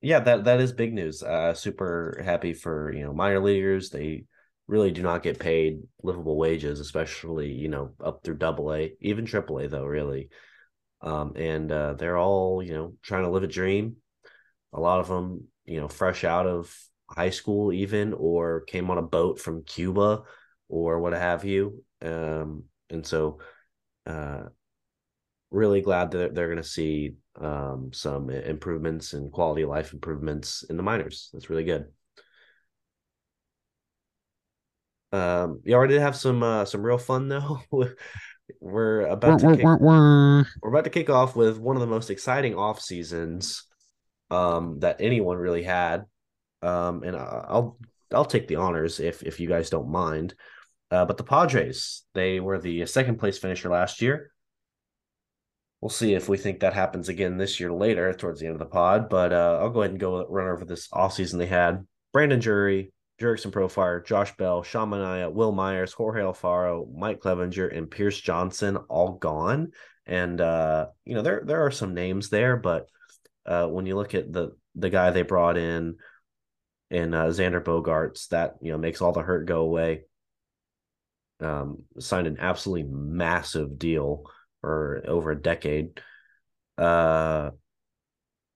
yeah, 0.01 0.19
that 0.19 0.43
that 0.45 0.59
is 0.59 0.71
big 0.71 0.93
news. 0.93 1.23
Uh, 1.23 1.53
super 1.53 2.21
happy 2.23 2.53
for 2.53 2.91
you 2.93 3.03
know 3.03 3.13
minor 3.13 3.39
leaguers. 3.39 3.89
They 3.89 4.25
really 4.67 4.91
do 4.91 5.01
not 5.01 5.23
get 5.23 5.39
paid 5.39 5.79
livable 6.03 6.37
wages, 6.37 6.79
especially 6.79 7.51
you 7.51 7.67
know 7.67 7.93
up 8.03 8.23
through 8.23 8.37
Double 8.37 8.73
A, 8.73 8.93
even 9.01 9.25
Triple 9.25 9.59
A 9.59 9.67
though. 9.67 9.85
Really, 9.85 10.29
um, 11.01 11.33
and 11.35 11.71
uh, 11.71 11.93
they're 11.93 12.17
all 12.17 12.61
you 12.61 12.73
know 12.73 12.93
trying 13.01 13.23
to 13.23 13.31
live 13.31 13.43
a 13.43 13.47
dream. 13.47 13.97
A 14.73 14.79
lot 14.79 14.99
of 14.99 15.07
them, 15.07 15.47
you 15.63 15.79
know, 15.79 15.87
fresh 15.87 16.23
out 16.23 16.47
of 16.47 16.75
high 17.09 17.29
school, 17.29 17.71
even 17.71 18.13
or 18.13 18.61
came 18.61 18.89
on 18.89 18.97
a 18.97 19.03
boat 19.03 19.39
from 19.39 19.63
Cuba 19.63 20.23
or 20.67 20.99
what 20.99 21.13
have 21.13 21.45
you. 21.45 21.83
Um, 22.01 22.65
and 22.89 23.05
so, 23.05 23.39
uh, 24.05 24.43
really 25.51 25.81
glad 25.81 26.11
that 26.11 26.35
they're 26.35 26.47
going 26.47 26.57
to 26.57 26.63
see 26.63 27.15
um, 27.39 27.91
some 27.93 28.29
improvements 28.29 29.13
and 29.13 29.31
quality 29.31 29.63
of 29.63 29.69
life 29.69 29.93
improvements 29.93 30.63
in 30.69 30.77
the 30.77 30.83
minors. 30.83 31.29
That's 31.33 31.49
really 31.49 31.63
good. 31.63 31.85
Um, 35.11 35.61
you 35.63 35.75
already 35.75 35.97
have 35.97 36.15
some 36.15 36.43
uh, 36.43 36.65
some 36.65 36.83
real 36.83 36.97
fun 36.97 37.27
though. 37.27 37.59
we're 38.59 39.01
about 39.01 39.39
to 39.39 39.55
kick, 39.55 39.65
we're 40.61 40.69
about 40.69 40.83
to 40.83 40.89
kick 40.89 41.09
off 41.09 41.35
with 41.35 41.57
one 41.57 41.75
of 41.75 41.81
the 41.81 41.87
most 41.87 42.09
exciting 42.09 42.55
off 42.55 42.81
seasons 42.81 43.63
um, 44.31 44.79
that 44.79 44.97
anyone 44.99 45.37
really 45.37 45.63
had, 45.63 46.05
um, 46.61 47.03
and 47.03 47.15
I'll 47.15 47.77
I'll 48.13 48.25
take 48.25 48.47
the 48.47 48.57
honors 48.57 48.99
if 48.99 49.23
if 49.23 49.39
you 49.39 49.47
guys 49.47 49.69
don't 49.69 49.89
mind. 49.89 50.33
Uh, 50.91 51.05
but 51.05 51.17
the 51.17 51.23
Padres, 51.23 52.03
they 52.13 52.39
were 52.39 52.59
the 52.59 52.85
second 52.85 53.17
place 53.17 53.37
finisher 53.37 53.69
last 53.69 54.01
year 54.01 54.31
we'll 55.85 55.91
see 55.91 56.15
if 56.15 56.27
we 56.27 56.35
think 56.35 56.61
that 56.61 56.73
happens 56.73 57.09
again 57.09 57.37
this 57.37 57.59
year 57.59 57.71
later 57.71 58.11
towards 58.11 58.39
the 58.39 58.47
end 58.47 58.55
of 58.55 58.59
the 58.59 58.65
pod. 58.65 59.07
But 59.07 59.31
uh, 59.31 59.59
I'll 59.61 59.69
go 59.69 59.83
ahead 59.83 59.91
and 59.91 59.99
go 59.99 60.25
run 60.27 60.47
over 60.47 60.65
this 60.65 60.87
offseason 60.87 61.37
they 61.37 61.45
had. 61.45 61.85
Brandon 62.11 62.39
Drury, 62.39 62.91
Jurickson 63.21 63.51
Profar, 63.51 64.03
Josh 64.03 64.35
Bell, 64.35 64.63
Sean 64.63 64.89
Manaea, 64.89 65.31
Wil 65.31 65.51
Myers, 65.51 65.93
Jorge 65.93 66.21
Alfaro, 66.21 66.91
Mike 66.91 67.19
Clevinger, 67.19 67.77
and 67.77 67.91
Pierce 67.91 68.19
Johnson 68.19 68.77
all 68.89 69.11
gone. 69.11 69.73
And 70.07 70.41
uh, 70.41 70.87
you 71.05 71.13
know, 71.13 71.21
there 71.21 71.43
there 71.45 71.63
are 71.63 71.69
some 71.69 71.93
names 71.93 72.29
there, 72.29 72.57
but 72.57 72.87
uh, 73.45 73.67
when 73.67 73.85
you 73.85 73.95
look 73.95 74.15
at 74.15 74.33
the 74.33 74.57
the 74.73 74.89
guy 74.89 75.11
they 75.11 75.21
brought 75.21 75.55
in 75.55 75.97
in 76.89 77.13
uh, 77.13 77.25
Xander 77.25 77.63
Bogaerts, 77.63 78.29
that 78.29 78.55
you 78.59 78.71
know 78.71 78.79
makes 78.79 79.03
all 79.03 79.11
the 79.11 79.21
hurt 79.21 79.45
go 79.45 79.59
away. 79.59 80.05
Um, 81.41 81.83
signed 81.99 82.25
an 82.25 82.37
absolutely 82.39 82.89
massive 82.89 83.77
deal 83.77 84.25
for 84.65 85.03
over 85.07 85.31
a 85.31 85.41
decade. 85.41 86.01
Uh, 86.77 87.51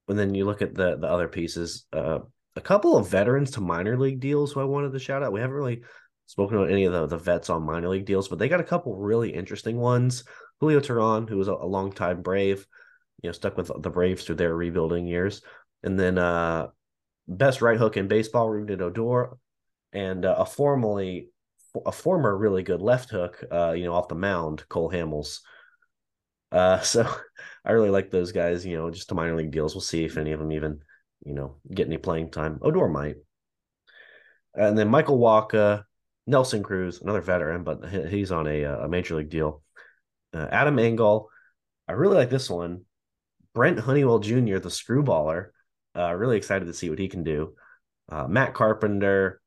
and 0.08 0.18
then 0.18 0.34
you 0.34 0.46
look 0.46 0.64
at 0.64 0.74
the 0.74 0.98
the 0.98 1.08
other 1.08 1.28
pieces. 1.28 1.86
Uh, 1.94 2.20
a 2.56 2.62
couple 2.62 2.98
of 2.98 3.08
veterans 3.08 3.52
to 3.52 3.62
minor 3.62 3.98
league 3.98 4.20
deals 4.20 4.52
who 4.52 4.60
I 4.60 4.66
wanted 4.66 4.92
to 4.94 5.00
shout 5.00 5.22
out. 5.22 5.32
We 5.32 5.40
haven't 5.40 5.56
really 5.56 5.84
spoken 6.26 6.58
about 6.58 6.72
any 6.72 6.86
of 6.86 6.94
the, 6.94 7.06
the 7.06 7.18
vets 7.18 7.50
on 7.50 7.64
minor 7.64 7.90
league 7.90 8.06
deals, 8.06 8.28
but 8.28 8.40
they 8.40 8.50
got 8.50 8.60
a 8.60 8.64
couple 8.66 8.96
really 8.96 9.30
interesting 9.30 9.78
ones. 9.78 10.24
Julio 10.60 10.80
Teheran, 10.80 11.30
who 11.30 11.38
was 11.38 11.48
a, 11.48 11.54
a 11.54 11.66
long 11.66 11.92
time 11.92 12.22
Brave, 12.22 12.66
you 13.22 13.30
know, 13.30 13.34
stuck 13.34 13.56
with 13.56 13.72
the 13.82 13.90
Braves 13.90 14.24
through 14.24 14.36
their 14.36 14.56
rebuilding 14.56 15.06
years. 15.06 15.42
And 15.84 15.98
then 15.98 16.18
uh 16.18 16.68
best 17.28 17.62
right 17.62 17.78
hook 17.78 17.96
in 17.96 18.08
baseball, 18.08 18.50
Rougned 18.50 18.82
Odor, 18.82 19.38
and 19.94 20.26
uh, 20.26 20.36
a 20.40 20.46
formerly 20.46 21.30
a 21.86 21.92
former 21.92 22.36
really 22.36 22.64
good 22.64 22.82
left 22.82 23.12
hook, 23.12 23.44
uh, 23.52 23.74
you 23.74 23.86
know, 23.86 23.94
off 23.94 24.08
the 24.08 24.16
mound, 24.16 24.68
Cole 24.70 24.92
Hamels. 24.92 25.42
Uh, 26.52 26.80
so 26.82 27.10
I 27.66 27.72
really 27.72 27.90
like 27.90 28.12
those 28.12 28.32
guys. 28.32 28.66
You 28.66 28.78
know, 28.78 28.90
just 28.90 29.10
to 29.10 29.16
minor 29.16 29.36
league 29.36 29.52
deals. 29.52 29.76
We'll 29.76 29.82
see 29.82 30.06
if 30.06 30.18
any 30.18 30.32
of 30.32 30.40
them 30.40 30.52
even, 30.52 30.80
you 31.26 31.34
know, 31.34 31.58
get 31.74 31.88
any 31.88 31.98
playing 31.98 32.32
time. 32.32 32.60
Odor 32.62 32.88
might. 32.88 33.16
And 34.56 34.78
then 34.78 34.90
Michael 34.90 35.18
Walker, 35.18 35.86
Nelson 36.28 36.64
Cruz, 36.64 37.02
another 37.02 37.22
veteran, 37.22 37.64
but 37.64 37.88
he's 38.10 38.32
on 38.32 38.48
a, 38.48 38.64
a 38.64 38.88
major 38.88 39.16
league 39.16 39.30
deal. 39.30 39.62
Uh, 40.34 40.48
Adam 40.52 40.80
Engel, 40.80 41.30
I 41.88 41.94
really 41.94 42.16
like 42.16 42.30
this 42.30 42.50
one. 42.50 42.86
Brent 43.54 43.80
Honeywell 43.80 44.20
Jr., 44.20 44.58
the 44.60 44.70
screwballer. 44.70 45.48
Uh, 45.96 46.14
really 46.14 46.38
excited 46.38 46.66
to 46.66 46.74
see 46.74 46.90
what 46.90 47.00
he 47.00 47.08
can 47.08 47.24
do. 47.24 47.56
Uh, 48.10 48.28
Matt 48.28 48.54
Carpenter 48.54 49.42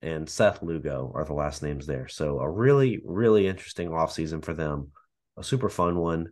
and 0.00 0.28
Seth 0.28 0.62
Lugo 0.62 1.10
are 1.14 1.24
the 1.24 1.34
last 1.34 1.62
names 1.62 1.86
there. 1.86 2.08
So 2.08 2.38
a 2.38 2.48
really, 2.48 3.00
really 3.04 3.46
interesting 3.46 3.88
offseason 3.88 4.44
for 4.44 4.54
them. 4.54 4.92
A 5.36 5.44
super 5.44 5.68
fun 5.68 5.96
one. 5.96 6.28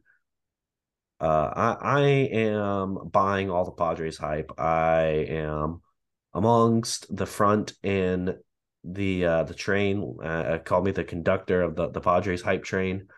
Uh, 1.20 1.50
I, 1.56 2.00
I 2.00 2.00
am 2.32 2.98
buying 3.10 3.50
all 3.50 3.64
the 3.64 3.72
Padres 3.72 4.18
hype. 4.18 4.52
I 4.58 5.26
am 5.28 5.80
amongst 6.34 7.14
the 7.14 7.26
front 7.26 7.72
in 7.82 8.36
the 8.84 9.24
uh, 9.24 9.42
the 9.44 9.54
train. 9.54 10.18
Uh, 10.22 10.58
call 10.64 10.82
me 10.82 10.92
the 10.92 11.04
conductor 11.04 11.62
of 11.62 11.74
the, 11.74 11.88
the 11.88 12.00
Padres 12.00 12.42
hype 12.42 12.64
train. 12.64 13.08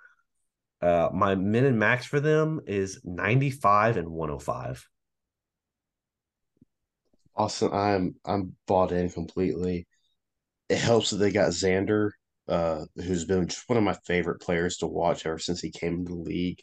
Uh, 0.81 1.09
my 1.13 1.35
min 1.35 1.65
and 1.65 1.79
max 1.79 2.07
for 2.07 2.21
them 2.21 2.61
is 2.67 3.01
95 3.05 3.97
and 3.97 4.09
105. 4.11 4.87
Awesome. 7.35 7.73
I'm 7.73 8.15
I'm 8.25 8.57
bought 8.67 8.93
in 8.93 9.11
completely. 9.11 9.89
It 10.69 10.79
helps 10.79 11.11
that 11.11 11.17
they 11.17 11.33
got 11.33 11.51
Xander, 11.51 12.11
uh, 12.47 12.85
who's 12.97 13.25
been 13.25 13.49
just 13.49 13.69
one 13.69 13.79
of 13.79 13.85
my 13.85 13.97
favorite 14.07 14.41
players 14.41 14.77
to 14.79 14.87
watch 14.87 15.27
ever 15.27 15.39
since 15.39 15.61
he 15.61 15.71
came 15.71 15.95
into 15.95 16.15
the 16.15 16.21
league 16.21 16.61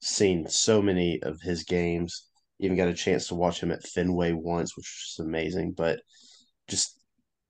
seen 0.00 0.48
so 0.48 0.80
many 0.82 1.20
of 1.22 1.40
his 1.40 1.64
games. 1.64 2.28
Even 2.58 2.76
got 2.76 2.88
a 2.88 2.94
chance 2.94 3.28
to 3.28 3.34
watch 3.34 3.60
him 3.62 3.70
at 3.70 3.86
Fenway 3.86 4.32
once, 4.32 4.76
which 4.76 5.16
was 5.18 5.26
amazing. 5.26 5.72
But 5.72 6.00
just 6.68 6.98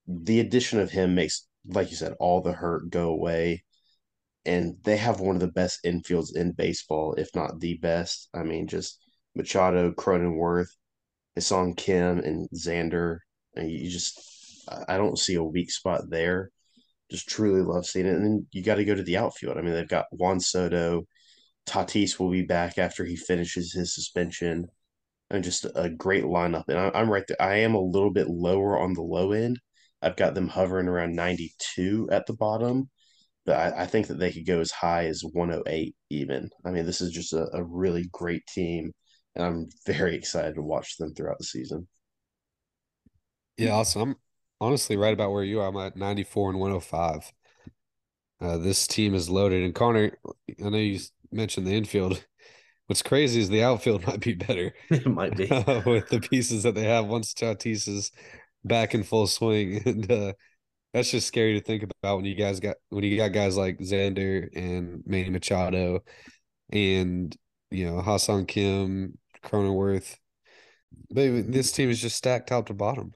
the 0.08 0.40
addition 0.40 0.80
of 0.80 0.90
him 0.90 1.14
makes, 1.14 1.46
like 1.66 1.90
you 1.90 1.96
said, 1.96 2.14
all 2.18 2.40
the 2.40 2.52
hurt 2.52 2.90
go 2.90 3.10
away. 3.10 3.62
And 4.44 4.76
they 4.84 4.96
have 4.96 5.20
one 5.20 5.34
of 5.34 5.40
the 5.40 5.48
best 5.48 5.80
infields 5.84 6.36
in 6.36 6.52
baseball, 6.52 7.14
if 7.14 7.28
not 7.34 7.58
the 7.60 7.78
best. 7.78 8.28
I 8.32 8.42
mean, 8.42 8.68
just 8.68 8.98
Machado, 9.34 9.92
Cronenworth, 9.92 10.68
Ha-Seong 11.36 11.76
Kim, 11.76 12.18
and 12.18 12.48
Xander. 12.50 13.18
And 13.54 13.70
you 13.70 13.90
just, 13.90 14.20
I 14.88 14.96
don't 14.96 15.18
see 15.18 15.34
a 15.34 15.42
weak 15.42 15.70
spot 15.70 16.02
there. 16.10 16.50
Just 17.10 17.28
truly 17.28 17.62
love 17.62 17.86
seeing 17.86 18.06
it. 18.06 18.14
And 18.14 18.24
then 18.24 18.46
you 18.52 18.62
got 18.62 18.76
to 18.76 18.84
go 18.84 18.94
to 18.94 19.02
the 19.02 19.16
outfield. 19.16 19.56
I 19.56 19.62
mean, 19.62 19.72
they've 19.72 19.88
got 19.88 20.06
Juan 20.10 20.40
Soto, 20.40 21.06
Tatis 21.66 22.18
will 22.18 22.30
be 22.30 22.42
back 22.42 22.78
after 22.78 23.04
he 23.04 23.16
finishes 23.16 23.72
his 23.72 23.94
suspension, 23.94 24.66
and 25.30 25.44
just 25.44 25.66
a 25.74 25.90
great 25.90 26.24
lineup. 26.24 26.64
And 26.68 26.78
I, 26.78 27.00
am 27.00 27.10
right 27.10 27.24
there. 27.26 27.40
I 27.40 27.56
am 27.58 27.74
a 27.74 27.80
little 27.80 28.12
bit 28.12 28.28
lower 28.28 28.78
on 28.78 28.94
the 28.94 29.02
low 29.02 29.32
end. 29.32 29.58
I've 30.02 30.16
got 30.16 30.34
them 30.34 30.48
hovering 30.48 30.88
around 30.88 31.16
92 31.16 32.08
at 32.12 32.26
the 32.26 32.34
bottom, 32.34 32.88
but 33.44 33.56
I, 33.56 33.82
I 33.82 33.86
think 33.86 34.06
that 34.08 34.18
they 34.18 34.32
could 34.32 34.46
go 34.46 34.60
as 34.60 34.70
high 34.70 35.06
as 35.06 35.22
108 35.32 35.96
even. 36.10 36.50
I 36.64 36.70
mean, 36.70 36.86
this 36.86 37.00
is 37.00 37.10
just 37.10 37.32
a, 37.32 37.48
a 37.52 37.64
really 37.64 38.08
great 38.12 38.46
team, 38.46 38.92
and 39.34 39.44
I'm 39.44 39.68
very 39.86 40.14
excited 40.14 40.54
to 40.54 40.62
watch 40.62 40.96
them 40.98 41.14
throughout 41.14 41.38
the 41.38 41.44
season. 41.44 41.88
Yeah, 43.56 43.72
awesome. 43.72 44.10
I'm 44.10 44.16
honestly 44.60 44.96
right 44.96 45.14
about 45.14 45.32
where 45.32 45.44
you 45.44 45.60
are. 45.60 45.68
I'm 45.68 45.76
at 45.78 45.96
94 45.96 46.50
and 46.50 46.60
105. 46.60 47.32
Uh, 48.38 48.58
this 48.58 48.86
team 48.86 49.14
is 49.14 49.30
loaded. 49.30 49.62
And 49.62 49.74
Connor, 49.74 50.12
I 50.62 50.68
know 50.68 50.76
you 50.76 51.00
mentioned 51.32 51.66
the 51.66 51.74
infield. 51.74 52.24
What's 52.86 53.02
crazy 53.02 53.40
is 53.40 53.48
the 53.48 53.64
outfield 53.64 54.06
might 54.06 54.20
be 54.20 54.34
better. 54.34 54.72
It 54.90 55.06
might 55.06 55.36
be 55.36 55.46
with 55.46 56.08
the 56.08 56.20
pieces 56.20 56.62
that 56.62 56.74
they 56.74 56.84
have 56.84 57.06
once 57.06 57.34
Tatis 57.34 57.88
is 57.88 58.12
back 58.64 58.94
in 58.94 59.02
full 59.02 59.26
swing, 59.26 59.82
and 59.84 60.10
uh, 60.10 60.32
that's 60.92 61.10
just 61.10 61.26
scary 61.26 61.54
to 61.54 61.64
think 61.64 61.82
about 61.82 62.16
when 62.16 62.24
you 62.24 62.34
guys 62.34 62.60
got 62.60 62.76
when 62.90 63.04
you 63.04 63.16
got 63.16 63.32
guys 63.32 63.56
like 63.56 63.78
Xander 63.78 64.48
and 64.54 65.02
Manny 65.04 65.30
Machado, 65.30 66.00
and 66.70 67.36
you 67.70 67.86
know 67.86 68.00
Ha-Seong 68.00 68.46
Kim, 68.46 69.18
Cronenworth. 69.44 70.16
But 71.10 71.52
this 71.52 71.72
team 71.72 71.90
is 71.90 72.00
just 72.00 72.16
stacked 72.16 72.48
top 72.48 72.66
to 72.66 72.74
bottom. 72.74 73.12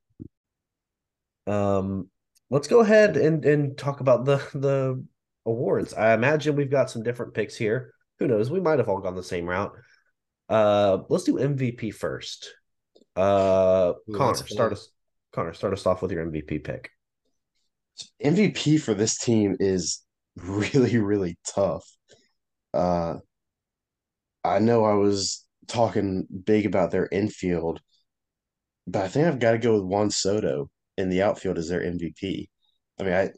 Um, 1.46 2.08
let's 2.50 2.68
go 2.68 2.80
ahead 2.80 3.16
and 3.16 3.44
and 3.44 3.78
talk 3.78 4.00
about 4.00 4.24
the 4.24 4.36
the 4.54 5.04
awards. 5.46 5.94
I 5.94 6.14
imagine 6.14 6.56
we've 6.56 6.70
got 6.70 6.90
some 6.90 7.02
different 7.02 7.34
picks 7.34 7.56
here. 7.56 7.94
Who 8.20 8.28
knows? 8.28 8.50
We 8.50 8.60
might 8.60 8.78
have 8.78 8.88
all 8.88 9.00
gone 9.00 9.16
the 9.16 9.22
same 9.22 9.46
route. 9.46 9.72
Uh, 10.48 10.98
let's 11.08 11.24
do 11.24 11.34
MVP 11.34 11.94
first. 11.94 12.52
Uh, 13.16 13.94
Ooh, 14.08 14.16
Connor, 14.16 14.34
start 14.34 14.72
us. 14.72 14.90
Connor, 15.32 15.54
start 15.54 15.72
us 15.72 15.86
off 15.86 16.02
with 16.02 16.12
your 16.12 16.24
MVP 16.26 16.62
pick. 16.62 16.90
MVP 18.22 18.80
for 18.80 18.94
this 18.94 19.18
team 19.18 19.56
is 19.58 20.02
really, 20.36 20.98
really 20.98 21.38
tough. 21.54 21.84
Uh, 22.74 23.16
I 24.44 24.58
know 24.58 24.84
I 24.84 24.94
was 24.94 25.44
talking 25.66 26.26
big 26.44 26.66
about 26.66 26.90
their 26.90 27.08
infield, 27.10 27.80
but 28.86 29.04
I 29.04 29.08
think 29.08 29.26
I've 29.26 29.38
got 29.38 29.52
to 29.52 29.58
go 29.58 29.74
with 29.74 29.84
Juan 29.84 30.10
Soto 30.10 30.70
in 30.96 31.08
the 31.08 31.22
outfield 31.22 31.58
as 31.58 31.68
their 31.68 31.82
MVP. 31.82 32.48
I 32.98 33.02
mean, 33.02 33.12
I 33.12 33.30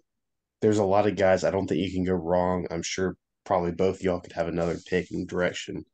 there's 0.61 0.79
a 0.79 0.85
lot 0.85 1.07
of 1.07 1.17
guys 1.17 1.45
I 1.45 1.51
don't 1.51 1.67
think 1.67 1.81
you 1.81 1.93
can 1.93 2.05
go 2.05 2.13
wrong. 2.15 2.67
I'm 2.71 2.83
sure 2.83 3.17
probably 3.45 3.73
both 3.73 4.03
y'all 4.03 4.21
could 4.21 4.33
have 4.33 4.49
another 4.49 4.79
pick 4.89 5.11
in 5.11 5.27
direction. 5.27 5.85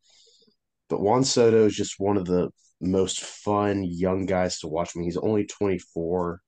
But 0.89 1.01
Juan 1.01 1.25
Soto 1.25 1.67
is 1.67 1.77
just 1.77 1.99
one 1.99 2.17
of 2.17 2.27
the 2.27 2.51
most 2.81 3.21
fun 3.21 3.85
young 3.85 4.27
guys 4.27 4.59
to 4.61 4.69
watch. 4.69 4.93
I 4.95 4.99
mean, 4.99 5.07
he's 5.07 5.17
only 5.17 5.47
24. 5.47 6.41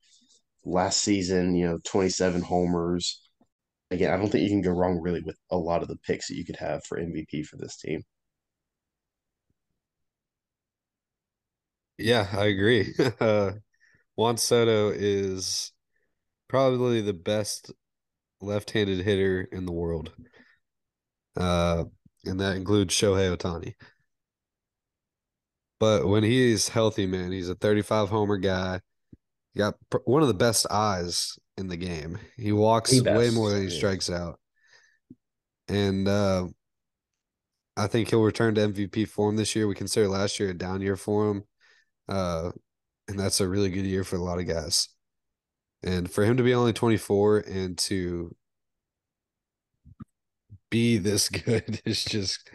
Last 0.64 1.00
season, 1.00 1.54
you 1.54 1.66
know, 1.66 1.78
27 1.84 2.42
homers. 2.42 3.22
Again, 3.90 4.12
I 4.12 4.16
don't 4.16 4.28
think 4.28 4.44
you 4.44 4.50
can 4.50 4.62
go 4.62 4.70
wrong 4.70 5.00
really 5.00 5.22
with 5.22 5.36
a 5.50 5.56
lot 5.56 5.82
of 5.82 5.88
the 5.88 5.96
picks 5.96 6.28
that 6.28 6.36
you 6.36 6.44
could 6.44 6.56
have 6.56 6.84
for 6.84 6.98
MVP 6.98 7.44
for 7.46 7.56
this 7.56 7.76
team. 7.76 8.02
Yeah, 11.98 12.26
I 12.32 12.46
agree. 12.46 12.94
uh, 13.20 13.52
Juan 14.16 14.36
Soto 14.36 14.90
is 14.90 15.72
probably 16.48 17.00
the 17.00 17.12
best 17.12 17.72
left-handed 18.40 19.00
hitter 19.04 19.48
in 19.52 19.66
the 19.66 19.72
world. 19.72 20.12
Uh, 21.36 21.84
and 22.24 22.40
that 22.40 22.56
includes 22.56 22.94
Shohei 22.94 23.36
Ohtani. 23.36 23.74
But 25.78 26.06
when 26.06 26.22
he's 26.22 26.68
healthy, 26.68 27.06
man, 27.06 27.32
he's 27.32 27.48
a 27.48 27.54
35 27.54 28.10
homer 28.10 28.36
guy. 28.36 28.80
He 29.54 29.58
got 29.58 29.76
one 30.04 30.22
of 30.22 30.28
the 30.28 30.34
best 30.34 30.66
eyes 30.70 31.38
in 31.56 31.68
the 31.68 31.76
game. 31.76 32.18
He 32.36 32.52
walks 32.52 32.92
way 33.00 33.30
more 33.30 33.50
than 33.50 33.62
he 33.62 33.70
strikes 33.70 34.10
out. 34.10 34.38
And 35.68 36.06
uh, 36.06 36.48
I 37.76 37.86
think 37.86 38.10
he'll 38.10 38.22
return 38.22 38.54
to 38.56 38.68
MVP 38.68 39.08
form 39.08 39.36
this 39.36 39.56
year. 39.56 39.66
We 39.66 39.74
consider 39.74 40.08
last 40.08 40.38
year 40.38 40.50
a 40.50 40.54
down 40.54 40.82
year 40.82 40.96
for 40.96 41.30
him. 41.30 41.44
Uh, 42.08 42.50
and 43.08 43.18
that's 43.18 43.40
a 43.40 43.48
really 43.48 43.70
good 43.70 43.86
year 43.86 44.04
for 44.04 44.16
a 44.16 44.22
lot 44.22 44.38
of 44.38 44.46
guys. 44.46 44.88
And 45.82 46.10
for 46.10 46.24
him 46.24 46.36
to 46.36 46.42
be 46.42 46.54
only 46.54 46.72
24 46.74 47.38
and 47.38 47.78
to 47.78 48.34
be 50.70 50.98
this 50.98 51.28
good 51.44 51.80
is 51.84 52.04
just 52.04 52.50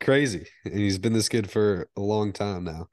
crazy. 0.00 0.46
And 0.64 0.74
he's 0.74 0.98
been 0.98 1.12
this 1.12 1.28
good 1.28 1.50
for 1.50 1.88
a 1.96 2.00
long 2.00 2.32
time 2.32 2.64
now. 2.64 2.88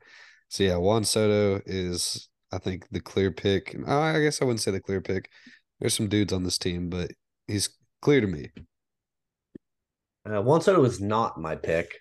So 0.50 0.64
yeah, 0.64 0.78
Juan 0.78 1.04
Soto 1.04 1.62
is 1.66 2.30
I 2.52 2.58
think 2.58 2.88
the 2.92 3.00
clear 3.00 3.32
pick. 3.32 3.76
I 3.88 4.20
guess 4.20 4.42
I 4.42 4.46
wouldn't 4.46 4.62
say 4.62 4.72
the 4.72 4.80
clear 4.80 5.02
pick. 5.02 5.30
There's 5.80 5.94
some 5.94 6.08
dudes 6.08 6.32
on 6.32 6.44
this 6.44 6.58
team, 6.58 6.90
but 6.90 7.12
he's 7.48 7.70
clear 8.02 8.22
to 8.22 8.28
me. 8.28 8.52
Uh, 10.30 10.42
Juan 10.42 10.62
Soto 10.62 10.84
is 10.86 11.02
not 11.02 11.40
my 11.40 11.56
pick. 11.56 12.00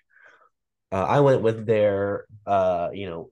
Uh, 0.91 1.03
I 1.03 1.19
went 1.19 1.41
with 1.41 1.65
their, 1.65 2.25
uh, 2.45 2.89
you 2.93 3.09
know, 3.09 3.29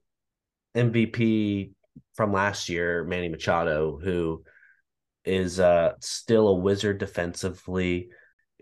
MVP 0.75 1.71
from 2.15 2.33
last 2.33 2.67
year, 2.67 3.03
Manny 3.03 3.29
Machado, 3.29 3.99
who 4.03 4.43
is 5.23 5.59
uh, 5.59 5.93
still 6.01 6.47
a 6.49 6.55
wizard 6.55 6.97
defensively 6.97 8.09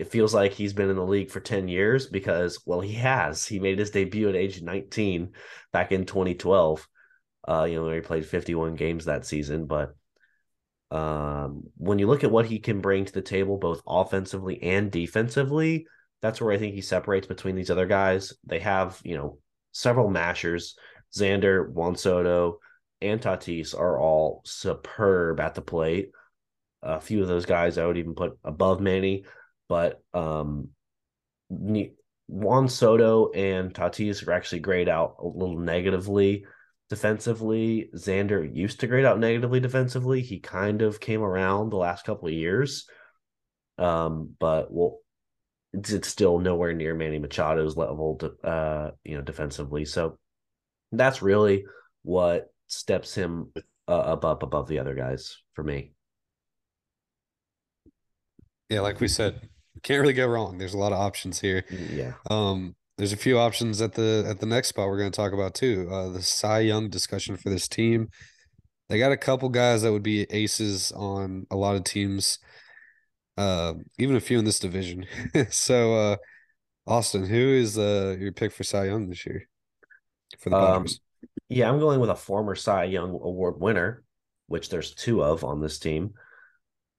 it 0.02 0.08
feels 0.08 0.34
like 0.34 0.52
he's 0.52 0.74
been 0.74 0.90
in 0.90 0.96
the 0.96 1.06
league 1.06 1.30
for 1.30 1.40
10 1.40 1.68
years 1.68 2.08
because 2.08 2.60
well 2.66 2.82
he 2.82 2.94
has. 2.94 3.46
He 3.46 3.60
made 3.60 3.78
his 3.78 3.92
debut 3.92 4.28
at 4.30 4.36
age 4.36 4.60
19 4.60 5.34
back 5.72 5.92
in 5.92 6.06
2012 6.06 6.88
uh 7.48 7.68
you 7.70 7.76
know 7.76 7.92
he 7.92 8.02
played 8.02 8.26
51 8.26 8.76
games 8.76 9.06
that 9.06 9.26
season 9.26 9.66
but 9.66 9.96
um 10.90 11.64
when 11.78 12.00
you 12.00 12.08
look 12.08 12.24
at 12.24 12.32
what 12.32 12.46
he 12.48 12.60
can 12.60 12.82
bring 12.82 13.06
to 13.06 13.14
the 13.14 13.22
table 13.22 13.58
both 13.58 13.82
offensively 13.88 14.62
and 14.62 14.92
defensively 14.92 15.86
that's 16.22 16.42
where 16.42 16.52
i 16.52 16.58
think 16.58 16.74
he 16.74 16.82
separates 16.82 17.28
between 17.28 17.56
these 17.56 17.72
other 17.72 17.86
guys. 17.86 18.34
They 18.46 18.60
have 18.60 19.00
you 19.04 19.16
know 19.16 19.38
several 19.72 20.10
mashers. 20.10 20.76
Xander 21.14 21.70
juan 21.70 21.96
soto 21.96 22.60
and 23.02 23.22
tatis 23.22 23.78
are 23.78 24.00
all 24.00 24.42
superb 24.46 25.40
at 25.40 25.56
the 25.56 25.62
plate. 25.62 26.12
A 26.82 27.00
few 27.00 27.22
of 27.22 27.28
those 27.28 27.46
guys 27.46 27.78
i 27.78 27.86
would 27.86 27.98
even 27.98 28.16
put 28.16 28.38
above 28.44 28.82
manny 28.82 29.26
but 29.72 30.04
um, 30.14 30.68
Juan 32.28 32.68
Soto 32.68 33.32
and 33.32 33.74
Tatis 33.74 34.28
are 34.28 34.34
actually 34.34 34.60
grayed 34.60 34.90
out 34.90 35.16
a 35.20 35.26
little 35.26 35.58
negatively 35.58 36.44
defensively. 36.90 37.90
Xander 37.96 38.54
used 38.54 38.82
to 38.82 38.88
grade 38.88 39.06
out 39.06 39.18
negatively 39.18 39.62
defensively. 39.62 40.24
He 40.24 40.42
kind 40.42 40.82
of 40.82 41.00
came 41.00 41.22
around 41.22 41.70
the 41.70 41.78
last 41.78 42.04
couple 42.04 42.28
of 42.28 42.34
years. 42.34 42.86
Um, 43.78 44.36
but 44.42 44.74
well, 44.74 44.98
it's, 45.72 45.94
it's 45.94 46.10
still 46.10 46.38
nowhere 46.38 46.74
near 46.74 46.94
Manny 46.94 47.20
Machado's 47.20 47.78
level, 47.78 48.18
to, 48.18 48.34
uh, 48.46 48.92
you 49.06 49.16
know, 49.16 49.22
defensively. 49.22 49.86
So 49.86 50.20
that's 50.92 51.22
really 51.22 51.64
what 52.04 52.54
steps 52.68 53.16
him 53.16 53.54
uh, 53.88 54.04
above 54.06 54.44
above 54.44 54.68
the 54.68 54.80
other 54.80 54.96
guys 54.96 55.38
for 55.54 55.64
me. 55.64 55.94
Yeah, 58.68 58.82
like 58.82 59.00
we 59.00 59.08
said, 59.08 59.50
can't 59.84 60.02
really 60.02 60.14
go 60.14 60.28
wrong. 60.28 60.58
There's 60.58 60.74
a 60.74 60.78
lot 60.78 60.92
of 60.92 61.00
options 61.00 61.40
here. 61.40 61.66
Yeah. 61.70 62.14
Um, 62.30 62.76
there's 62.98 63.14
a 63.14 63.18
few 63.18 63.40
options 63.40 63.82
at 63.82 63.94
the 63.94 64.26
at 64.28 64.40
the 64.40 64.46
next 64.46 64.68
spot 64.68 64.88
we're 64.88 65.00
going 65.00 65.12
to 65.12 65.16
talk 65.16 65.34
about 65.34 65.56
too. 65.56 65.90
Uh, 65.92 66.10
the 66.10 66.22
Cy 66.22 66.60
Young 66.60 66.90
discussion 66.90 67.36
for 67.36 67.50
this 67.50 67.68
team. 67.68 68.10
They 68.90 69.00
got 69.00 69.12
a 69.12 69.18
couple 69.18 69.50
guys 69.50 69.84
that 69.84 69.92
would 69.92 70.04
be 70.04 70.24
aces 70.30 70.92
on 70.92 71.48
a 71.50 71.56
lot 71.56 71.78
of 71.78 71.86
teams, 71.86 72.40
uh, 73.38 73.74
even 73.98 74.18
a 74.18 74.20
few 74.20 74.38
in 74.38 74.44
this 74.44 74.60
division. 74.60 75.06
so, 75.50 75.96
uh, 75.96 76.16
Austin, 76.86 77.26
who 77.26 77.38
is 77.38 77.80
uh, 77.80 78.18
your 78.20 78.34
pick 78.34 78.52
for 78.52 78.66
Cy 78.66 78.88
Young 78.88 79.08
this 79.08 79.26
year 79.26 79.48
for 80.40 80.50
the 80.50 80.58
um, 80.58 80.66
Padres? 80.66 81.00
Yeah, 81.48 81.70
I'm 81.70 81.80
going 81.80 82.02
with 82.02 82.10
a 82.10 82.16
former 82.16 82.54
Cy 82.54 82.84
Young 82.84 83.12
Award 83.12 83.62
winner, 83.62 84.04
which 84.48 84.70
there's 84.70 84.94
two 84.94 85.24
of 85.24 85.46
on 85.46 85.62
this 85.62 85.80
team, 85.80 86.14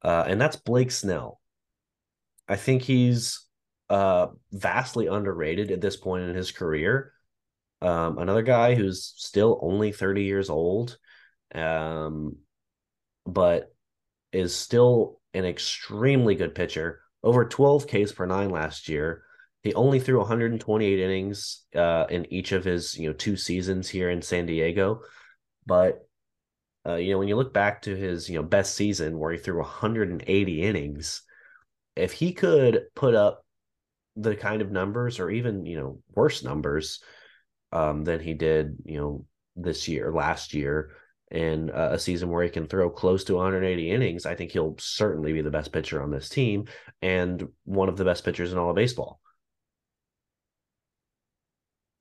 uh, 0.02 0.24
and 0.26 0.40
that's 0.40 0.56
Blake 0.56 0.90
Snell. 0.90 1.41
I 2.48 2.56
think 2.56 2.82
he's 2.82 3.46
uh, 3.88 4.28
vastly 4.50 5.06
underrated 5.06 5.70
at 5.70 5.80
this 5.80 5.96
point 5.96 6.24
in 6.24 6.34
his 6.34 6.50
career. 6.50 7.12
Um, 7.80 8.18
another 8.18 8.42
guy 8.42 8.74
who's 8.74 9.12
still 9.16 9.58
only 9.62 9.92
30 9.92 10.22
years 10.22 10.48
old, 10.50 10.98
um, 11.54 12.36
but 13.26 13.74
is 14.32 14.54
still 14.54 15.20
an 15.34 15.44
extremely 15.44 16.34
good 16.34 16.54
pitcher. 16.54 17.00
Over 17.22 17.44
12 17.44 17.86
Ks 17.86 18.12
per 18.12 18.26
nine 18.26 18.50
last 18.50 18.88
year. 18.88 19.24
He 19.62 19.74
only 19.74 20.00
threw 20.00 20.18
128 20.18 20.98
innings 20.98 21.64
uh, 21.74 22.06
in 22.10 22.32
each 22.32 22.50
of 22.50 22.64
his 22.64 22.98
you 22.98 23.08
know 23.08 23.12
two 23.12 23.36
seasons 23.36 23.88
here 23.88 24.10
in 24.10 24.20
San 24.20 24.46
Diego, 24.46 25.02
but 25.66 26.00
uh, 26.84 26.96
you 26.96 27.12
know 27.12 27.18
when 27.20 27.28
you 27.28 27.36
look 27.36 27.54
back 27.54 27.82
to 27.82 27.94
his 27.94 28.28
you 28.28 28.36
know 28.36 28.42
best 28.42 28.74
season 28.74 29.18
where 29.18 29.30
he 29.30 29.38
threw 29.38 29.58
180 29.58 30.62
innings, 30.62 31.22
if 31.96 32.12
he 32.12 32.32
could 32.32 32.82
put 32.94 33.14
up 33.14 33.44
the 34.16 34.36
kind 34.36 34.62
of 34.62 34.70
numbers 34.70 35.18
or 35.18 35.30
even 35.30 35.64
you 35.66 35.76
know 35.76 35.98
worse 36.14 36.42
numbers 36.44 37.00
um, 37.72 38.04
than 38.04 38.20
he 38.20 38.34
did 38.34 38.76
you 38.84 38.98
know 38.98 39.24
this 39.56 39.88
year 39.88 40.12
last 40.12 40.54
year 40.54 40.90
in 41.30 41.70
a 41.72 41.98
season 41.98 42.28
where 42.28 42.44
he 42.44 42.50
can 42.50 42.66
throw 42.66 42.90
close 42.90 43.24
to 43.24 43.36
180 43.36 43.90
innings 43.90 44.26
i 44.26 44.34
think 44.34 44.50
he'll 44.50 44.76
certainly 44.78 45.32
be 45.32 45.40
the 45.40 45.50
best 45.50 45.72
pitcher 45.72 46.02
on 46.02 46.10
this 46.10 46.28
team 46.28 46.66
and 47.00 47.48
one 47.64 47.88
of 47.88 47.96
the 47.96 48.04
best 48.04 48.24
pitchers 48.24 48.52
in 48.52 48.58
all 48.58 48.70
of 48.70 48.76
baseball. 48.76 49.18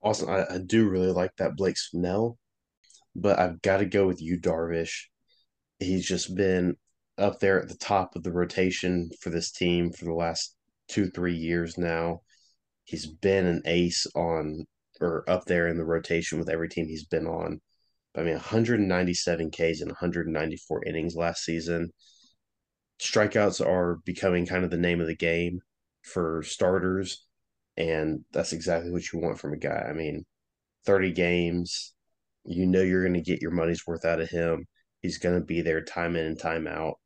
Awesome. 0.02 0.28
I, 0.30 0.44
I 0.54 0.58
do 0.58 0.88
really 0.88 1.12
like 1.12 1.34
that 1.36 1.56
blake 1.56 1.78
snell 1.78 2.36
but 3.14 3.38
i've 3.38 3.62
got 3.62 3.78
to 3.78 3.84
go 3.84 4.06
with 4.06 4.20
Yu 4.20 4.38
Darvish. 4.38 5.04
He's 5.78 6.06
just 6.06 6.34
been 6.34 6.76
up 7.18 7.40
there 7.40 7.60
at 7.60 7.68
the 7.68 7.76
top 7.76 8.16
of 8.16 8.22
the 8.22 8.32
rotation 8.32 9.10
for 9.20 9.30
this 9.30 9.52
team 9.52 9.92
for 9.92 10.04
the 10.04 10.14
last 10.14 10.54
two, 10.88 11.10
three 11.10 11.36
years 11.36 11.78
now. 11.78 12.20
He's 12.84 13.06
been 13.06 13.46
an 13.46 13.62
ace 13.66 14.06
on 14.14 14.66
or 15.00 15.28
up 15.28 15.44
there 15.46 15.68
in 15.68 15.76
the 15.76 15.84
rotation 15.84 16.38
with 16.38 16.48
every 16.48 16.68
team 16.68 16.86
he's 16.86 17.04
been 17.04 17.26
on. 17.26 17.60
I 18.16 18.22
mean, 18.22 18.34
197 18.34 19.50
Ks 19.50 19.80
and 19.80 19.90
194 19.90 20.84
innings 20.84 21.16
last 21.16 21.44
season. 21.44 21.90
Strikeouts 23.00 23.64
are 23.64 24.00
becoming 24.04 24.46
kind 24.46 24.64
of 24.64 24.70
the 24.70 24.76
name 24.76 25.00
of 25.00 25.06
the 25.06 25.16
game 25.16 25.60
for 26.02 26.42
starters, 26.42 27.24
and 27.76 28.24
that's 28.32 28.52
exactly 28.52 28.90
what 28.90 29.12
you 29.12 29.18
want 29.18 29.40
from 29.40 29.54
a 29.54 29.58
guy. 29.58 29.86
I 29.88 29.92
mean, 29.92 30.24
30 30.84 31.12
games, 31.12 31.94
you 32.44 32.66
know 32.66 32.82
you're 32.82 33.02
going 33.02 33.14
to 33.14 33.22
get 33.22 33.40
your 33.40 33.50
money's 33.50 33.86
worth 33.86 34.04
out 34.04 34.20
of 34.20 34.28
him. 34.28 34.66
He's 35.00 35.18
going 35.18 35.40
to 35.40 35.44
be 35.44 35.62
there 35.62 35.82
time 35.82 36.14
in 36.16 36.26
and 36.26 36.38
time 36.38 36.66
out 36.66 36.98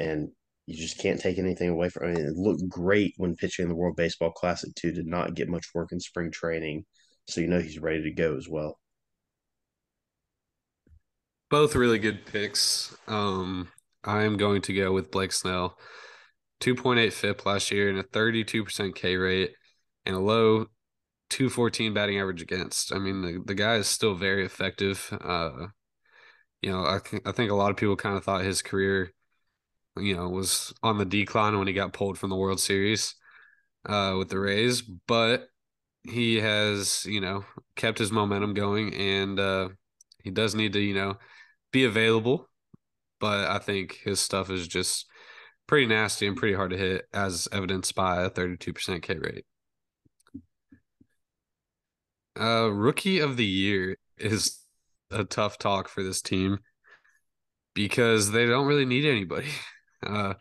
and 0.00 0.30
you 0.66 0.76
just 0.76 0.98
can't 0.98 1.20
take 1.20 1.38
anything 1.38 1.68
away 1.68 1.88
from. 1.88 2.08
I 2.08 2.12
mean, 2.12 2.24
it 2.24 2.36
looked 2.36 2.68
great 2.68 3.14
when 3.16 3.36
pitching 3.36 3.64
in 3.64 3.68
the 3.68 3.74
World 3.74 3.96
Baseball 3.96 4.30
Classic 4.30 4.74
too. 4.74 4.92
Did 4.92 5.06
not 5.06 5.34
get 5.34 5.48
much 5.48 5.66
work 5.74 5.92
in 5.92 6.00
spring 6.00 6.30
training, 6.30 6.84
so 7.28 7.40
you 7.40 7.48
know 7.48 7.60
he's 7.60 7.78
ready 7.78 8.02
to 8.02 8.12
go 8.12 8.36
as 8.36 8.48
well. 8.48 8.78
Both 11.50 11.74
really 11.74 11.98
good 11.98 12.24
picks. 12.24 12.96
Um, 13.08 13.68
I 14.04 14.22
am 14.22 14.36
going 14.36 14.62
to 14.62 14.74
go 14.74 14.92
with 14.92 15.10
Blake 15.10 15.32
Snell, 15.32 15.76
two 16.60 16.74
point 16.74 17.00
eight 17.00 17.12
FIP 17.12 17.44
last 17.44 17.70
year 17.70 17.88
and 17.88 17.98
a 17.98 18.04
thirty 18.04 18.44
two 18.44 18.64
percent 18.64 18.94
K 18.94 19.16
rate 19.16 19.52
and 20.06 20.16
a 20.16 20.20
low 20.20 20.66
214 21.30 21.94
batting 21.94 22.18
average 22.18 22.42
against. 22.42 22.92
I 22.92 22.98
mean, 22.98 23.22
the, 23.22 23.42
the 23.44 23.54
guy 23.54 23.76
is 23.76 23.86
still 23.86 24.14
very 24.14 24.44
effective. 24.44 25.16
Uh, 25.20 25.68
you 26.60 26.70
know, 26.70 26.84
I 26.84 26.98
think 26.98 27.26
I 27.26 27.32
think 27.32 27.50
a 27.50 27.54
lot 27.54 27.70
of 27.70 27.76
people 27.76 27.96
kind 27.96 28.16
of 28.16 28.24
thought 28.24 28.44
his 28.44 28.62
career 28.62 29.12
you 29.96 30.16
know, 30.16 30.28
was 30.28 30.72
on 30.82 30.98
the 30.98 31.04
decline 31.04 31.58
when 31.58 31.66
he 31.66 31.72
got 31.72 31.92
pulled 31.92 32.18
from 32.18 32.30
the 32.30 32.36
World 32.36 32.60
Series 32.60 33.14
uh, 33.86 34.14
with 34.18 34.28
the 34.28 34.38
Rays, 34.38 34.82
but 34.82 35.48
he 36.04 36.36
has, 36.36 37.04
you 37.06 37.20
know, 37.20 37.44
kept 37.76 37.98
his 37.98 38.12
momentum 38.12 38.54
going, 38.54 38.94
and 38.94 39.38
uh, 39.38 39.68
he 40.22 40.30
does 40.30 40.54
need 40.54 40.72
to, 40.74 40.80
you 40.80 40.94
know, 40.94 41.16
be 41.72 41.84
available. 41.84 42.48
But 43.18 43.50
I 43.50 43.58
think 43.58 43.98
his 44.02 44.20
stuff 44.20 44.50
is 44.50 44.66
just 44.66 45.06
pretty 45.66 45.86
nasty 45.86 46.26
and 46.26 46.36
pretty 46.36 46.54
hard 46.54 46.70
to 46.70 46.78
hit, 46.78 47.06
as 47.12 47.48
evidenced 47.52 47.94
by 47.94 48.22
a 48.22 48.30
32% 48.30 49.02
K 49.02 49.18
rate. 49.18 49.44
Uh, 52.40 52.70
rookie 52.72 53.18
of 53.18 53.36
the 53.36 53.44
year 53.44 53.98
is 54.16 54.60
a 55.10 55.24
tough 55.24 55.58
talk 55.58 55.88
for 55.88 56.02
this 56.02 56.22
team 56.22 56.58
because 57.74 58.30
they 58.30 58.46
don't 58.46 58.66
really 58.66 58.84
need 58.84 59.04
anybody. 59.04 59.48
Uh, 60.02 60.34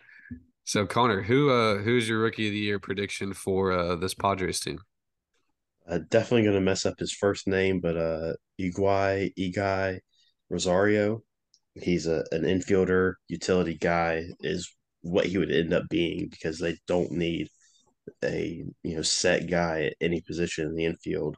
so 0.63 0.85
Connor, 0.85 1.23
who 1.23 1.49
uh 1.49 1.77
who's 1.79 2.07
your 2.07 2.19
rookie 2.19 2.47
of 2.47 2.53
the 2.53 2.59
year 2.59 2.79
prediction 2.79 3.33
for 3.33 3.71
uh 3.71 3.95
this 3.95 4.13
Padres 4.13 4.59
team? 4.59 4.79
Uh, 5.87 5.99
definitely 6.09 6.43
going 6.43 6.53
to 6.53 6.61
mess 6.61 6.85
up 6.85 6.99
his 6.99 7.11
first 7.11 7.47
name, 7.47 7.79
but 7.79 7.97
uh, 7.97 8.33
Iguai 8.59 9.33
Igai 9.37 9.99
Rosario. 10.49 11.23
He's 11.73 12.07
a 12.07 12.25
an 12.31 12.43
infielder, 12.43 13.13
utility 13.27 13.75
guy 13.75 14.25
is 14.41 14.69
what 15.01 15.25
he 15.25 15.37
would 15.37 15.51
end 15.51 15.73
up 15.73 15.83
being 15.89 16.27
because 16.29 16.59
they 16.59 16.77
don't 16.87 17.11
need 17.11 17.49
a 18.23 18.65
you 18.83 18.95
know 18.95 19.01
set 19.01 19.49
guy 19.49 19.83
at 19.83 19.93
any 20.01 20.21
position 20.21 20.67
in 20.67 20.75
the 20.75 20.85
infield 20.85 21.37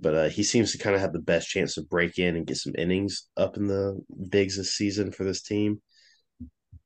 but 0.00 0.14
uh, 0.14 0.28
he 0.28 0.42
seems 0.42 0.72
to 0.72 0.78
kind 0.78 0.94
of 0.94 1.00
have 1.00 1.12
the 1.12 1.18
best 1.18 1.48
chance 1.48 1.74
to 1.74 1.82
break 1.82 2.18
in 2.18 2.36
and 2.36 2.46
get 2.46 2.56
some 2.56 2.74
innings 2.78 3.28
up 3.36 3.56
in 3.56 3.66
the 3.66 4.00
bigs 4.30 4.56
this 4.56 4.74
season 4.74 5.10
for 5.10 5.24
this 5.24 5.42
team. 5.42 5.80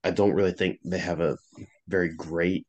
I 0.05 0.11
don't 0.11 0.35
really 0.35 0.53
think 0.53 0.79
they 0.85 0.99
have 0.99 1.21
a 1.21 1.37
very 1.89 2.15
great 2.15 2.67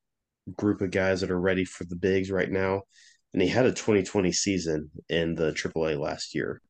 group 0.58 0.82
of 0.82 0.92
guys 0.92 1.22
that 1.22 1.32
are 1.32 1.40
ready 1.40 1.66
for 1.66 1.86
the 1.86 1.96
bigs 1.96 2.32
right 2.32 2.50
now. 2.50 2.84
And 3.34 3.42
he 3.42 3.48
had 3.48 3.66
a 3.66 3.72
2020 3.72 4.32
season 4.32 4.92
in 5.10 5.36
the 5.36 5.52
AAA 5.52 6.00
last 6.00 6.36
year. 6.36 6.62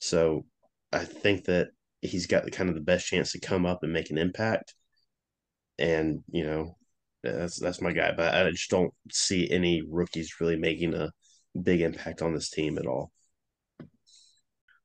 So 0.00 0.44
I 0.92 1.04
think 1.04 1.44
that 1.44 1.68
he's 2.02 2.26
got 2.26 2.44
the, 2.44 2.50
kind 2.50 2.68
of 2.68 2.74
the 2.74 2.80
best 2.80 3.06
chance 3.06 3.32
to 3.32 3.40
come 3.40 3.66
up 3.66 3.80
and 3.82 3.92
make 3.92 4.10
an 4.10 4.18
impact. 4.18 4.74
And, 5.78 6.24
you 6.30 6.44
know, 6.44 6.76
that's 7.22 7.60
that's 7.60 7.80
my 7.80 7.92
guy. 7.92 8.12
But 8.16 8.34
I 8.34 8.50
just 8.50 8.70
don't 8.70 8.92
see 9.10 9.48
any 9.50 9.82
rookies 9.88 10.40
really 10.40 10.56
making 10.56 10.94
a 10.94 11.12
big 11.60 11.80
impact 11.80 12.22
on 12.22 12.34
this 12.34 12.50
team 12.50 12.78
at 12.78 12.86
all. 12.86 13.12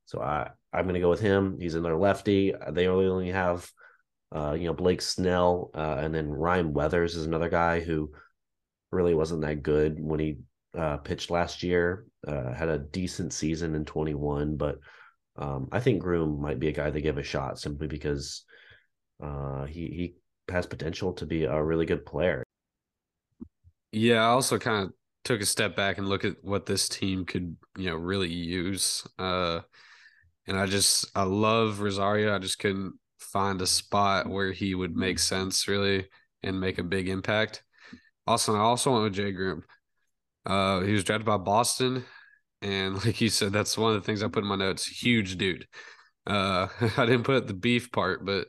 So 0.06 0.22
I 0.22 0.52
I'm 0.72 0.84
going 0.84 0.96
to 0.96 1.00
go 1.00 1.10
with 1.10 1.22
him. 1.22 1.58
He's 1.60 1.76
another 1.76 1.98
lefty. 1.98 2.54
They 2.72 2.88
only 2.88 3.08
only 3.08 3.32
have 3.32 3.68
uh, 4.36 4.54
you 4.54 4.66
know 4.66 4.74
Blake 4.74 5.02
Snell 5.02 5.72
uh, 5.74 5.98
and 6.00 6.14
then 6.14 6.30
Ryan 6.30 6.74
Weathers 6.74 7.16
is 7.16 7.26
another 7.26 7.50
guy 7.50 7.80
who 7.80 8.12
really 8.92 9.14
wasn't 9.14 9.42
that 9.42 9.64
good 9.64 9.98
when 10.00 10.20
he 10.20 10.38
uh, 10.78 10.98
pitched 10.98 11.32
last 11.32 11.64
year. 11.64 12.06
Uh, 12.28 12.54
had 12.54 12.70
a 12.70 12.80
decent 12.80 13.34
season 13.34 13.76
in 13.76 13.86
21, 13.86 14.58
but 14.58 14.80
um, 15.38 15.70
I 15.72 15.80
think 15.80 16.02
Groome 16.02 16.42
might 16.42 16.60
be 16.60 16.68
a 16.68 16.72
guy 16.72 16.90
they 16.90 17.02
give 17.02 17.18
a 17.18 17.24
shot 17.24 17.60
simply 17.60 17.88
because 17.88 18.44
uh, 19.24 19.66
he 19.66 19.80
he 19.88 20.16
has 20.52 20.66
potential 20.66 21.14
to 21.14 21.26
be 21.26 21.46
a 21.46 21.64
really 21.64 21.86
good 21.86 22.06
player. 22.06 22.44
Yeah, 23.92 24.24
I 24.24 24.28
also 24.28 24.60
kind 24.60 24.86
of 24.86 24.94
took 25.24 25.42
a 25.42 25.46
step 25.46 25.76
back 25.76 25.98
and 25.98 26.10
look 26.10 26.26
at 26.26 26.36
what 26.42 26.66
this 26.66 26.90
team 26.90 27.26
could, 27.26 27.56
you 27.78 27.90
know, 27.90 27.96
really 27.96 28.32
use. 28.32 29.08
Uh, 29.18 29.62
and 30.48 30.58
I 30.58 30.66
just 30.66 31.06
I 31.16 31.24
love 31.24 31.80
Rosario. 31.80 32.36
I 32.36 32.40
just 32.40 32.60
couldn't 32.60 32.94
find 33.36 33.62
a 33.62 33.68
spot 33.68 34.30
where 34.30 34.54
he 34.54 34.74
would 34.74 34.96
make 34.96 35.20
sense 35.20 35.68
really 35.68 36.08
and 36.42 36.58
make 36.58 36.78
a 36.78 36.84
big 36.84 37.10
impact. 37.10 37.64
Also, 38.26 38.56
I 38.56 38.60
also 38.60 38.94
went 38.94 39.04
with 39.04 39.14
Jay 39.14 39.34
Groome. 39.34 39.64
Uh, 40.46 40.80
he 40.80 40.94
was 40.94 41.04
drafted 41.04 41.26
by 41.26 41.36
Boston, 41.36 42.06
and 42.62 42.96
like 43.06 43.20
you 43.20 43.28
said, 43.28 43.52
that's 43.52 43.78
one 43.78 43.94
of 43.94 44.02
the 44.02 44.06
things 44.06 44.24
I 44.24 44.30
put 44.30 44.44
in 44.44 44.48
my 44.48 44.56
notes. 44.56 44.88
Huge 44.88 45.36
dude. 45.36 45.68
Uh, 46.26 46.68
I 46.98 47.06
didn't 47.06 47.24
put 47.24 47.46
the 47.46 47.54
beef 47.54 47.92
part, 47.92 48.26
but 48.26 48.48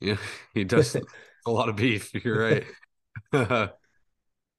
you 0.00 0.12
know, 0.12 0.20
he 0.54 0.62
does 0.62 0.94
a 1.44 1.50
lot 1.50 1.68
of 1.68 1.74
beef. 1.74 2.14
You're 2.24 2.38
right. 2.38 3.72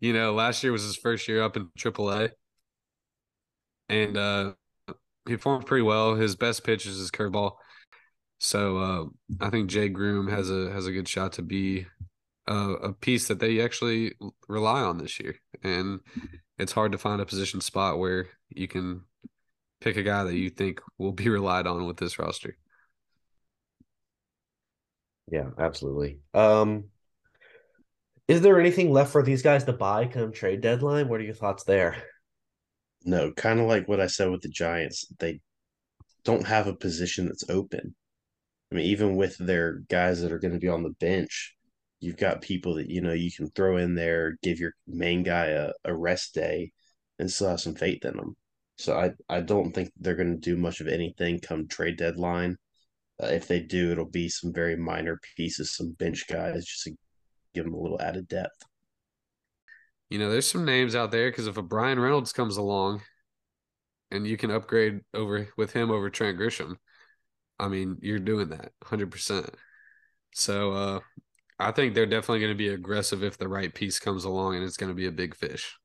you 0.02 0.12
know, 0.12 0.34
last 0.34 0.62
year 0.62 0.74
was 0.74 0.84
his 0.84 0.98
first 0.98 1.26
year 1.30 1.42
up 1.42 1.56
in 1.56 1.70
AAA, 1.80 2.32
and 3.88 4.18
uh, 4.18 4.54
he 5.26 5.38
performed 5.38 5.68
pretty 5.68 5.84
well. 5.84 6.16
His 6.16 6.36
best 6.36 6.66
pitch 6.66 6.86
is 6.86 6.98
his 6.98 7.12
curveball. 7.12 7.54
So 8.44 8.78
uh, 8.78 9.06
I 9.40 9.50
think 9.50 9.70
Jay 9.70 9.88
Groome 9.88 10.28
has 10.28 10.52
a 10.52 10.70
has 10.70 10.86
a 10.86 10.92
good 10.92 11.08
shot 11.08 11.32
to 11.34 11.42
be 11.42 11.88
a, 12.46 12.54
a, 12.54 12.94
piece 12.94 13.30
that 13.30 13.40
they 13.40 13.62
actually 13.62 14.16
rely 14.50 14.82
on 14.82 14.98
this 14.98 15.18
year, 15.18 15.36
and 15.64 16.02
it's 16.58 16.74
hard 16.74 16.92
to 16.92 16.98
find 16.98 17.22
a 17.22 17.26
position 17.26 17.62
spot 17.62 18.00
where 18.00 18.28
you 18.50 18.68
can 18.68 19.04
pick 19.80 19.96
a 19.96 20.04
guy 20.04 20.26
that 20.26 20.36
you 20.36 20.50
think 20.50 20.82
will 20.98 21.14
be 21.14 21.30
relied 21.38 21.68
on 21.68 21.86
with 21.86 21.96
this 21.96 22.20
roster. 22.20 22.58
Yeah, 25.32 25.52
absolutely. 25.58 26.20
Um, 26.34 26.90
is 28.28 28.42
there 28.42 28.60
anything 28.60 28.92
left 28.92 29.14
for 29.14 29.24
these 29.24 29.42
guys 29.42 29.64
to 29.64 29.74
buy 29.74 30.06
come 30.06 30.34
trade 30.34 30.60
deadline? 30.60 31.08
What 31.08 31.22
are 31.22 31.24
your 31.24 31.34
thoughts 31.34 31.64
there? 31.64 31.96
No, 33.06 33.32
kind 33.32 33.62
of 33.62 33.68
like 33.68 33.88
what 33.88 34.02
I 34.02 34.08
said 34.08 34.30
with 34.30 34.42
the 34.42 34.50
Giants. 34.50 35.06
They 35.18 35.40
don't 36.26 36.46
have 36.46 36.68
a 36.68 36.76
position 36.76 37.28
that's 37.28 37.50
open. 37.50 37.96
I 38.74 38.76
mean, 38.76 38.86
even 38.88 39.16
with 39.16 39.38
their 39.38 39.84
guys 39.88 40.22
that 40.22 40.32
are 40.32 40.40
going 40.40 40.56
to 40.56 40.60
be 40.60 40.68
on 40.68 40.82
the 40.82 40.96
bench, 41.00 41.56
you've 42.00 42.18
got 42.18 42.42
people 42.42 42.74
that 42.76 42.90
you 42.90 43.02
know 43.02 43.14
you 43.14 43.32
can 43.32 43.52
throw 43.52 43.78
in 43.78 43.94
there, 43.94 44.36
give 44.42 44.60
your 44.60 44.74
main 44.88 45.22
guy 45.22 45.46
a, 45.48 45.70
a 45.86 45.96
rest 45.96 46.34
day, 46.34 46.72
and 47.20 47.30
still 47.32 47.50
have 47.50 47.62
some 47.62 47.76
faith 47.76 48.04
in 48.04 48.18
them. 48.18 48.36
So 48.80 48.98
I 48.98 49.12
I 49.30 49.42
don't 49.42 49.74
think 49.74 49.92
they're 50.00 50.16
going 50.16 50.32
to 50.32 50.40
do 50.40 50.58
much 50.58 50.82
of 50.82 50.88
anything 50.88 51.40
come 51.40 51.68
trade 51.68 51.98
deadline. 51.98 52.58
Uh, 53.22 53.28
if 53.28 53.48
they 53.48 53.60
do, 53.60 53.92
it'll 53.92 54.10
be 54.10 54.28
some 54.28 54.52
very 54.52 54.76
minor 54.76 55.20
pieces, 55.38 55.76
some 55.76 55.92
bench 55.92 56.26
guys, 56.28 56.66
just 56.66 56.84
to 56.86 56.96
give 57.54 57.66
them 57.66 57.76
a 57.76 57.80
little 57.80 58.02
added 58.02 58.28
depth. 58.28 58.64
You 60.10 60.18
know, 60.18 60.32
there's 60.32 60.50
some 60.50 60.66
names 60.66 60.96
out 60.96 61.12
there 61.12 61.30
because 61.30 61.46
if 61.46 61.58
a 61.58 61.62
Bryan 61.62 62.00
Reynolds 62.00 62.34
comes 62.34 62.58
along 62.58 63.04
and 64.10 64.26
you 64.26 64.36
can 64.36 64.50
upgrade 64.50 65.02
over 65.14 65.48
with 65.58 65.74
him 65.74 65.92
over 65.92 66.10
Trent 66.10 66.40
Grisham, 66.40 66.78
I 67.60 67.68
mean, 67.68 67.98
you're 68.02 68.20
doing 68.20 68.50
that 68.50 68.72
100%. 68.84 69.50
So 70.34 70.72
uh, 70.72 71.00
I 71.60 71.72
think 71.72 71.94
they're 71.94 72.06
definitely 72.06 72.40
going 72.40 72.52
to 72.52 72.58
be 72.58 72.70
aggressive 72.70 73.24
if 73.24 73.38
the 73.38 73.48
right 73.48 73.74
piece 73.74 74.00
comes 74.00 74.26
along 74.26 74.56
and 74.56 74.64
it's 74.64 74.78
going 74.78 74.92
to 74.92 74.96
be 74.96 75.08
a 75.08 75.12
big 75.12 75.36
fish. 75.36 75.78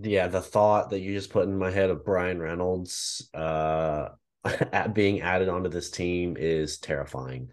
Yeah, 0.00 0.28
the 0.28 0.40
thought 0.40 0.90
that 0.90 1.00
you 1.00 1.14
just 1.14 1.30
put 1.30 1.48
in 1.48 1.58
my 1.58 1.70
head 1.70 1.90
of 1.90 2.04
Bryan 2.04 2.40
Reynolds 2.40 3.28
uh, 3.34 4.10
being 4.92 5.22
added 5.22 5.48
onto 5.48 5.68
this 5.68 5.90
team 5.90 6.36
is 6.38 6.78
terrifying. 6.78 7.50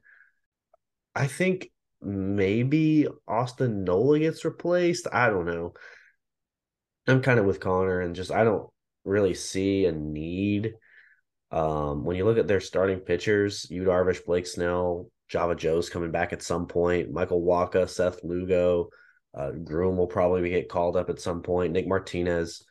I 1.15 1.27
think 1.27 1.71
maybe 2.01 3.07
Austin 3.27 3.83
Nola 3.83 4.19
gets 4.19 4.45
replaced. 4.45 5.07
I 5.11 5.29
don't 5.29 5.45
know. 5.45 5.73
I'm 7.07 7.21
kind 7.21 7.39
of 7.39 7.45
with 7.45 7.59
Connor 7.59 8.01
and 8.01 8.15
just 8.15 8.31
I 8.31 8.43
don't 8.43 8.69
really 9.03 9.33
see 9.33 9.85
a 9.85 9.91
need. 9.91 10.73
Um, 11.51 12.03
when 12.03 12.15
you 12.15 12.25
look 12.25 12.37
at 12.37 12.47
their 12.47 12.59
starting 12.59 12.99
pitchers, 12.99 13.69
Yu 13.69 13.83
Darvish, 13.83 14.25
Blake 14.25 14.47
Snell, 14.47 15.09
Java 15.29 15.55
Joe's 15.55 15.89
coming 15.89 16.11
back 16.11 16.33
at 16.33 16.41
some 16.41 16.67
point, 16.67 17.11
Michael 17.11 17.41
Wacha, 17.41 17.89
Seth 17.89 18.23
Lugo, 18.23 18.89
uh, 19.33 19.51
Groome 19.51 19.97
will 19.97 20.07
probably 20.07 20.49
get 20.49 20.69
called 20.69 20.97
up 20.97 21.09
at 21.09 21.19
some 21.19 21.41
point, 21.41 21.73
Nick 21.73 21.87
Martinez. 21.87 22.65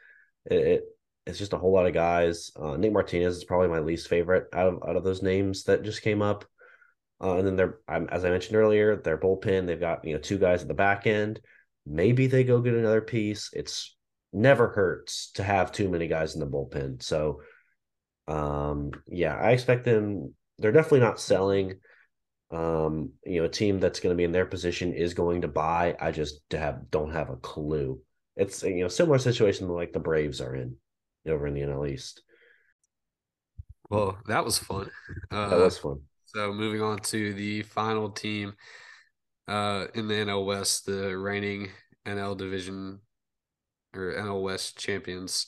It, 0.46 0.66
it 0.66 0.84
it's 1.26 1.38
just 1.38 1.54
a 1.54 1.58
whole 1.58 1.72
lot 1.72 1.86
of 1.86 1.94
guys. 1.94 2.50
Uh, 2.54 2.76
Nick 2.76 2.92
Martinez 2.92 3.36
is 3.36 3.44
probably 3.44 3.68
my 3.68 3.78
least 3.78 4.08
favorite 4.08 4.46
out 4.52 4.74
of 4.74 4.82
out 4.86 4.96
of 4.96 5.04
those 5.04 5.22
names 5.22 5.64
that 5.64 5.82
just 5.82 6.02
came 6.02 6.20
up. 6.20 6.44
Uh, 7.22 7.38
and 7.38 7.46
then 7.46 7.56
they're, 7.56 7.78
as 7.88 8.24
I 8.24 8.30
mentioned 8.30 8.56
earlier, 8.56 8.96
their 8.96 9.16
bullpen, 9.16 9.66
they've 9.66 9.80
got, 9.80 10.04
you 10.04 10.12
know, 10.12 10.20
two 10.20 10.36
guys 10.36 10.62
at 10.62 10.68
the 10.68 10.74
back 10.74 11.06
end. 11.06 11.40
Maybe 11.86 12.26
they 12.26 12.44
go 12.44 12.60
get 12.60 12.74
another 12.74 13.00
piece. 13.00 13.50
It's 13.54 13.96
never 14.32 14.68
hurts 14.68 15.30
to 15.32 15.42
have 15.42 15.72
too 15.72 15.88
many 15.88 16.08
guys 16.08 16.34
in 16.34 16.40
the 16.40 16.46
bullpen. 16.46 17.02
So, 17.02 17.40
um, 18.26 18.92
yeah, 19.06 19.34
I 19.34 19.50
expect 19.50 19.84
them. 19.84 20.34
They're 20.58 20.72
definitely 20.72 21.00
not 21.00 21.20
selling. 21.20 21.74
Um, 22.50 23.12
you 23.24 23.40
know, 23.40 23.46
a 23.46 23.50
team 23.50 23.80
that's 23.80 24.00
going 24.00 24.12
to 24.12 24.16
be 24.16 24.24
in 24.24 24.32
their 24.32 24.46
position 24.46 24.92
is 24.92 25.14
going 25.14 25.42
to 25.42 25.48
buy. 25.48 25.96
I 26.00 26.12
just 26.12 26.40
have 26.52 26.90
don't 26.90 27.12
have 27.12 27.30
a 27.30 27.36
clue. 27.36 28.00
It's 28.36 28.62
you 28.62 28.82
know 28.82 28.88
similar 28.88 29.18
situation 29.18 29.68
like 29.68 29.92
the 29.92 30.00
Braves 30.00 30.40
are 30.40 30.54
in 30.54 30.76
over 31.26 31.46
in 31.46 31.54
the 31.54 31.62
NL 31.62 31.88
East. 31.88 32.22
Well, 33.90 34.18
that 34.26 34.44
was 34.44 34.58
fun. 34.58 34.90
Uh, 35.30 35.48
that 35.50 35.58
was 35.58 35.78
fun. 35.78 36.00
So 36.26 36.52
moving 36.52 36.82
on 36.82 36.98
to 36.98 37.34
the 37.34 37.62
final 37.62 38.10
team 38.10 38.54
uh, 39.46 39.86
in 39.94 40.08
the 40.08 40.14
NL 40.14 40.44
West, 40.46 40.86
the 40.86 41.16
reigning 41.16 41.68
NL 42.06 42.36
division 42.36 43.00
or 43.94 44.14
NL 44.14 44.42
West 44.42 44.78
champions. 44.78 45.46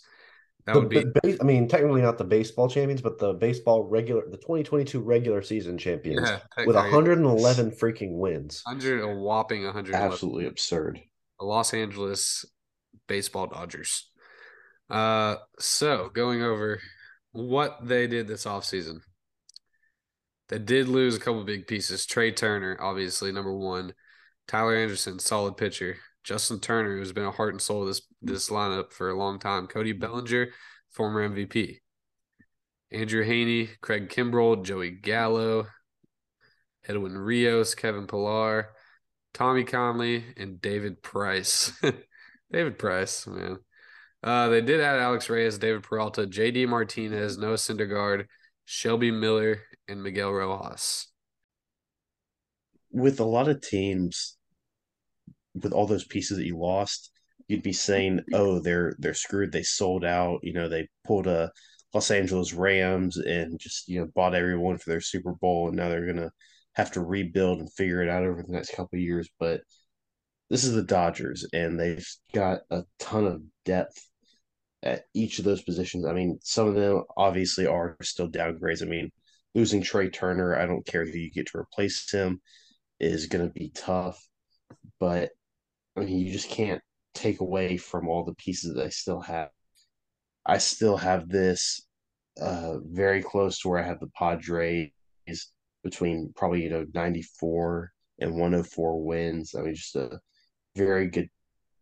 That 0.66 0.74
the, 0.74 0.80
would 0.80 0.88
be. 0.88 1.04
Base, 1.22 1.38
I 1.40 1.44
mean, 1.44 1.68
technically 1.68 2.02
not 2.02 2.18
the 2.18 2.24
baseball 2.24 2.68
champions, 2.68 3.00
but 3.00 3.18
the 3.18 3.34
baseball 3.34 3.84
regular, 3.84 4.24
the 4.28 4.36
2022 4.36 5.00
regular 5.00 5.40
season 5.42 5.78
champions 5.78 6.28
yeah, 6.28 6.40
with 6.66 6.74
111 6.74 7.70
freaking 7.70 8.18
wins. 8.18 8.62
100, 8.64 9.02
a 9.02 9.14
whopping 9.14 9.64
100. 9.64 9.94
Absolutely 9.94 10.46
absurd. 10.46 11.00
The 11.38 11.44
Los 11.46 11.72
Angeles 11.72 12.44
baseball 13.06 13.46
Dodgers. 13.46 14.10
Uh, 14.90 15.36
so 15.58 16.10
going 16.12 16.42
over 16.42 16.80
what 17.32 17.78
they 17.86 18.06
did 18.06 18.26
this 18.26 18.44
offseason. 18.44 19.00
They 20.48 20.58
did 20.58 20.88
lose 20.88 21.16
a 21.16 21.20
couple 21.20 21.44
big 21.44 21.66
pieces. 21.66 22.06
Trea 22.06 22.32
Turner, 22.32 22.76
obviously, 22.80 23.32
number 23.32 23.52
one. 23.52 23.94
Tyler 24.46 24.76
Anderson, 24.76 25.18
solid 25.18 25.56
pitcher. 25.56 25.96
Justin 26.26 26.58
Turner, 26.58 26.96
who's 26.96 27.12
been 27.12 27.24
a 27.24 27.30
heart 27.30 27.54
and 27.54 27.62
soul 27.62 27.82
of 27.82 27.86
this 27.86 28.02
this 28.20 28.50
lineup 28.50 28.92
for 28.92 29.10
a 29.10 29.16
long 29.16 29.38
time. 29.38 29.68
Cody 29.68 29.92
Bellinger, 29.92 30.48
former 30.90 31.28
MVP. 31.28 31.78
Andrew 32.90 33.24
Heaney, 33.24 33.68
Craig 33.80 34.08
Kimbrel, 34.08 34.64
Joey 34.64 34.90
Gallo, 34.90 35.68
Edwin 36.88 37.16
Rios, 37.16 37.76
Kevin 37.76 38.08
Pillar, 38.08 38.70
Tommy 39.34 39.62
Kahnle, 39.64 40.24
and 40.36 40.60
David 40.60 41.00
Price. 41.00 41.72
David 42.52 42.76
Price, 42.76 43.26
man. 43.28 43.58
Uh, 44.22 44.48
they 44.48 44.60
did 44.60 44.80
add 44.80 44.98
Alex 44.98 45.30
Reyes, 45.30 45.58
David 45.58 45.84
Peralta, 45.84 46.26
JD 46.26 46.68
Martinez, 46.68 47.38
Noah 47.38 47.54
Syndergaard, 47.54 48.26
Shelby 48.64 49.12
Miller, 49.12 49.62
and 49.86 50.02
Miguel 50.02 50.32
Rojas. 50.32 51.06
With 52.90 53.20
a 53.20 53.24
lot 53.24 53.48
of 53.48 53.60
teams, 53.60 54.35
with 55.62 55.72
all 55.72 55.86
those 55.86 56.04
pieces 56.04 56.38
that 56.38 56.46
you 56.46 56.58
lost, 56.58 57.10
you'd 57.48 57.62
be 57.62 57.72
saying, 57.72 58.20
"Oh, 58.32 58.60
they're 58.60 58.94
they're 58.98 59.14
screwed. 59.14 59.52
They 59.52 59.62
sold 59.62 60.04
out. 60.04 60.40
You 60.42 60.52
know, 60.52 60.68
they 60.68 60.88
pulled 61.04 61.26
a 61.26 61.50
Los 61.94 62.10
Angeles 62.10 62.52
Rams 62.52 63.16
and 63.16 63.58
just 63.58 63.88
you 63.88 64.00
know 64.00 64.08
bought 64.14 64.34
everyone 64.34 64.78
for 64.78 64.90
their 64.90 65.00
Super 65.00 65.32
Bowl, 65.34 65.68
and 65.68 65.76
now 65.76 65.88
they're 65.88 66.06
gonna 66.06 66.30
have 66.74 66.92
to 66.92 67.00
rebuild 67.02 67.60
and 67.60 67.72
figure 67.72 68.02
it 68.02 68.08
out 68.08 68.24
over 68.24 68.42
the 68.42 68.52
next 68.52 68.74
couple 68.74 68.98
years." 68.98 69.28
But 69.38 69.62
this 70.50 70.64
is 70.64 70.74
the 70.74 70.82
Dodgers, 70.82 71.46
and 71.52 71.78
they've 71.78 72.06
got 72.32 72.60
a 72.70 72.84
ton 72.98 73.26
of 73.26 73.42
depth 73.64 73.96
at 74.82 75.04
each 75.14 75.38
of 75.38 75.44
those 75.44 75.62
positions. 75.62 76.06
I 76.06 76.12
mean, 76.12 76.38
some 76.42 76.68
of 76.68 76.74
them 76.74 77.02
obviously 77.16 77.66
are 77.66 77.96
still 78.02 78.30
downgrades. 78.30 78.82
I 78.82 78.86
mean, 78.86 79.10
losing 79.54 79.82
Trea 79.82 80.10
Turner, 80.10 80.56
I 80.56 80.66
don't 80.66 80.86
care 80.86 81.04
who 81.04 81.18
you 81.18 81.30
get 81.30 81.46
to 81.48 81.58
replace 81.58 82.10
him, 82.10 82.40
is 83.00 83.26
going 83.26 83.46
to 83.46 83.52
be 83.52 83.70
tough. 83.70 84.20
But 85.00 85.30
I 85.96 86.00
mean, 86.00 86.18
you 86.18 86.32
just 86.32 86.50
can't 86.50 86.82
take 87.14 87.40
away 87.40 87.76
from 87.76 88.08
all 88.08 88.24
the 88.24 88.34
pieces 88.34 88.74
that 88.74 88.84
I 88.84 88.90
still 88.90 89.20
have. 89.20 89.48
I 90.44 90.58
still 90.58 90.96
have 90.96 91.28
this 91.28 91.86
uh, 92.40 92.78
very 92.84 93.22
close 93.22 93.60
to 93.60 93.68
where 93.68 93.82
I 93.82 93.86
have 93.86 94.00
the 94.00 94.08
Padres 94.08 94.90
between 95.82 96.32
probably 96.36 96.64
you 96.64 96.70
know 96.70 96.84
94 96.94 97.92
and 98.18 98.32
104 98.32 99.04
wins. 99.04 99.54
I 99.54 99.62
mean, 99.62 99.74
just 99.74 99.96
a 99.96 100.18
very 100.74 101.08
good 101.08 101.28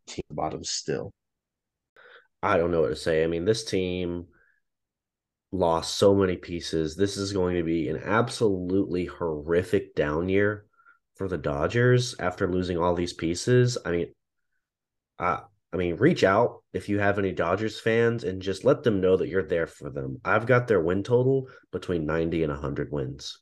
team 0.06 0.24
bottom 0.30 0.62
still. 0.62 1.12
I 2.42 2.56
don't 2.56 2.70
know 2.70 2.82
what 2.82 2.88
to 2.88 2.96
say. 2.96 3.24
I 3.24 3.26
mean, 3.26 3.44
this 3.44 3.64
team 3.64 4.26
lost 5.50 5.96
so 5.96 6.14
many 6.14 6.36
pieces. 6.36 6.96
This 6.96 7.16
is 7.16 7.32
going 7.32 7.56
to 7.56 7.62
be 7.62 7.88
an 7.88 8.00
absolutely 8.04 9.06
horrific 9.06 9.94
down 9.94 10.28
year 10.28 10.66
for 11.16 11.28
the 11.28 11.38
Dodgers 11.38 12.14
after 12.18 12.50
losing 12.50 12.78
all 12.78 12.94
these 12.94 13.12
pieces. 13.12 13.78
I 13.84 13.90
mean, 13.90 14.06
I 15.18 15.40
I 15.74 15.76
mean, 15.76 15.96
reach 15.96 16.22
out 16.22 16.62
if 16.72 16.88
you 16.88 17.00
have 17.00 17.18
any 17.18 17.32
Dodgers 17.32 17.80
fans 17.80 18.22
and 18.22 18.40
just 18.40 18.64
let 18.64 18.84
them 18.84 19.00
know 19.00 19.16
that 19.16 19.28
you're 19.28 19.42
there 19.42 19.66
for 19.66 19.90
them. 19.90 20.20
I've 20.24 20.46
got 20.46 20.68
their 20.68 20.80
win 20.80 21.02
total 21.02 21.48
between 21.72 22.06
90 22.06 22.44
and 22.44 22.52
100 22.52 22.92
wins. 22.92 23.40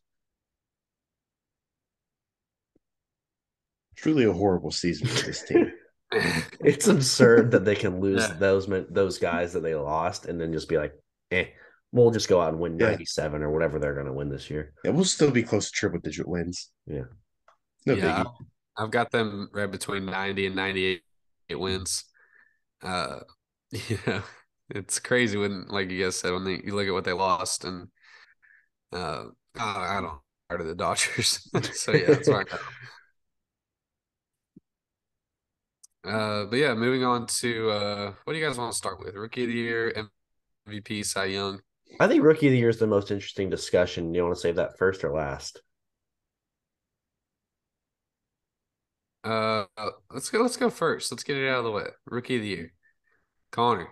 Truly 3.96 4.24
a 4.24 4.32
horrible 4.32 4.70
season 4.70 5.08
for 5.08 5.26
this 5.26 5.42
team. 5.42 5.72
it's 6.60 6.88
absurd 6.88 7.50
that 7.50 7.64
they 7.64 7.74
can 7.74 8.00
lose 8.00 8.26
yeah. 8.28 8.34
those 8.34 8.68
those 8.90 9.18
guys 9.18 9.54
that 9.54 9.62
they 9.62 9.74
lost 9.74 10.26
and 10.26 10.40
then 10.40 10.52
just 10.52 10.68
be 10.68 10.76
like, 10.76 10.92
eh, 11.30 11.46
we'll 11.90 12.10
just 12.10 12.28
go 12.28 12.40
out 12.40 12.50
and 12.50 12.60
win 12.60 12.78
yeah. 12.78 12.90
97 12.90 13.42
or 13.42 13.50
whatever 13.50 13.78
they're 13.78 13.94
going 13.94 14.06
to 14.06 14.12
win 14.12 14.28
this 14.28 14.50
year. 14.50 14.72
Yeah, 14.84 14.90
we'll 14.90 15.04
still 15.04 15.30
be 15.30 15.42
close 15.42 15.70
to 15.70 15.72
triple 15.72 16.00
digit 16.00 16.28
wins. 16.28 16.70
Yeah. 16.86 17.04
No 17.86 17.94
yeah, 17.94 18.22
biggie. 18.22 18.32
I've 18.76 18.90
got 18.90 19.10
them 19.10 19.48
right 19.52 19.70
between 19.70 20.06
90 20.06 20.46
and 20.46 20.56
98 20.56 21.02
wins. 21.58 22.04
Uh, 22.82 23.20
yeah, 23.70 24.22
it's 24.70 24.98
crazy 24.98 25.36
when, 25.36 25.66
like 25.68 25.90
you 25.90 26.04
guys 26.04 26.16
said, 26.16 26.32
when 26.32 26.44
they, 26.44 26.60
you 26.64 26.74
look 26.74 26.86
at 26.86 26.92
what 26.92 27.04
they 27.04 27.12
lost 27.12 27.64
and, 27.64 27.88
uh, 28.92 29.24
I 29.58 30.00
don't 30.00 30.20
part 30.52 30.60
of 30.60 30.66
the 30.66 30.74
Dodgers. 30.74 31.48
so 31.72 31.92
yeah, 31.92 32.08
that's 32.08 32.28
why. 32.28 32.44
Uh, 36.04 36.44
but 36.46 36.56
yeah, 36.56 36.74
moving 36.74 37.04
on 37.04 37.26
to 37.26 37.70
uh, 37.70 38.12
what 38.24 38.34
do 38.34 38.38
you 38.38 38.46
guys 38.46 38.58
want 38.58 38.70
to 38.70 38.76
start 38.76 39.02
with? 39.02 39.14
Rookie 39.14 39.44
of 39.44 39.48
the 39.48 39.54
year, 39.54 40.08
MVP, 40.68 41.06
Cy 41.06 41.26
Young. 41.26 41.60
I 42.00 42.08
think 42.08 42.22
rookie 42.22 42.48
of 42.48 42.52
the 42.52 42.58
year 42.58 42.68
is 42.68 42.78
the 42.78 42.86
most 42.86 43.10
interesting 43.10 43.48
discussion. 43.48 44.12
You 44.12 44.24
want 44.24 44.34
to 44.34 44.40
save 44.40 44.56
that 44.56 44.76
first 44.78 45.04
or 45.04 45.12
last? 45.12 45.62
Uh, 49.24 49.64
let's 50.10 50.30
go. 50.30 50.42
Let's 50.42 50.56
go 50.56 50.70
first. 50.70 51.12
Let's 51.12 51.24
get 51.24 51.36
it 51.36 51.48
out 51.48 51.58
of 51.58 51.64
the 51.64 51.70
way. 51.70 51.86
Rookie 52.06 52.36
of 52.36 52.42
the 52.42 52.48
year, 52.48 52.72
Connor. 53.50 53.88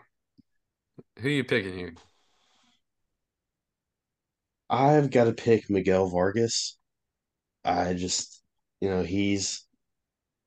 Who 1.18 1.28
are 1.28 1.32
you 1.32 1.44
picking 1.44 1.76
here? 1.76 1.94
I've 4.68 5.10
got 5.10 5.24
to 5.24 5.32
pick 5.32 5.68
Miguel 5.68 6.08
Vargas. 6.08 6.78
I 7.64 7.94
just, 7.94 8.42
you 8.80 8.88
know, 8.88 9.02
he's 9.02 9.66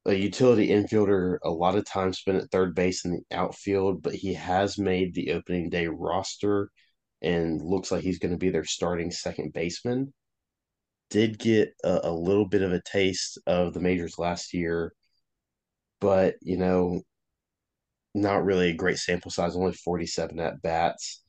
a 0.06 0.14
utility 0.14 0.70
infielder, 0.70 1.38
a 1.44 1.50
lot 1.50 1.76
of 1.76 1.86
time 1.86 2.14
spent 2.14 2.42
at 2.42 2.52
third 2.52 2.76
base 2.76 3.06
in 3.06 3.12
the 3.12 3.36
outfield, 3.36 4.02
but 4.02 4.16
he 4.16 4.34
has 4.34 4.78
made 4.78 5.14
the 5.14 5.32
opening 5.32 5.70
day 5.70 5.88
roster 5.88 6.70
and 7.22 7.62
looks 7.62 7.92
like 7.92 8.04
he's 8.04 8.20
going 8.20 8.32
to 8.32 8.38
be 8.38 8.50
their 8.50 8.66
starting 8.66 9.12
second 9.12 9.54
baseman. 9.54 10.14
Did 11.14 11.40
get 11.40 11.74
a, 11.86 12.02
a 12.04 12.12
little 12.12 12.46
bit 12.48 12.62
of 12.64 12.74
a 12.74 12.82
taste 12.82 13.40
of 13.48 13.74
the 13.74 13.80
majors 13.80 14.20
last 14.20 14.54
year, 14.54 14.94
but 16.02 16.36
you 16.42 16.58
know, 16.58 17.02
not 18.16 18.44
really 18.46 18.70
a 18.72 18.76
great 18.76 18.98
sample 18.98 19.32
size, 19.32 19.56
only 19.56 19.74
47 19.74 20.40
at 20.40 20.62
bats. 20.62 21.24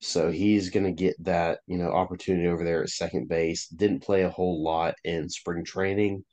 So 0.00 0.30
he's 0.30 0.70
going 0.70 0.86
to 0.86 0.92
get 0.92 1.16
that, 1.24 1.60
you 1.66 1.78
know, 1.78 1.90
opportunity 1.90 2.48
over 2.48 2.64
there 2.64 2.82
at 2.82 2.90
second 2.90 3.28
base. 3.28 3.68
Didn't 3.68 4.02
play 4.02 4.22
a 4.22 4.30
whole 4.30 4.62
lot 4.62 4.94
in 5.04 5.28
spring 5.28 5.64
training 5.64 6.24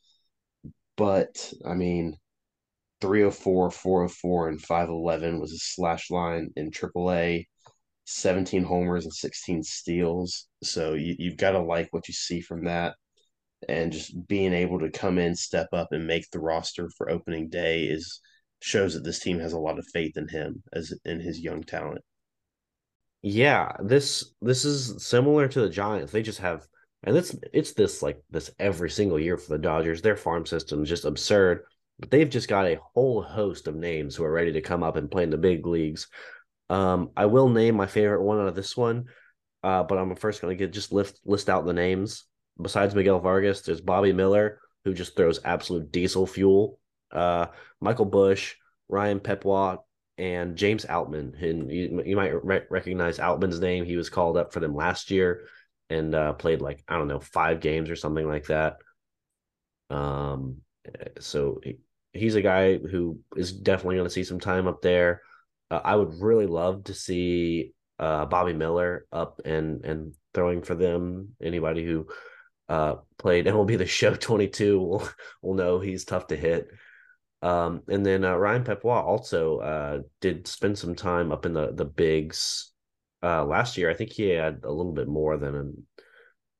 but 0.95 1.53
I 1.65 1.73
mean, 1.73 2.17
304, 3.01 3.71
404, 3.71 4.49
and 4.49 4.61
511 4.61 5.39
was 5.39 5.53
a 5.53 5.57
slash 5.57 6.09
line 6.11 6.51
in 6.55 6.71
AAA, 6.71 7.47
17 8.05 8.63
homers 8.63 9.05
and 9.05 9.13
16 9.13 9.63
steals. 9.63 10.47
So 10.63 10.93
you, 10.93 11.15
you've 11.17 11.37
got 11.37 11.51
to 11.51 11.59
like 11.59 11.87
what 11.91 12.07
you 12.07 12.13
see 12.13 12.41
from 12.41 12.65
that. 12.65 12.95
And 13.69 13.93
just 13.93 14.27
being 14.27 14.53
able 14.53 14.79
to 14.79 14.91
come 14.91 15.17
in, 15.17 15.35
step 15.35 15.69
up, 15.71 15.89
and 15.91 16.05
make 16.05 16.29
the 16.31 16.39
roster 16.39 16.89
for 16.97 17.09
opening 17.09 17.49
day 17.49 17.85
is 17.85 18.19
shows 18.61 18.93
that 18.93 19.03
this 19.03 19.19
team 19.19 19.39
has 19.39 19.53
a 19.53 19.59
lot 19.59 19.79
of 19.79 19.85
faith 19.93 20.17
in 20.17 20.27
him 20.27 20.63
as 20.73 20.93
in 21.05 21.19
his 21.19 21.39
young 21.39 21.63
talent. 21.63 22.01
Yeah, 23.21 23.71
this 23.81 24.33
this 24.41 24.65
is 24.65 25.05
similar 25.05 25.47
to 25.47 25.61
the 25.61 25.69
Giants. 25.69 26.11
They 26.11 26.21
just 26.21 26.39
have 26.39 26.67
and 27.03 27.17
it's 27.17 27.35
it's 27.51 27.73
this 27.73 28.01
like 28.01 28.21
this 28.29 28.51
every 28.59 28.89
single 28.89 29.19
year 29.19 29.37
for 29.37 29.51
the 29.51 29.57
Dodgers. 29.57 30.01
Their 30.01 30.17
farm 30.17 30.45
system 30.45 30.83
is 30.83 30.89
just 30.89 31.05
absurd. 31.05 31.63
But 31.99 32.09
they've 32.09 32.29
just 32.29 32.49
got 32.49 32.65
a 32.65 32.79
whole 32.93 33.21
host 33.21 33.67
of 33.67 33.75
names 33.75 34.15
who 34.15 34.23
are 34.23 34.31
ready 34.31 34.51
to 34.53 34.61
come 34.61 34.83
up 34.83 34.95
and 34.95 35.11
play 35.11 35.23
in 35.23 35.29
the 35.29 35.37
big 35.37 35.65
leagues. 35.65 36.07
Um, 36.73 37.11
I 37.15 37.27
will 37.27 37.49
name 37.49 37.75
my 37.75 37.85
favorite 37.85 38.23
one 38.23 38.39
out 38.39 38.47
of 38.47 38.55
this 38.55 38.75
one, 38.75 39.05
uh, 39.61 39.83
but 39.83 39.99
I'm 39.99 40.15
first 40.15 40.41
going 40.41 40.57
to 40.57 40.63
get 40.63 40.73
just 40.73 40.91
list 40.91 41.19
list 41.23 41.47
out 41.47 41.67
the 41.67 41.73
names. 41.73 42.25
Besides 42.59 42.95
Miguel 42.95 43.19
Vargas, 43.19 43.61
there's 43.61 43.79
Bobby 43.79 44.11
Miller, 44.11 44.59
who 44.83 44.95
just 44.95 45.15
throws 45.15 45.39
absolute 45.45 45.91
diesel 45.91 46.25
fuel. 46.25 46.79
Uh, 47.11 47.45
Michael 47.79 48.05
Busch, 48.05 48.55
Ryan 48.89 49.19
Pepiot, 49.19 49.83
and 50.17 50.55
James 50.55 50.83
Outman. 50.85 51.39
And 51.43 51.71
you, 51.71 52.01
you 52.03 52.15
might 52.15 52.43
re- 52.43 52.65
recognize 52.71 53.19
Outman's 53.19 53.59
name. 53.59 53.85
He 53.85 53.95
was 53.95 54.09
called 54.09 54.35
up 54.35 54.51
for 54.51 54.59
them 54.59 54.75
last 54.75 55.11
year 55.11 55.45
and 55.91 56.15
uh, 56.15 56.33
played 56.33 56.59
like 56.59 56.83
I 56.87 56.97
don't 56.97 57.07
know 57.07 57.19
five 57.19 57.59
games 57.59 57.91
or 57.91 57.95
something 57.95 58.27
like 58.27 58.47
that. 58.47 58.77
Um, 59.91 60.61
so 61.19 61.59
he, 61.63 61.77
he's 62.13 62.33
a 62.33 62.41
guy 62.41 62.79
who 62.79 63.19
is 63.35 63.51
definitely 63.51 63.97
going 63.97 64.07
to 64.07 64.13
see 64.13 64.23
some 64.23 64.39
time 64.39 64.67
up 64.67 64.81
there. 64.81 65.21
Uh, 65.73 65.81
I 65.83 65.95
would 65.95 66.21
really 66.21 66.47
love 66.47 66.85
to 66.85 66.93
see 66.93 67.73
uh, 67.99 68.25
Bobby 68.25 68.53
Miller 68.53 69.05
up 69.11 69.41
and 69.45 69.83
and 69.85 70.13
throwing 70.33 70.61
for 70.61 70.75
them. 70.75 71.35
Anybody 71.41 71.85
who 71.85 72.07
uh, 72.69 72.95
played 73.17 73.45
MLB 73.47 73.77
The 73.77 73.85
Show 73.85 74.13
22 74.15 74.79
will 74.79 75.09
will 75.41 75.53
know 75.55 75.79
he's 75.79 76.05
tough 76.05 76.27
to 76.27 76.35
hit. 76.35 76.67
Um, 77.41 77.81
and 77.89 78.05
then 78.05 78.23
uh, 78.23 78.35
Ryan 78.35 78.63
Pepiot 78.63 79.03
also 79.03 79.57
uh, 79.57 79.99
did 80.21 80.47
spend 80.47 80.77
some 80.77 80.95
time 80.95 81.31
up 81.31 81.45
in 81.45 81.53
the 81.53 81.73
the 81.73 81.85
bigs 81.85 82.73
uh, 83.23 83.45
last 83.45 83.77
year, 83.77 83.89
I 83.89 83.93
think 83.93 84.11
he 84.11 84.29
had 84.29 84.61
a 84.63 84.71
little 84.71 84.91
bit 84.91 85.07
more 85.07 85.37
than 85.37 85.87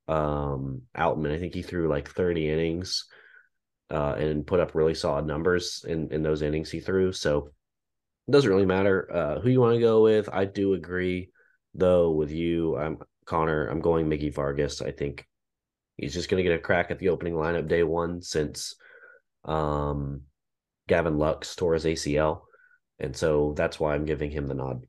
um, 0.08 0.84
Outman. 0.98 1.34
I 1.34 1.38
think 1.38 1.54
he 1.54 1.62
threw 1.62 1.90
like 1.90 2.10
30 2.10 2.50
innings 2.50 3.06
uh, 3.90 4.16
and 4.18 4.48
put 4.48 4.62
up 4.62 4.74
really 4.74 4.96
solid 4.96 5.28
numbers 5.28 5.84
in, 5.86 6.12
in 6.14 6.24
those 6.24 6.42
innings 6.42 6.72
he 6.72 6.80
threw. 6.80 7.12
So 7.12 7.50
It 8.28 8.32
doesn't 8.32 8.50
really 8.50 8.66
matter 8.66 9.14
uh, 9.14 9.40
who 9.42 9.50
you 9.50 9.60
want 9.60 9.76
to 9.76 9.82
go 9.82 10.04
with. 10.04 10.30
I 10.32 10.46
do 10.46 10.74
agree, 10.74 11.30
though, 11.74 12.12
with 12.12 12.32
you. 12.32 12.78
I'm 12.78 12.98
Connor. 13.26 13.68
I'm 13.68 13.82
going 13.82 14.08
Mickey 14.08 14.30
Vargas. 14.30 14.82
I 14.82 14.92
think 14.92 15.28
he's 15.98 16.14
just 16.14 16.30
going 16.30 16.44
to 16.44 16.50
get 16.50 16.58
a 16.58 16.62
crack 16.62 16.90
at 16.90 17.00
the 17.00 17.10
opening 17.10 17.34
lineup 17.34 17.68
day 17.68 17.84
one 17.84 18.22
since 18.22 18.76
um, 19.46 20.22
Gavin 20.88 21.18
Lux 21.18 21.56
tore 21.56 21.74
his 21.74 21.86
ACL, 21.86 22.42
and 23.00 23.16
so 23.16 23.54
that's 23.58 23.80
why 23.80 23.94
I'm 23.94 24.06
giving 24.06 24.32
him 24.32 24.48
the 24.48 24.54
nod. 24.54 24.86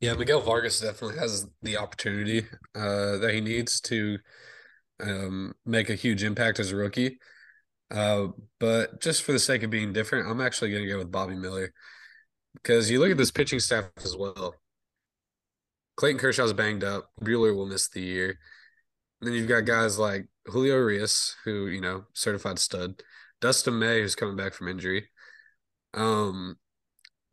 Yeah, 0.00 0.14
Miguel 0.14 0.42
Vargas 0.42 0.80
definitely 0.80 1.18
has 1.18 1.46
the 1.62 1.78
opportunity 1.78 2.46
uh, 2.74 3.16
that 3.16 3.30
he 3.32 3.40
needs 3.40 3.80
to 3.82 4.18
um, 5.00 5.54
make 5.64 5.88
a 5.88 5.94
huge 5.94 6.22
impact 6.22 6.60
as 6.60 6.70
a 6.70 6.76
rookie. 6.76 7.18
Uh, 7.90 8.28
but 8.58 9.00
just 9.00 9.22
for 9.22 9.32
the 9.32 9.38
sake 9.38 9.62
of 9.62 9.70
being 9.70 9.92
different, 9.92 10.28
I'm 10.28 10.40
actually 10.40 10.70
going 10.70 10.82
to 10.82 10.88
go 10.88 10.98
with 10.98 11.12
Bobby 11.12 11.36
Miller 11.36 11.72
because 12.54 12.90
you 12.90 12.98
look 12.98 13.10
at 13.10 13.16
this 13.16 13.30
pitching 13.30 13.60
staff 13.60 13.86
as 14.04 14.16
well. 14.16 14.54
Clayton 15.96 16.20
Kershaw's 16.20 16.52
banged 16.52 16.84
up. 16.84 17.10
Buehler 17.22 17.54
will 17.54 17.66
miss 17.66 17.88
the 17.88 18.02
year. 18.02 18.38
And 19.20 19.28
then 19.28 19.34
you've 19.34 19.48
got 19.48 19.64
guys 19.64 19.98
like 19.98 20.26
Julio 20.46 20.74
Urias, 20.74 21.34
who 21.44 21.68
you 21.68 21.80
know, 21.80 22.04
certified 22.12 22.58
stud. 22.58 23.02
Dustin 23.40 23.78
May, 23.78 24.00
who's 24.00 24.14
coming 24.14 24.36
back 24.36 24.54
from 24.54 24.68
injury. 24.68 25.08
Um, 25.94 26.56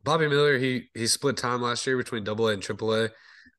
Bobby 0.02 0.28
Miller, 0.28 0.58
he 0.58 0.88
he 0.94 1.06
split 1.06 1.36
time 1.36 1.62
last 1.62 1.86
year 1.86 1.96
between 1.96 2.24
Double 2.24 2.48
A 2.48 2.52
and 2.52 2.62
Triple 2.62 2.94
A. 2.94 3.10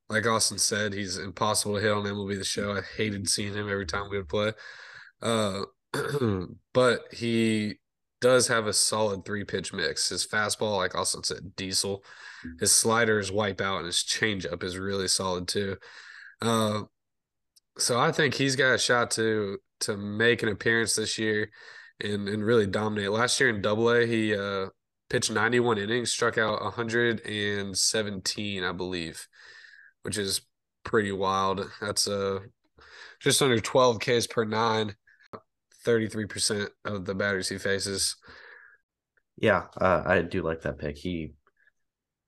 Like 0.08 0.26
Austin 0.26 0.58
said, 0.58 0.92
he's 0.92 1.18
impossible 1.18 1.74
to 1.74 1.80
hit 1.80 1.90
on 1.90 2.04
MLB 2.04 2.38
the 2.38 2.44
Show. 2.44 2.76
I 2.76 2.82
hated 2.96 3.28
seeing 3.28 3.54
him 3.54 3.68
every 3.68 3.86
time 3.86 4.08
we 4.08 4.16
would 4.18 4.28
play. 4.28 4.52
Uh, 5.20 5.62
but 6.72 7.00
he 7.12 7.78
does 8.20 8.48
have 8.48 8.66
a 8.66 8.72
solid 8.72 9.24
three 9.24 9.44
pitch 9.44 9.72
mix. 9.72 10.08
His 10.08 10.26
fastball, 10.26 10.76
like 10.76 10.94
Austin 10.94 11.22
said, 11.22 11.54
diesel. 11.56 12.04
His 12.60 12.72
sliders 12.72 13.32
wipe 13.32 13.60
out, 13.60 13.78
and 13.78 13.86
his 13.86 14.04
changeup 14.04 14.62
is 14.62 14.78
really 14.78 15.08
solid 15.08 15.48
too. 15.48 15.76
Uh, 16.40 16.82
so 17.78 17.98
I 17.98 18.12
think 18.12 18.34
he's 18.34 18.56
got 18.56 18.74
a 18.74 18.78
shot 18.78 19.10
to 19.12 19.58
to 19.80 19.96
make 19.96 20.42
an 20.42 20.48
appearance 20.48 20.94
this 20.94 21.18
year 21.18 21.50
and 22.02 22.28
and 22.28 22.44
really 22.44 22.66
dominate. 22.66 23.10
Last 23.10 23.40
year 23.40 23.50
in 23.50 23.62
Double 23.62 23.90
A, 23.90 24.06
he 24.06 24.34
uh, 24.34 24.66
pitched 25.10 25.30
91 25.30 25.78
innings, 25.78 26.10
struck 26.10 26.38
out 26.38 26.62
117, 26.62 28.64
I 28.64 28.72
believe, 28.72 29.26
which 30.02 30.18
is 30.18 30.40
pretty 30.84 31.12
wild. 31.12 31.70
That's 31.80 32.06
a 32.06 32.36
uh, 32.36 32.40
just 33.20 33.42
under 33.42 33.60
12 33.60 33.98
Ks 33.98 34.26
per 34.26 34.44
nine, 34.44 34.94
33% 35.86 36.68
of 36.84 37.04
the 37.04 37.14
batters 37.14 37.48
he 37.48 37.58
faces. 37.58 38.16
Yeah, 39.36 39.66
uh, 39.80 40.02
I 40.04 40.22
do 40.22 40.42
like 40.42 40.62
that 40.62 40.78
pick. 40.78 40.96
He 40.96 41.34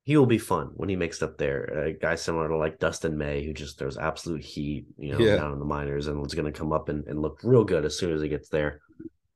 he 0.05 0.17
will 0.17 0.27
be 0.27 0.39
fun 0.39 0.71
when 0.75 0.89
he 0.89 0.97
makes 0.97 1.21
up 1.21 1.37
there. 1.37 1.65
A 1.65 1.93
guy 1.93 2.15
similar 2.15 2.49
to 2.49 2.57
like 2.57 2.79
Dustin 2.79 3.19
May, 3.19 3.45
who 3.45 3.53
just 3.53 3.79
throws 3.79 3.99
absolute 3.99 4.43
heat, 4.43 4.87
you 4.97 5.13
know, 5.13 5.19
yeah. 5.19 5.37
down 5.37 5.53
in 5.53 5.59
the 5.59 5.67
minors 5.67 6.07
and 6.07 6.25
is 6.25 6.33
going 6.33 6.51
to 6.51 6.59
come 6.59 6.73
up 6.73 6.89
and, 6.89 7.07
and 7.09 7.21
look 7.21 7.41
real 7.43 7.63
good 7.63 7.85
as 7.85 7.99
soon 7.99 8.15
as 8.15 8.23
he 8.23 8.29
gets 8.31 8.49
there. 8.49 8.81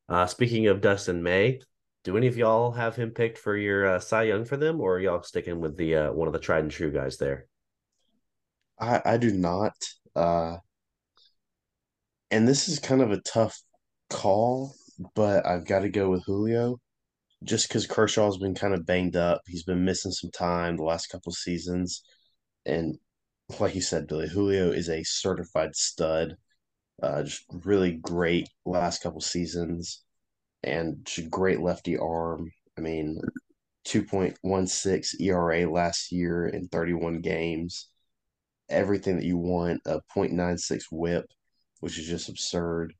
Uh, 0.09 0.25
speaking 0.25 0.65
of 0.65 0.81
Dustin 0.81 1.21
May, 1.21 1.59
do 2.03 2.17
any 2.17 2.25
of 2.25 2.37
y'all 2.37 2.71
have 2.71 2.95
him 2.95 3.11
picked 3.11 3.37
for 3.37 3.55
your 3.55 3.87
uh, 3.87 3.99
Cy 3.99 4.23
Young 4.23 4.45
for 4.45 4.57
them, 4.57 4.81
or 4.81 4.99
y'all 4.99 5.21
sticking 5.21 5.59
with 5.59 5.77
the 5.77 5.95
uh, 5.95 6.11
one 6.11 6.27
of 6.27 6.33
the 6.33 6.39
tried 6.39 6.63
and 6.63 6.71
true 6.71 6.91
guys 6.91 7.17
there? 7.17 7.45
I 8.79 8.99
I 9.05 9.17
do 9.17 9.31
not. 9.31 9.75
Uh, 10.15 10.57
and 12.31 12.47
this 12.47 12.67
is 12.67 12.79
kind 12.79 13.01
of 13.01 13.11
a 13.11 13.21
tough 13.21 13.61
call, 14.13 14.75
but 15.15 15.45
I've 15.45 15.65
got 15.65 15.79
to 15.79 15.89
go 15.89 16.09
with 16.09 16.23
Julio, 16.25 16.79
just 17.43 17.67
because 17.67 17.87
Kershaw's 17.87 18.37
been 18.37 18.55
kind 18.55 18.73
of 18.73 18.85
banged 18.85 19.15
up. 19.15 19.41
He's 19.47 19.63
been 19.63 19.85
missing 19.85 20.11
some 20.11 20.31
time 20.31 20.77
the 20.77 20.83
last 20.83 21.07
couple 21.07 21.31
seasons, 21.33 22.03
and 22.65 22.97
like 23.59 23.75
you 23.75 23.81
said, 23.81 24.07
Billy 24.07 24.27
Julio 24.29 24.71
is 24.71 24.89
a 24.89 25.03
certified 25.03 25.75
stud. 25.75 26.35
Uh, 27.01 27.23
just 27.23 27.43
really 27.65 27.93
great 27.93 28.49
last 28.65 29.01
couple 29.01 29.19
seasons 29.19 30.03
and 30.63 31.07
great 31.29 31.59
lefty 31.59 31.97
arm. 31.97 32.51
I 32.77 32.81
mean, 32.81 33.19
2.16 33.87 35.19
ERA 35.19 35.69
last 35.69 36.11
year 36.11 36.47
in 36.47 36.67
31 36.69 37.21
games. 37.21 37.89
Everything 38.69 39.17
that 39.17 39.25
you 39.25 39.37
want, 39.37 39.81
a 39.85 39.99
0.96 40.15 40.83
whip, 40.91 41.25
which 41.81 41.99
is 41.99 42.07
just 42.07 42.29
absurd. 42.29 42.93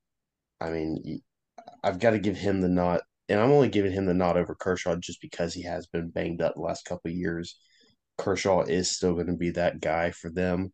I 0.64 0.70
mean, 0.70 1.22
I've 1.84 2.00
got 2.00 2.12
to 2.12 2.20
give 2.20 2.38
him 2.38 2.62
the 2.62 2.70
nod, 2.70 3.02
and 3.28 3.40
I'm 3.40 3.52
only 3.52 3.68
giving 3.68 3.92
him 3.92 4.06
the 4.06 4.14
nod 4.14 4.38
over 4.38 4.56
Kershaw 4.56 4.96
just 4.96 5.20
because 5.22 5.54
he 5.54 5.64
has 5.64 5.88
been 5.88 6.10
banged 6.10 6.42
up 6.42 6.56
the 6.56 6.62
last 6.62 6.86
couple 6.86 7.12
of 7.12 7.18
years. 7.18 7.58
Kershaw 8.18 8.62
is 8.62 8.90
still 8.90 9.14
going 9.14 9.28
to 9.28 9.34
be 9.34 9.52
that 9.52 9.82
guy 9.82 10.12
for 10.12 10.30
them, 10.30 10.72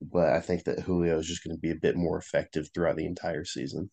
but 0.00 0.32
I 0.32 0.40
think 0.40 0.64
that 0.64 0.80
Julio 0.80 1.18
is 1.18 1.26
just 1.26 1.42
going 1.42 1.56
to 1.56 1.60
be 1.60 1.72
a 1.72 1.76
bit 1.76 1.96
more 1.96 2.16
effective 2.16 2.68
throughout 2.72 2.96
the 2.96 3.06
entire 3.06 3.44
season. 3.44 3.90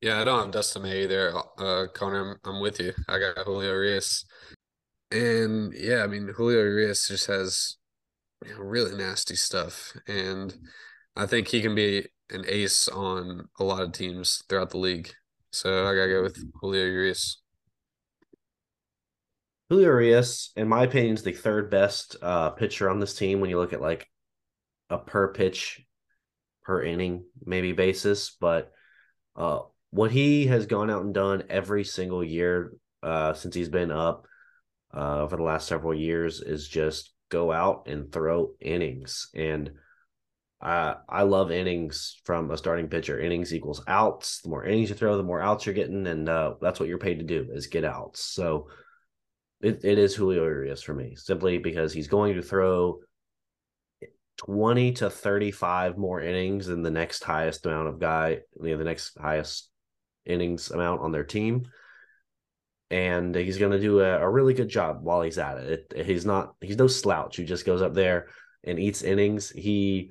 Yeah, 0.00 0.20
I 0.20 0.24
don't 0.24 0.38
have 0.38 0.50
Dustin 0.52 0.82
May 0.82 1.02
either. 1.02 1.34
Uh, 1.58 1.86
Connor, 1.92 2.38
I'm, 2.44 2.54
I'm 2.54 2.60
with 2.62 2.80
you. 2.80 2.92
I 3.08 3.18
got 3.18 3.44
Julio 3.44 3.72
Urias, 3.72 4.24
and 5.10 5.74
yeah, 5.74 6.04
I 6.04 6.06
mean 6.06 6.28
Julio 6.28 6.62
Urias 6.62 7.08
just 7.08 7.26
has 7.26 7.76
really 8.58 8.96
nasty 8.96 9.36
stuff, 9.36 9.92
and 10.06 10.54
I 11.16 11.26
think 11.26 11.48
he 11.48 11.60
can 11.60 11.74
be 11.74 12.06
an 12.30 12.44
ace 12.48 12.88
on 12.88 13.48
a 13.58 13.64
lot 13.64 13.82
of 13.82 13.92
teams 13.92 14.42
throughout 14.48 14.70
the 14.70 14.78
league. 14.78 15.12
So 15.52 15.86
I 15.86 15.94
gotta 15.94 16.10
go 16.10 16.22
with 16.22 16.42
Julio 16.60 16.86
Urias. 16.86 17.42
Julio 19.68 19.88
Urias, 19.88 20.52
in 20.56 20.68
my 20.68 20.84
opinion, 20.84 21.14
is 21.14 21.22
the 21.22 21.32
third 21.32 21.70
best 21.70 22.16
uh, 22.22 22.50
pitcher 22.50 22.88
on 22.88 23.00
this 23.00 23.14
team 23.14 23.40
when 23.40 23.50
you 23.50 23.58
look 23.58 23.72
at 23.72 23.80
like 23.80 24.06
a 24.88 24.98
per 24.98 25.32
pitch 25.32 25.84
per 26.62 26.82
inning 26.82 27.24
maybe 27.44 27.72
basis, 27.72 28.36
but 28.40 28.72
uh, 29.36 29.60
what 29.90 30.10
he 30.10 30.46
has 30.46 30.66
gone 30.66 30.90
out 30.90 31.02
and 31.02 31.14
done 31.14 31.44
every 31.48 31.84
single 31.84 32.22
year 32.22 32.72
uh, 33.02 33.32
since 33.32 33.54
he's 33.54 33.68
been 33.68 33.90
up 33.90 34.26
uh, 34.92 35.26
for 35.26 35.36
the 35.36 35.42
last 35.42 35.66
several 35.66 35.94
years 35.94 36.40
is 36.40 36.68
just 36.68 37.12
go 37.30 37.50
out 37.50 37.86
and 37.86 38.12
throw 38.12 38.52
innings. 38.60 39.28
And 39.34 39.70
I 40.60 40.96
I 41.08 41.22
love 41.22 41.50
innings 41.50 42.20
from 42.24 42.50
a 42.50 42.58
starting 42.58 42.88
pitcher. 42.88 43.18
Innings 43.18 43.54
equals 43.54 43.82
outs. 43.88 44.42
The 44.42 44.50
more 44.50 44.64
innings 44.64 44.90
you 44.90 44.94
throw, 44.94 45.16
the 45.16 45.22
more 45.22 45.40
outs 45.40 45.64
you're 45.64 45.74
getting, 45.74 46.06
and 46.06 46.28
uh, 46.28 46.54
that's 46.60 46.78
what 46.78 46.88
you're 46.88 46.98
paid 46.98 47.20
to 47.20 47.24
do 47.24 47.48
is 47.52 47.66
get 47.66 47.84
outs. 47.84 48.22
So 48.22 48.68
it, 49.62 49.84
it 49.84 49.98
is 49.98 50.14
Julio 50.14 50.44
Urias 50.44 50.82
for 50.82 50.94
me, 50.94 51.14
simply 51.16 51.58
because 51.58 51.92
he's 51.92 52.08
going 52.08 52.34
to 52.34 52.42
throw 52.42 53.00
20 54.38 54.92
to 54.92 55.10
35 55.10 55.98
more 55.98 56.20
innings 56.20 56.66
than 56.66 56.82
the 56.82 56.90
next 56.90 57.24
highest 57.24 57.66
amount 57.66 57.88
of 57.88 57.98
guy, 57.98 58.38
you 58.62 58.70
know, 58.70 58.78
the 58.78 58.84
next 58.84 59.18
highest 59.18 59.70
innings 60.24 60.70
amount 60.70 61.02
on 61.02 61.12
their 61.12 61.24
team. 61.24 61.66
And 62.90 63.34
he's 63.34 63.58
going 63.58 63.72
to 63.72 63.80
do 63.80 64.00
a, 64.00 64.18
a, 64.18 64.28
really 64.28 64.52
good 64.52 64.68
job 64.68 65.02
while 65.02 65.22
he's 65.22 65.38
at 65.38 65.58
it. 65.58 65.92
it. 65.94 66.06
He's 66.06 66.26
not, 66.26 66.54
he's 66.60 66.76
no 66.76 66.88
slouch 66.88 67.36
who 67.36 67.44
just 67.44 67.64
goes 67.64 67.82
up 67.82 67.94
there 67.94 68.26
and 68.64 68.80
eats 68.80 69.02
innings. 69.02 69.50
He 69.50 70.10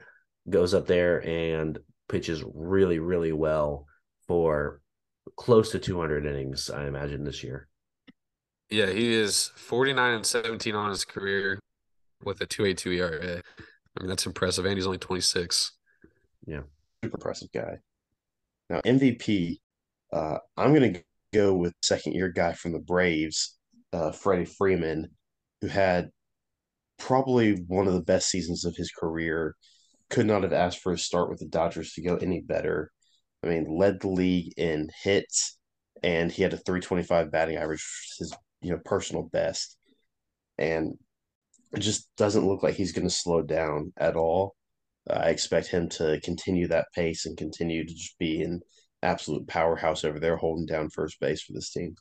goes 0.50 0.74
up 0.74 0.88
there 0.88 1.20
and 1.28 1.78
pitches 2.08 2.44
really, 2.54 3.00
really 3.00 3.34
well 3.34 3.86
for 4.28 4.80
close 5.36 5.72
to 5.72 5.80
200 5.80 6.26
innings, 6.26 6.70
I 6.70 6.88
imagine, 6.88 7.24
this 7.24 7.44
year. 7.44 7.68
Yeah, 8.70 8.88
he 8.88 9.14
is 9.14 9.52
49 9.56 10.14
and 10.14 10.26
17 10.26 10.76
on 10.76 10.90
his 10.90 11.04
career 11.04 11.60
with 12.24 12.42
a 12.42 12.46
282 12.46 12.92
ERA. 12.92 13.42
I 13.98 14.02
mean, 14.02 14.10
that's 14.10 14.26
impressive. 14.26 14.66
And 14.66 14.76
he's 14.76 14.86
only 14.86 15.00
26. 15.00 15.72
Yeah. 16.46 16.62
Super 17.04 17.18
impressive 17.18 17.52
guy. 17.52 17.80
Now, 18.70 18.82
MVP, 18.82 19.58
uh, 20.14 20.38
I'm 20.56 20.74
going 20.74 20.94
to 20.94 21.02
go 21.34 21.54
with 21.54 21.74
second 21.82 22.14
year 22.14 22.30
guy 22.30 22.54
from 22.54 22.72
the 22.72 22.80
Braves, 22.80 23.58
uh, 23.94 24.12
Freddie 24.12 24.46
Freeman, 24.46 25.10
who 25.62 25.68
had 25.68 26.10
probably 26.98 27.54
one 27.68 27.88
of 27.88 27.94
the 27.94 28.02
best 28.02 28.30
seasons 28.30 28.66
of 28.66 28.76
his 28.76 28.92
career. 28.92 29.56
Could 30.10 30.26
not 30.26 30.44
have 30.44 30.54
asked 30.54 30.80
for 30.80 30.94
a 30.94 30.98
start 30.98 31.30
with 31.30 31.40
the 31.40 31.48
Dodgers 31.48 31.94
to 31.94 32.02
go 32.02 32.16
any 32.16 32.42
better. 32.42 32.92
I 33.44 33.48
mean, 33.48 33.78
led 33.78 34.02
the 34.02 34.10
league 34.10 34.54
in 34.58 34.90
hits, 35.04 35.58
and 36.04 36.32
he 36.32 36.42
had 36.42 36.54
a 36.54 36.58
325 36.58 37.32
batting 37.32 37.58
average, 37.58 37.86
his 38.18 38.34
you 38.62 38.72
know 38.72 38.80
personal 38.84 39.24
best. 39.24 39.78
And 40.58 40.98
it 41.72 41.80
just 41.80 42.10
doesn't 42.18 42.48
look 42.48 42.64
like 42.64 42.76
he's 42.76 42.92
going 42.92 43.08
to 43.08 43.14
slow 43.14 43.42
down 43.42 43.94
at 43.98 44.16
all. 44.16 44.56
I 45.10 45.30
expect 45.30 45.68
him 45.68 45.90
to 45.90 46.20
continue 46.24 46.68
that 46.68 46.88
pace 46.94 47.26
and 47.26 47.38
continue 47.38 47.86
to 47.86 47.94
just 47.94 48.18
be 48.20 48.42
in 48.42 48.62
absolute 49.02 49.48
powerhouse 49.48 50.04
over 50.04 50.20
there 50.20 50.36
holding 50.36 50.66
down 50.66 50.90
first 50.90 51.20
base 51.20 51.42
for 51.42 51.54
this 51.54 51.72
team. 51.72 51.96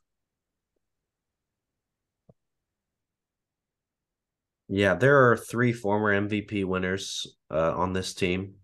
Yeah, 4.69 4.95
there 4.95 5.31
are 5.31 5.37
three 5.37 5.73
former 5.73 6.13
MVP 6.13 6.65
winners 6.65 7.27
uh, 7.51 7.75
on 7.75 7.95
this 7.95 8.13
team. 8.13 8.55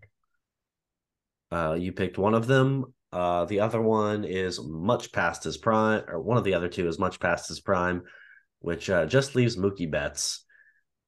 Uh, 1.50 1.76
you 1.78 1.92
picked 1.92 2.18
one 2.18 2.34
of 2.34 2.46
them. 2.46 2.92
Uh, 3.10 3.44
the 3.46 3.60
other 3.60 3.80
one 3.80 4.24
is 4.24 4.60
much 4.62 5.12
past 5.12 5.44
his 5.44 5.56
prime, 5.56 6.02
or 6.08 6.20
one 6.20 6.36
of 6.36 6.44
the 6.44 6.54
other 6.54 6.68
two 6.68 6.88
is 6.88 6.98
much 6.98 7.20
past 7.20 7.48
his 7.48 7.60
prime, 7.60 8.02
which 8.58 8.90
uh, 8.90 9.06
just 9.06 9.34
leaves 9.34 9.56
Mookie 9.56 9.90
Betts, 9.90 10.44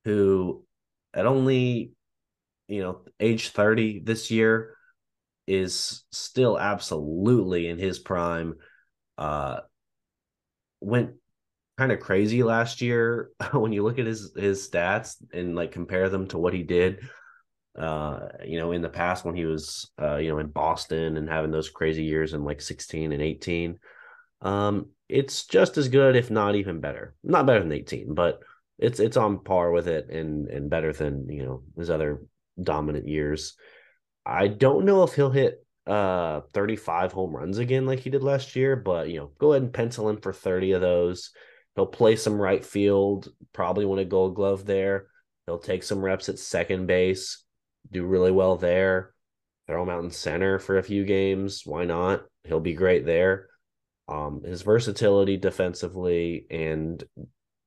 who 0.05 0.65
at 1.13 1.27
only, 1.27 1.93
you 2.69 2.81
know, 2.81 3.01
age 3.19 3.51
30 3.51 4.01
this 4.01 4.31
year 4.31 4.76
is 5.47 6.05
still 6.11 6.59
absolutely 6.59 7.69
in 7.69 7.79
his 7.79 7.99
prime. 7.99 8.55
Uh, 9.17 9.61
went 10.81 11.13
kind 11.79 11.93
of 11.93 12.01
crazy 12.01 12.43
last 12.43 12.81
year 12.81 13.31
when 13.53 13.73
you 13.73 13.83
look 13.83 13.99
at 13.99 14.07
his 14.07 14.33
his 14.37 14.69
stats 14.69 15.17
and 15.33 15.55
like 15.55 15.73
compare 15.73 16.09
them 16.09 16.27
to 16.27 16.39
what 16.39 16.55
he 16.55 16.63
did 16.63 17.01
uh 17.79 18.29
you 18.45 18.59
know 18.59 18.73
in 18.73 18.81
the 18.81 18.89
past 18.89 19.25
when 19.25 19.37
he 19.37 19.45
was 19.45 19.91
uh 20.01 20.17
you 20.17 20.31
know 20.31 20.39
in 20.39 20.47
Boston 20.47 21.19
and 21.19 21.29
having 21.29 21.51
those 21.51 21.69
crazy 21.69 22.05
years 22.05 22.33
in 22.33 22.45
like 22.45 22.63
16 22.63 23.13
and 23.13 23.23
18 23.23 23.79
um 24.41 24.87
it's 25.09 25.45
just 25.45 25.77
as 25.77 25.89
good 25.89 26.17
if 26.17 26.31
not 26.31 26.57
even 26.57 26.81
better. 26.81 27.15
Not 27.23 27.47
better 27.47 27.61
than 27.61 27.73
18 27.73 28.15
but 28.15 28.41
it's 28.79 28.99
it's 28.99 29.17
on 29.17 29.41
par 29.41 29.71
with 29.71 29.89
it 29.89 30.09
and 30.09 30.49
and 30.49 30.71
better 30.71 30.93
than 30.93 31.29
you 31.29 31.45
know 31.45 31.63
his 31.77 31.91
other 31.91 32.23
dominant 32.61 33.07
years 33.07 33.57
i 34.27 34.49
don't 34.49 34.85
know 34.85 35.03
if 35.03 35.15
he'll 35.15 35.31
hit 35.31 35.65
uh 35.87 36.41
35 36.53 37.13
home 37.13 37.35
runs 37.35 37.59
again 37.59 37.87
like 37.87 38.01
he 38.01 38.11
did 38.11 38.25
last 38.25 38.57
year 38.57 38.75
but 38.75 39.09
you 39.09 39.19
know 39.19 39.31
go 39.39 39.53
ahead 39.53 39.63
and 39.63 39.73
pencil 39.73 40.09
in 40.09 40.17
for 40.17 40.33
30 40.33 40.73
of 40.73 40.81
those 40.81 41.31
He'll 41.77 41.87
play 41.87 42.17
some 42.17 42.41
right 42.41 42.65
field, 42.65 43.29
probably 43.53 43.85
win 43.85 43.99
a 43.99 44.05
gold 44.05 44.35
glove 44.35 44.65
there. 44.65 45.09
He'll 45.45 45.59
take 45.59 45.83
some 45.83 46.03
reps 46.03 46.31
at 46.31 46.39
second 46.39 46.87
base, 46.87 47.45
do 47.93 48.05
really 48.05 48.33
well 48.33 48.57
there. 48.57 49.13
Throw 49.67 49.83
him 49.83 49.91
out 49.91 50.03
in 50.03 50.11
center 50.11 50.59
for 50.59 50.79
a 50.79 50.83
few 50.83 51.05
games. 51.05 51.63
Why 51.65 51.85
not? 51.85 52.25
He'll 52.45 52.61
be 52.61 52.73
great 52.73 53.05
there. 53.05 53.49
Um, 54.09 54.43
his 54.43 54.63
versatility 54.63 55.37
defensively 55.37 56.47
and 56.51 57.05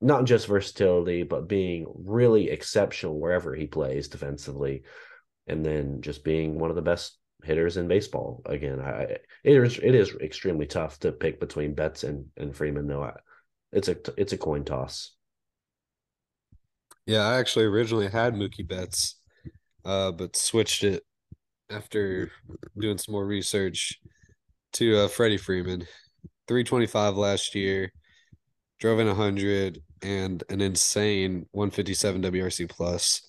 not 0.01 0.24
just 0.24 0.47
versatility, 0.47 1.24
but 1.24 1.47
being 1.47 1.86
really 1.93 2.49
exceptional 2.49 3.20
wherever 3.20 3.53
he 3.53 3.68
plays 3.68 4.07
defensively, 4.07 4.84
and 5.50 5.66
then 5.66 6.02
just 6.02 6.24
being 6.24 6.60
one 6.60 6.70
of 6.70 6.76
the 6.76 6.82
best 6.82 7.18
hitters 7.43 7.78
in 7.78 7.88
baseball. 7.88 8.41
Again, 8.45 8.80
I 8.80 9.18
it 9.43 9.58
is 9.58 9.78
it 9.80 9.95
is 9.95 10.16
extremely 10.22 10.66
tough 10.66 11.00
to 11.00 11.12
pick 11.12 11.39
between 11.39 11.74
Betts 11.74 12.04
and 12.04 12.26
and 12.38 12.56
Freeman. 12.56 12.88
Though 12.88 13.04
I, 13.04 13.14
it's 13.72 13.88
a 13.88 13.97
it's 14.18 14.34
a 14.34 14.38
coin 14.38 14.64
toss. 14.64 15.12
Yeah, 17.06 17.22
I 17.22 17.39
actually 17.39 17.66
originally 17.66 18.08
had 18.08 18.36
Mookie 18.36 18.68
Betts, 18.68 19.16
uh, 19.84 20.12
but 20.12 20.36
switched 20.36 20.84
it 20.84 21.04
after 21.72 22.32
doing 22.78 22.97
some 22.97 23.14
more 23.14 23.26
research 23.26 24.00
to 24.74 24.97
uh, 24.97 25.08
Freddie 25.08 25.38
Freeman. 25.38 25.88
325 26.47 27.16
last 27.16 27.54
year, 27.54 27.91
drove 28.80 29.00
in 29.00 29.08
100 29.08 29.80
and 30.02 30.43
an 30.50 30.62
insane 30.62 31.45
157 31.52 32.22
WRC 32.24 32.70
plus. 32.70 33.28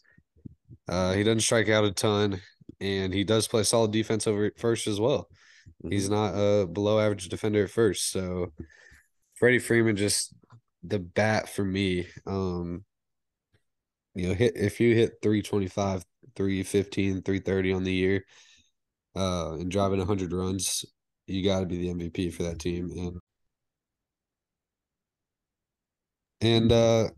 Uh, 0.88 1.12
he 1.12 1.22
doesn't 1.22 1.40
strike 1.40 1.68
out 1.68 1.84
a 1.84 1.92
ton, 1.92 2.40
and 2.80 3.12
he 3.12 3.24
does 3.24 3.48
play 3.48 3.62
solid 3.62 3.92
defense 3.92 4.26
over 4.26 4.50
first 4.56 4.86
as 4.86 5.00
well. 5.00 5.28
Mm-hmm. 5.82 5.92
He's 5.92 6.10
not 6.10 6.34
a 6.34 6.66
below 6.66 6.98
average 6.98 7.28
defender 7.28 7.64
at 7.64 7.70
first, 7.70 8.10
so 8.10 8.52
Freddie 9.34 9.58
Freeman 9.58 9.96
just 9.96 10.34
the 10.82 10.98
bat 10.98 11.48
for 11.48 11.64
me. 11.64 12.06
Um, 12.26 12.84
you 14.14 14.28
know, 14.28 14.34
hit 14.34 14.56
if 14.56 14.80
you 14.80 14.94
hit 14.94 15.14
325, 15.22 16.04
315, 16.36 17.22
330 17.22 17.72
on 17.72 17.84
the 17.84 17.92
year, 17.92 18.24
uh, 19.16 19.52
and 19.52 19.70
driving 19.70 19.98
100 19.98 20.32
runs, 20.32 20.84
you 21.26 21.44
got 21.44 21.60
to 21.60 21.66
be 21.66 21.78
the 21.78 21.94
MVP 21.94 22.32
for 22.32 22.42
that 22.44 22.58
team. 22.58 22.90
And 22.90 23.20
and 26.40 26.72
uh, 26.72 27.08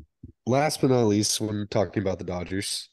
last 0.46 0.80
but 0.80 0.90
not 0.90 1.04
least, 1.04 1.40
when 1.40 1.66
talking 1.70 2.02
about 2.02 2.18
the 2.18 2.24
Dodgers, 2.24 2.88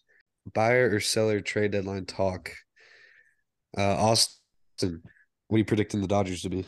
buyer 0.54 0.90
or 0.94 1.00
seller 1.00 1.42
trade 1.42 1.72
deadline 1.72 2.06
talk. 2.06 2.52
Uh, 3.78 3.96
Austin, 3.96 5.02
what 5.48 5.56
are 5.56 5.60
you 5.60 5.66
predicting 5.66 6.02
the 6.02 6.08
Dodgers 6.08 6.42
to 6.44 6.50
be? 6.50 6.66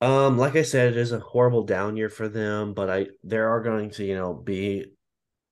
Um, 0.00 0.36
like 0.36 0.56
I 0.56 0.62
said, 0.62 0.88
it 0.88 0.96
is 0.96 1.12
a 1.12 1.20
horrible 1.20 1.62
down 1.62 1.96
year 1.96 2.08
for 2.08 2.28
them, 2.28 2.74
but 2.74 2.90
I 2.90 3.06
there 3.22 3.50
are 3.50 3.62
going 3.62 3.90
to, 3.90 4.04
you 4.04 4.16
know, 4.16 4.34
be 4.34 4.86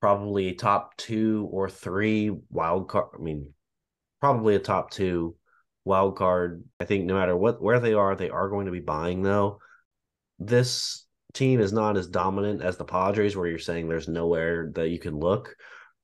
probably 0.01 0.53
top 0.53 0.97
two 0.97 1.47
or 1.51 1.69
three 1.69 2.31
wild 2.49 2.89
card. 2.89 3.09
I 3.17 3.21
mean, 3.21 3.53
probably 4.19 4.55
a 4.55 4.59
top 4.59 4.91
two 4.91 5.35
wild 5.85 6.17
card. 6.17 6.63
I 6.79 6.85
think 6.85 7.05
no 7.05 7.13
matter 7.13 7.35
what 7.35 7.61
where 7.61 7.79
they 7.79 7.93
are, 7.93 8.15
they 8.15 8.29
are 8.29 8.49
going 8.49 8.65
to 8.65 8.73
be 8.73 8.81
buying 8.81 9.21
though. 9.21 9.59
This 10.37 11.05
team 11.33 11.61
is 11.61 11.71
not 11.71 11.95
as 11.95 12.07
dominant 12.07 12.61
as 12.61 12.75
the 12.75 12.83
Padres, 12.83 13.37
where 13.37 13.47
you're 13.47 13.59
saying 13.59 13.87
there's 13.87 14.07
nowhere 14.09 14.71
that 14.75 14.89
you 14.89 14.99
can 14.99 15.17
look. 15.17 15.55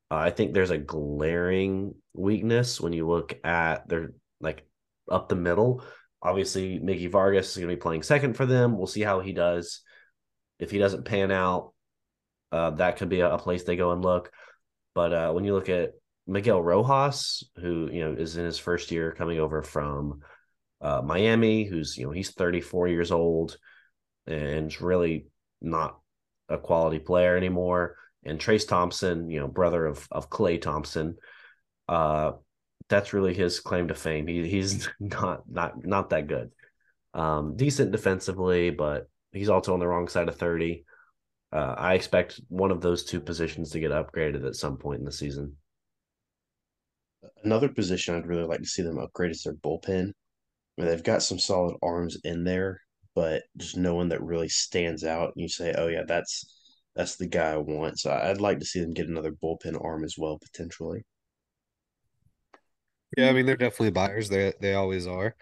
Uh, 0.09 0.15
I 0.15 0.31
think 0.31 0.53
there's 0.53 0.71
a 0.71 0.77
glaring 0.77 1.95
weakness 2.13 2.79
when 2.79 2.93
you 2.93 3.07
look 3.07 3.37
at 3.43 3.87
their 3.89 4.13
like 4.39 4.65
up 5.09 5.29
the 5.29 5.35
middle. 5.35 5.83
Obviously, 6.21 6.79
Miguel 6.79 7.11
Vargas 7.11 7.51
is 7.51 7.57
going 7.57 7.69
to 7.69 7.75
be 7.75 7.81
playing 7.81 8.03
second 8.03 8.33
for 8.35 8.45
them. 8.45 8.77
We'll 8.77 8.87
see 8.87 9.01
how 9.01 9.19
he 9.19 9.33
does. 9.33 9.81
If 10.59 10.71
he 10.71 10.79
doesn't 10.79 11.05
pan 11.05 11.31
out, 11.31 11.73
uh, 12.51 12.71
that 12.71 12.97
could 12.97 13.09
be 13.09 13.19
a, 13.19 13.33
a, 13.33 13.37
place 13.37 13.63
they 13.63 13.75
go 13.75 13.91
and 13.91 14.01
look. 14.01 14.31
But 14.95 15.13
uh, 15.13 15.31
when 15.33 15.43
you 15.43 15.53
look 15.53 15.69
at 15.69 15.91
Miguel 16.25 16.61
Rojas, 16.61 17.43
who 17.57 17.89
you 17.91 18.03
know 18.03 18.13
is 18.13 18.37
in 18.37 18.45
his 18.45 18.57
first 18.57 18.91
year 18.91 19.11
coming 19.11 19.39
over 19.39 19.61
from 19.61 20.21
uh, 20.81 21.01
Miami, 21.01 21.65
who's 21.65 21.97
you 21.97 22.05
know 22.05 22.11
he's 22.11 22.31
34 22.31 22.87
years 22.87 23.11
old 23.11 23.57
and 24.25 24.79
really 24.81 25.27
not 25.61 25.99
a 26.49 26.57
quality 26.57 26.99
player 26.99 27.35
anymore. 27.37 27.95
And 28.27 28.39
Trayce 28.39 28.67
Thompson, 28.67 29.29
you 29.29 29.39
know, 29.39 29.47
brother 29.47 29.85
of 29.85 30.07
of 30.11 30.29
Klay 30.29 30.61
Thompson, 30.61 31.17
uh, 31.87 32.33
that's 32.89 33.13
really 33.13 33.33
his 33.33 33.59
claim 33.59 33.87
to 33.87 33.95
fame. 33.95 34.27
He 34.27 34.47
he's 34.47 34.89
not 34.99 35.43
not 35.49 35.85
not 35.85 36.09
that 36.11 36.27
good. 36.27 36.51
Um, 37.13 37.55
decent 37.55 37.91
defensively, 37.91 38.69
but 38.69 39.09
he's 39.31 39.49
also 39.49 39.73
on 39.73 39.79
the 39.79 39.87
wrong 39.87 40.07
side 40.07 40.29
of 40.29 40.37
thirty. 40.37 40.85
Uh, 41.51 41.75
I 41.77 41.93
expect 41.93 42.41
one 42.49 42.71
of 42.71 42.81
those 42.81 43.05
two 43.05 43.21
positions 43.21 43.71
to 43.71 43.79
get 43.79 43.91
upgraded 43.91 44.45
at 44.45 44.55
some 44.55 44.77
point 44.77 44.99
in 44.99 45.05
the 45.05 45.11
season. 45.11 45.55
Another 47.43 47.69
position 47.69 48.15
I'd 48.15 48.27
really 48.27 48.43
like 48.43 48.59
to 48.59 48.67
see 48.67 48.81
them 48.81 48.99
upgrade 48.99 49.31
is 49.31 49.43
their 49.43 49.53
bullpen. 49.53 50.09
I 50.09 50.81
mean, 50.81 50.89
they've 50.89 51.03
got 51.03 51.23
some 51.23 51.39
solid 51.39 51.75
arms 51.81 52.17
in 52.23 52.43
there, 52.43 52.81
but 53.15 53.43
just 53.55 53.77
no 53.77 53.95
one 53.95 54.09
that 54.09 54.21
really 54.21 54.49
stands 54.49 55.03
out. 55.03 55.31
And 55.35 55.41
you 55.41 55.49
say, 55.49 55.73
"Oh 55.77 55.87
yeah, 55.87 56.03
that's 56.05 56.56
that's 56.97 57.17
the 57.17 57.27
guy 57.27 57.51
I 57.53 57.57
want." 57.57 57.99
So 57.99 58.11
I'd 58.11 58.41
like 58.41 58.59
to 58.59 58.65
see 58.65 58.81
them 58.81 58.93
get 58.95 59.07
another 59.09 59.31
bullpen 59.33 59.83
arm 59.83 60.03
as 60.05 60.17
well, 60.19 60.39
potentially. 60.39 61.05
Yeah, 63.17 63.29
I 63.29 63.33
mean 63.33 63.45
they're 63.45 63.55
definitely 63.57 63.91
buyers. 63.91 64.29
They 64.29 64.53
they 64.61 64.73
always 64.73 65.07
are, 65.07 65.35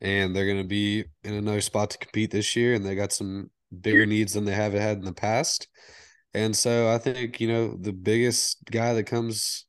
and 0.00 0.36
they're 0.36 0.46
going 0.46 0.62
to 0.62 0.68
be 0.68 1.04
in 1.24 1.34
another 1.34 1.60
spot 1.60 1.90
to 1.90 1.98
compete 1.98 2.30
this 2.30 2.56
year. 2.56 2.74
And 2.74 2.84
they 2.86 2.94
got 2.96 3.12
some 3.12 3.50
bigger 3.80 4.06
needs 4.06 4.34
than 4.34 4.44
they 4.44 4.54
have 4.54 4.72
had 4.74 4.98
in 4.98 5.04
the 5.04 5.14
past. 5.14 5.68
And 6.34 6.56
so 6.56 6.92
I 6.92 6.98
think 6.98 7.40
you 7.40 7.48
know 7.48 7.76
the 7.76 7.92
biggest 7.94 8.64
guy 8.70 8.94
that 8.94 9.04
comes 9.04 9.66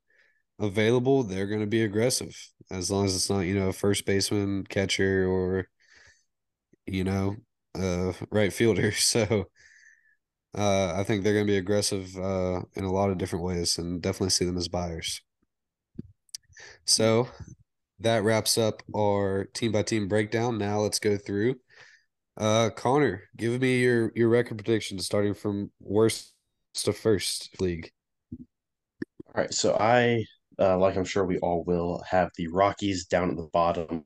available, 0.59 1.23
they're 1.23 1.47
going 1.47 1.61
to 1.61 1.67
be 1.67 1.83
aggressive 1.83 2.35
as 2.71 2.91
long 2.91 3.05
as 3.05 3.15
it's 3.15 3.29
not 3.29 3.41
you 3.41 3.55
know 3.55 3.69
a 3.69 3.73
first 3.73 4.05
baseman, 4.05 4.65
catcher, 4.65 5.27
or 5.29 5.67
you 6.85 7.03
know 7.03 7.35
uh 7.75 8.13
right 8.31 8.53
fielder. 8.53 8.91
So 8.95 9.45
uh, 10.57 10.93
I 10.95 11.03
think 11.03 11.23
they're 11.23 11.33
going 11.33 11.45
to 11.45 11.51
be 11.51 11.57
aggressive 11.57 12.15
uh, 12.17 12.61
in 12.75 12.83
a 12.83 12.91
lot 12.91 13.09
of 13.09 13.17
different 13.17 13.45
ways, 13.45 13.77
and 13.77 14.01
definitely 14.01 14.31
see 14.31 14.45
them 14.45 14.57
as 14.57 14.67
buyers. 14.67 15.21
So 16.85 17.27
that 17.99 18.23
wraps 18.23 18.57
up 18.57 18.81
our 18.95 19.45
team 19.53 19.71
by 19.71 19.83
team 19.83 20.07
breakdown. 20.07 20.57
Now 20.57 20.79
let's 20.79 20.99
go 20.99 21.17
through. 21.17 21.55
Uh, 22.37 22.69
Connor, 22.75 23.23
give 23.35 23.59
me 23.61 23.79
your 23.79 24.11
your 24.15 24.29
record 24.29 24.57
predictions 24.57 25.05
starting 25.05 25.33
from 25.33 25.71
worst 25.79 26.33
to 26.75 26.93
first 26.93 27.59
league. 27.59 27.91
All 29.27 29.43
right, 29.43 29.53
so 29.53 29.75
I, 29.79 30.23
uh, 30.57 30.77
like 30.77 30.95
I'm 30.95 31.05
sure 31.05 31.25
we 31.25 31.37
all 31.39 31.63
will, 31.65 32.01
have 32.09 32.31
the 32.35 32.47
Rockies 32.47 33.05
down 33.05 33.29
at 33.29 33.35
the 33.35 33.49
bottom. 33.53 34.05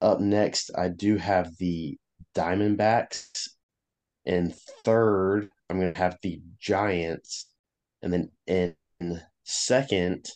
Up 0.00 0.20
next, 0.20 0.70
I 0.76 0.88
do 0.88 1.16
have 1.16 1.56
the 1.58 1.96
Diamondbacks. 2.34 3.48
And 4.24 4.54
third, 4.84 5.48
I'm 5.68 5.80
going 5.80 5.92
to 5.92 5.98
have 6.00 6.18
the 6.22 6.40
Giants. 6.58 7.48
And 8.02 8.12
then 8.12 8.30
in 8.46 8.74
second, 9.44 10.26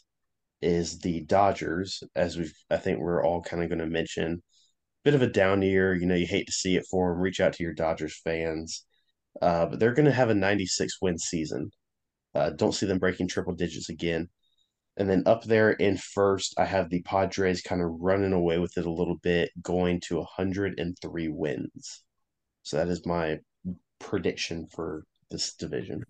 is 0.63 0.99
the 0.99 1.21
Dodgers, 1.23 2.03
as 2.15 2.37
we 2.37 2.51
I 2.71 2.77
think 2.77 2.99
we're 2.99 3.25
all 3.25 3.43
kind 3.43 3.63
of 3.63 3.69
going 3.69 3.79
to 3.81 3.87
mention. 3.87 4.43
Bit 5.05 5.15
of 5.15 5.23
a 5.23 5.29
down 5.29 5.63
year, 5.63 5.95
you 5.95 6.07
know, 6.07 6.15
you 6.17 6.27
hate 6.27 6.47
to 6.47 6.53
see 6.53 6.77
it 6.77 6.87
for 6.91 7.11
them. 7.11 7.21
Reach 7.21 7.41
out 7.41 7.53
to 7.55 7.63
your 7.63 7.75
Dodgers 7.75 8.21
fans, 8.25 8.85
uh, 9.41 9.67
but 9.67 9.79
they're 9.79 9.95
going 9.95 10.07
to 10.07 10.13
have 10.13 10.31
a 10.31 10.35
96 10.35 10.95
win 11.01 11.19
season. 11.19 11.71
Uh, 12.35 12.51
don't 12.51 12.73
see 12.73 12.87
them 12.87 12.99
breaking 12.99 13.29
triple 13.29 13.55
digits 13.55 13.89
again. 13.89 14.29
And 14.97 15.09
then 15.09 15.23
up 15.27 15.45
there 15.45 15.73
in 15.73 15.99
first, 15.99 16.55
I 16.59 16.65
have 16.65 16.91
the 16.91 17.03
Padres 17.03 17.63
kind 17.63 17.83
of 17.83 17.91
running 18.01 18.33
away 18.33 18.59
with 18.59 18.77
it 18.79 18.87
a 18.87 18.93
little 18.93 19.19
bit, 19.23 19.51
going 19.63 20.01
to 20.09 20.17
103 20.17 21.29
wins. 21.29 22.03
So 22.63 22.79
that 22.79 22.89
is 22.89 23.07
my 23.07 23.39
prediction 23.99 24.67
for 24.75 25.05
this 25.31 25.55
division. 25.55 26.03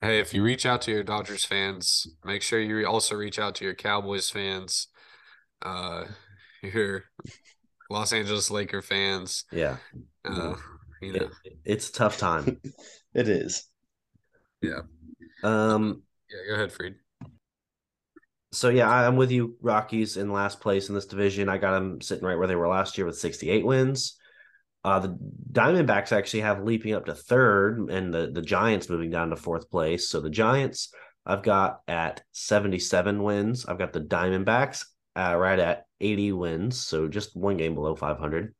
Hey, 0.00 0.18
if 0.18 0.34
you 0.34 0.42
reach 0.42 0.66
out 0.66 0.82
to 0.82 0.90
your 0.90 1.04
Dodgers 1.04 1.44
fans, 1.44 2.08
make 2.24 2.42
sure 2.42 2.60
you 2.60 2.84
also 2.86 3.14
reach 3.14 3.38
out 3.38 3.54
to 3.56 3.64
your 3.64 3.74
Cowboys 3.74 4.28
fans, 4.30 4.88
uh, 5.62 6.04
your 6.62 7.04
Los 7.88 8.12
Angeles 8.12 8.50
Laker 8.50 8.82
fans. 8.82 9.44
Yeah. 9.52 9.76
Uh, 10.24 10.54
you 11.00 11.12
know. 11.12 11.28
It, 11.44 11.58
it's 11.64 11.88
a 11.88 11.92
tough 11.92 12.18
time. 12.18 12.60
it 13.14 13.28
is. 13.28 13.68
Yeah. 14.60 14.80
Um. 15.44 16.02
Yeah. 16.30 16.48
Go 16.48 16.54
ahead, 16.54 16.72
Freed. 16.72 16.94
So 18.52 18.68
yeah, 18.68 18.88
I'm 18.88 19.16
with 19.16 19.30
you, 19.30 19.56
Rockies 19.62 20.16
in 20.18 20.30
last 20.30 20.60
place 20.60 20.88
in 20.88 20.94
this 20.94 21.06
division. 21.06 21.48
I 21.48 21.56
got 21.58 21.72
them 21.72 22.00
sitting 22.00 22.24
right 22.24 22.36
where 22.36 22.46
they 22.46 22.54
were 22.54 22.68
last 22.68 22.98
year 22.98 23.06
with 23.06 23.18
68 23.18 23.64
wins. 23.64 24.18
Uh, 24.84 24.98
the 24.98 25.18
Diamondbacks 25.52 26.12
actually 26.12 26.40
have 26.40 26.64
leaping 26.64 26.94
up 26.94 27.06
to 27.06 27.14
third, 27.14 27.88
and 27.90 28.12
the 28.12 28.30
the 28.32 28.42
Giants 28.42 28.88
moving 28.88 29.10
down 29.10 29.30
to 29.30 29.36
fourth 29.36 29.70
place. 29.70 30.08
So 30.08 30.20
the 30.20 30.30
Giants 30.30 30.92
I've 31.24 31.42
got 31.42 31.80
at 31.86 32.22
77 32.32 33.22
wins. 33.22 33.64
I've 33.66 33.78
got 33.78 33.92
the 33.92 34.00
Diamondbacks 34.00 34.84
uh, 35.16 35.36
right 35.36 35.58
at 35.58 35.86
80 36.00 36.32
wins, 36.32 36.84
so 36.84 37.06
just 37.06 37.36
one 37.36 37.56
game 37.56 37.74
below 37.74 37.94
500. 37.94 38.54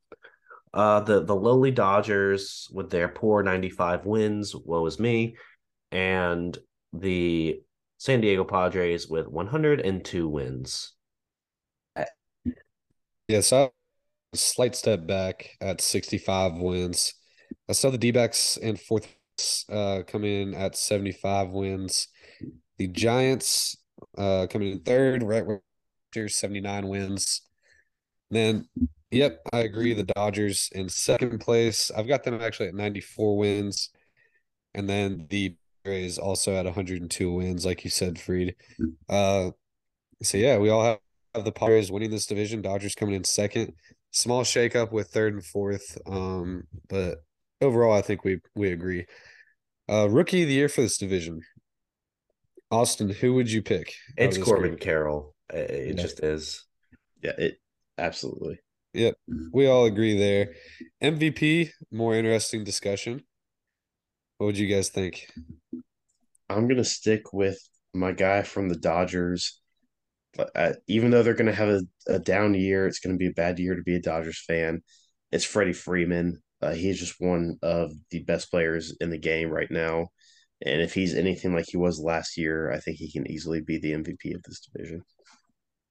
Uh, 0.74 1.00
the 1.00 1.24
the 1.24 1.34
lowly 1.34 1.70
Dodgers 1.70 2.68
with 2.72 2.88
their 2.88 3.08
poor 3.08 3.42
95 3.42 4.06
wins, 4.06 4.54
woe 4.54 4.86
is 4.86 4.98
me, 4.98 5.36
and 5.90 6.56
the 6.92 7.60
San 7.98 8.20
Diego 8.20 8.44
Padres 8.44 9.08
with 9.08 9.26
102 9.28 10.28
wins. 10.28 10.92
Yes, 13.28 13.52
I 13.52 13.70
slight 14.34 14.74
step 14.74 15.06
back 15.06 15.50
at 15.60 15.80
65 15.80 16.54
wins. 16.54 17.14
I 17.68 17.72
saw 17.72 17.90
the 17.90 17.98
D 17.98 18.10
backs 18.10 18.56
in 18.56 18.76
fourth 18.76 19.08
uh, 19.70 20.02
come 20.06 20.24
in 20.24 20.54
at 20.54 20.76
75 20.76 21.50
wins. 21.50 22.08
The 22.78 22.88
Giants 22.88 23.76
uh, 24.16 24.46
coming 24.48 24.72
in 24.72 24.80
third, 24.80 25.22
right 25.22 25.44
where 25.46 25.62
79 26.28 26.88
wins. 26.88 27.42
Then, 28.30 28.68
yep, 29.10 29.40
I 29.52 29.60
agree. 29.60 29.94
The 29.94 30.04
Dodgers 30.04 30.68
in 30.72 30.88
second 30.88 31.38
place. 31.40 31.90
I've 31.90 32.08
got 32.08 32.24
them 32.24 32.40
actually 32.40 32.68
at 32.68 32.74
94 32.74 33.36
wins. 33.36 33.90
And 34.74 34.88
then 34.88 35.26
the 35.28 35.56
Rays 35.84 36.18
also 36.18 36.54
at 36.54 36.64
102 36.64 37.32
wins, 37.32 37.66
like 37.66 37.84
you 37.84 37.90
said, 37.90 38.18
Freed. 38.18 38.54
Uh, 39.08 39.50
so, 40.22 40.38
yeah, 40.38 40.58
we 40.58 40.70
all 40.70 40.84
have, 40.84 40.98
have 41.34 41.44
the 41.44 41.52
Padres 41.52 41.90
winning 41.90 42.10
this 42.10 42.26
division. 42.26 42.62
Dodgers 42.62 42.94
coming 42.94 43.14
in 43.14 43.24
second 43.24 43.74
small 44.12 44.44
shakeup 44.44 44.92
with 44.92 45.08
third 45.08 45.34
and 45.34 45.44
fourth. 45.44 45.98
Um, 46.06 46.64
but 46.88 47.18
overall, 47.60 47.92
I 47.92 48.02
think 48.02 48.24
we 48.24 48.40
we 48.54 48.70
agree. 48.70 49.06
Uh, 49.90 50.08
rookie 50.08 50.42
of 50.42 50.48
the 50.48 50.54
year 50.54 50.68
for 50.68 50.82
this 50.82 50.98
division. 50.98 51.42
Austin, 52.70 53.10
who 53.10 53.34
would 53.34 53.50
you 53.50 53.62
pick? 53.62 53.92
It's 54.16 54.38
Corbin? 54.38 54.78
Carroll. 54.78 55.34
It 55.52 55.96
yeah. 55.96 56.02
just 56.02 56.20
is. 56.20 56.64
Yeah, 57.22 57.32
it 57.36 57.58
absolutely. 57.98 58.60
Yep, 58.94 59.14
we 59.52 59.66
all 59.66 59.86
agree 59.86 60.18
there. 60.18 60.52
MVP, 61.02 61.70
more 61.90 62.14
interesting 62.14 62.62
discussion. 62.62 63.22
What 64.38 64.46
would 64.46 64.58
you 64.58 64.74
guys 64.74 64.90
think? 64.90 65.28
I'm 66.48 66.68
gonna 66.68 66.84
stick 66.84 67.32
with 67.32 67.58
my 67.94 68.12
guy 68.12 68.42
from 68.42 68.68
the 68.68 68.76
Dodgers, 68.76 69.60
uh, 70.54 70.72
even 70.86 71.10
though 71.10 71.22
they're 71.22 71.34
going 71.34 71.46
to 71.46 71.54
have 71.54 71.68
a, 71.68 71.82
a, 72.06 72.18
down 72.18 72.54
year, 72.54 72.86
it's 72.86 73.00
going 73.00 73.14
to 73.14 73.18
be 73.18 73.28
a 73.28 73.32
bad 73.32 73.58
year 73.58 73.74
to 73.74 73.82
be 73.82 73.96
a 73.96 74.00
Dodgers 74.00 74.42
fan. 74.46 74.82
It's 75.30 75.44
Freddie 75.44 75.72
Freeman. 75.72 76.42
Uh, 76.60 76.72
he's 76.72 76.98
just 76.98 77.16
one 77.18 77.58
of 77.62 77.92
the 78.10 78.20
best 78.20 78.50
players 78.50 78.96
in 79.00 79.10
the 79.10 79.18
game 79.18 79.50
right 79.50 79.70
now. 79.70 80.08
And 80.64 80.80
if 80.80 80.94
he's 80.94 81.14
anything 81.14 81.54
like 81.54 81.66
he 81.68 81.76
was 81.76 81.98
last 81.98 82.36
year, 82.36 82.70
I 82.70 82.78
think 82.78 82.98
he 82.98 83.10
can 83.10 83.30
easily 83.30 83.60
be 83.60 83.78
the 83.78 83.92
MVP 83.92 84.34
of 84.34 84.42
this 84.44 84.60
division. 84.60 85.02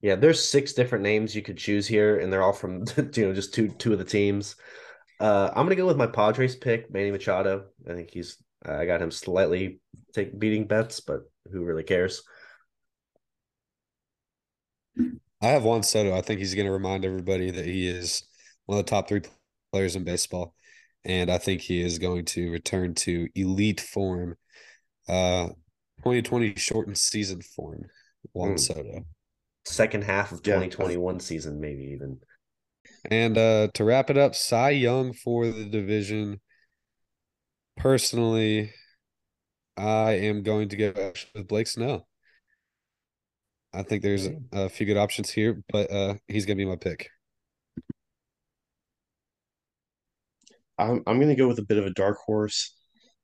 Yeah, 0.01 0.15
there's 0.15 0.43
six 0.43 0.73
different 0.73 1.03
names 1.03 1.35
you 1.35 1.41
could 1.41 1.57
choose 1.57 1.85
here, 1.85 2.19
and 2.19 2.31
they're 2.31 2.41
all 2.41 2.53
from 2.53 2.85
you 3.13 3.27
know 3.27 3.33
just 3.33 3.53
two 3.53 3.67
two 3.77 3.93
of 3.93 3.99
the 3.99 4.05
teams. 4.05 4.55
Uh, 5.19 5.51
I'm 5.53 5.65
gonna 5.65 5.75
go 5.75 5.85
with 5.85 5.97
my 5.97 6.07
Padres 6.07 6.55
pick, 6.55 6.91
Manny 6.91 7.11
Machado. 7.11 7.65
I 7.87 7.93
think 7.93 8.09
he's 8.11 8.37
I 8.65 8.85
got 8.85 9.01
him 9.01 9.11
slightly 9.11 9.79
take 10.13 10.39
beating 10.39 10.65
Betts, 10.67 11.01
but 11.01 11.21
who 11.51 11.63
really 11.63 11.83
cares? 11.83 12.23
I 15.41 15.47
have 15.47 15.63
Juan 15.63 15.83
Soto. 15.83 16.15
I 16.15 16.21
think 16.21 16.39
he's 16.39 16.53
going 16.53 16.67
to 16.67 16.71
remind 16.71 17.03
everybody 17.03 17.49
that 17.51 17.65
he 17.65 17.87
is 17.87 18.23
one 18.65 18.77
of 18.77 18.85
the 18.85 18.89
top 18.89 19.07
three 19.07 19.21
players 19.71 19.95
in 19.95 20.03
baseball, 20.03 20.53
and 21.03 21.31
I 21.31 21.37
think 21.37 21.61
he 21.61 21.81
is 21.81 21.99
going 21.99 22.25
to 22.25 22.51
return 22.51 22.93
to 22.95 23.27
elite 23.35 23.81
form, 23.81 24.35
uh, 25.09 25.47
2020 25.99 26.55
shortened 26.55 26.97
season 26.97 27.41
form. 27.41 27.85
Juan 28.33 28.53
mm. 28.53 28.59
Soto. 28.59 29.05
Second 29.65 30.03
half 30.03 30.31
of 30.31 30.43
2021 30.43 31.15
yeah. 31.15 31.19
season, 31.19 31.59
maybe 31.59 31.83
even. 31.93 32.19
And 33.09 33.37
uh, 33.37 33.69
to 33.73 33.83
wrap 33.83 34.09
it 34.09 34.17
up, 34.17 34.35
Cy 34.35 34.71
Young 34.71 35.13
for 35.13 35.47
the 35.47 35.65
division. 35.65 36.39
Personally, 37.77 38.73
I 39.77 40.13
am 40.13 40.43
going 40.43 40.69
to 40.69 40.77
go 40.77 41.13
with 41.33 41.47
Blake 41.47 41.67
Snell. 41.67 42.07
I 43.73 43.83
think 43.83 44.03
there's 44.03 44.27
a 44.51 44.69
few 44.69 44.85
good 44.85 44.97
options 44.97 45.29
here, 45.29 45.63
but 45.71 45.91
uh, 45.91 46.15
he's 46.27 46.45
gonna 46.45 46.57
be 46.57 46.65
my 46.65 46.75
pick. 46.75 47.09
I'm 50.77 51.03
I'm 51.07 51.19
gonna 51.19 51.35
go 51.35 51.47
with 51.47 51.59
a 51.59 51.65
bit 51.65 51.77
of 51.77 51.85
a 51.85 51.93
dark 51.93 52.17
horse. 52.25 52.75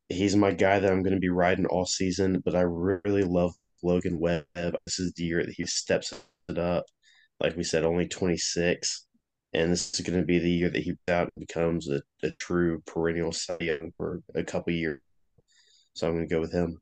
He's 0.10 0.36
my 0.36 0.52
guy 0.52 0.80
that 0.80 0.92
I'm 0.92 1.04
gonna 1.04 1.20
be 1.20 1.30
riding 1.30 1.66
all 1.66 1.86
season, 1.86 2.42
but 2.46 2.56
I 2.56 2.62
really 2.62 3.24
love 3.24 3.54
Logan 3.84 4.20
Webb. 4.20 4.46
This 4.56 5.00
is 5.00 5.14
the 5.14 5.24
year 5.24 5.44
that 5.46 5.56
he 5.56 5.66
steps 5.66 6.14
it 6.50 6.58
up. 6.58 6.86
Like 7.42 7.58
we 7.58 7.64
said, 7.64 7.84
only 7.84 8.08
26, 8.08 9.06
and 9.54 9.72
this 9.72 9.94
is 9.94 10.06
gonna 10.06 10.24
be 10.24 10.40
the 10.40 10.50
year 10.50 10.70
that 10.70 10.84
he 10.84 10.94
out 11.10 11.30
becomes 11.38 11.90
a, 11.90 12.02
a 12.24 12.32
true 12.40 12.82
perennial 12.86 13.32
Cy 13.34 13.80
for 13.98 14.22
a 14.36 14.44
couple 14.44 14.74
years. 14.74 15.02
So 15.94 16.08
I'm 16.08 16.16
gonna 16.16 16.28
go 16.28 16.40
with 16.40 16.54
him. 16.54 16.80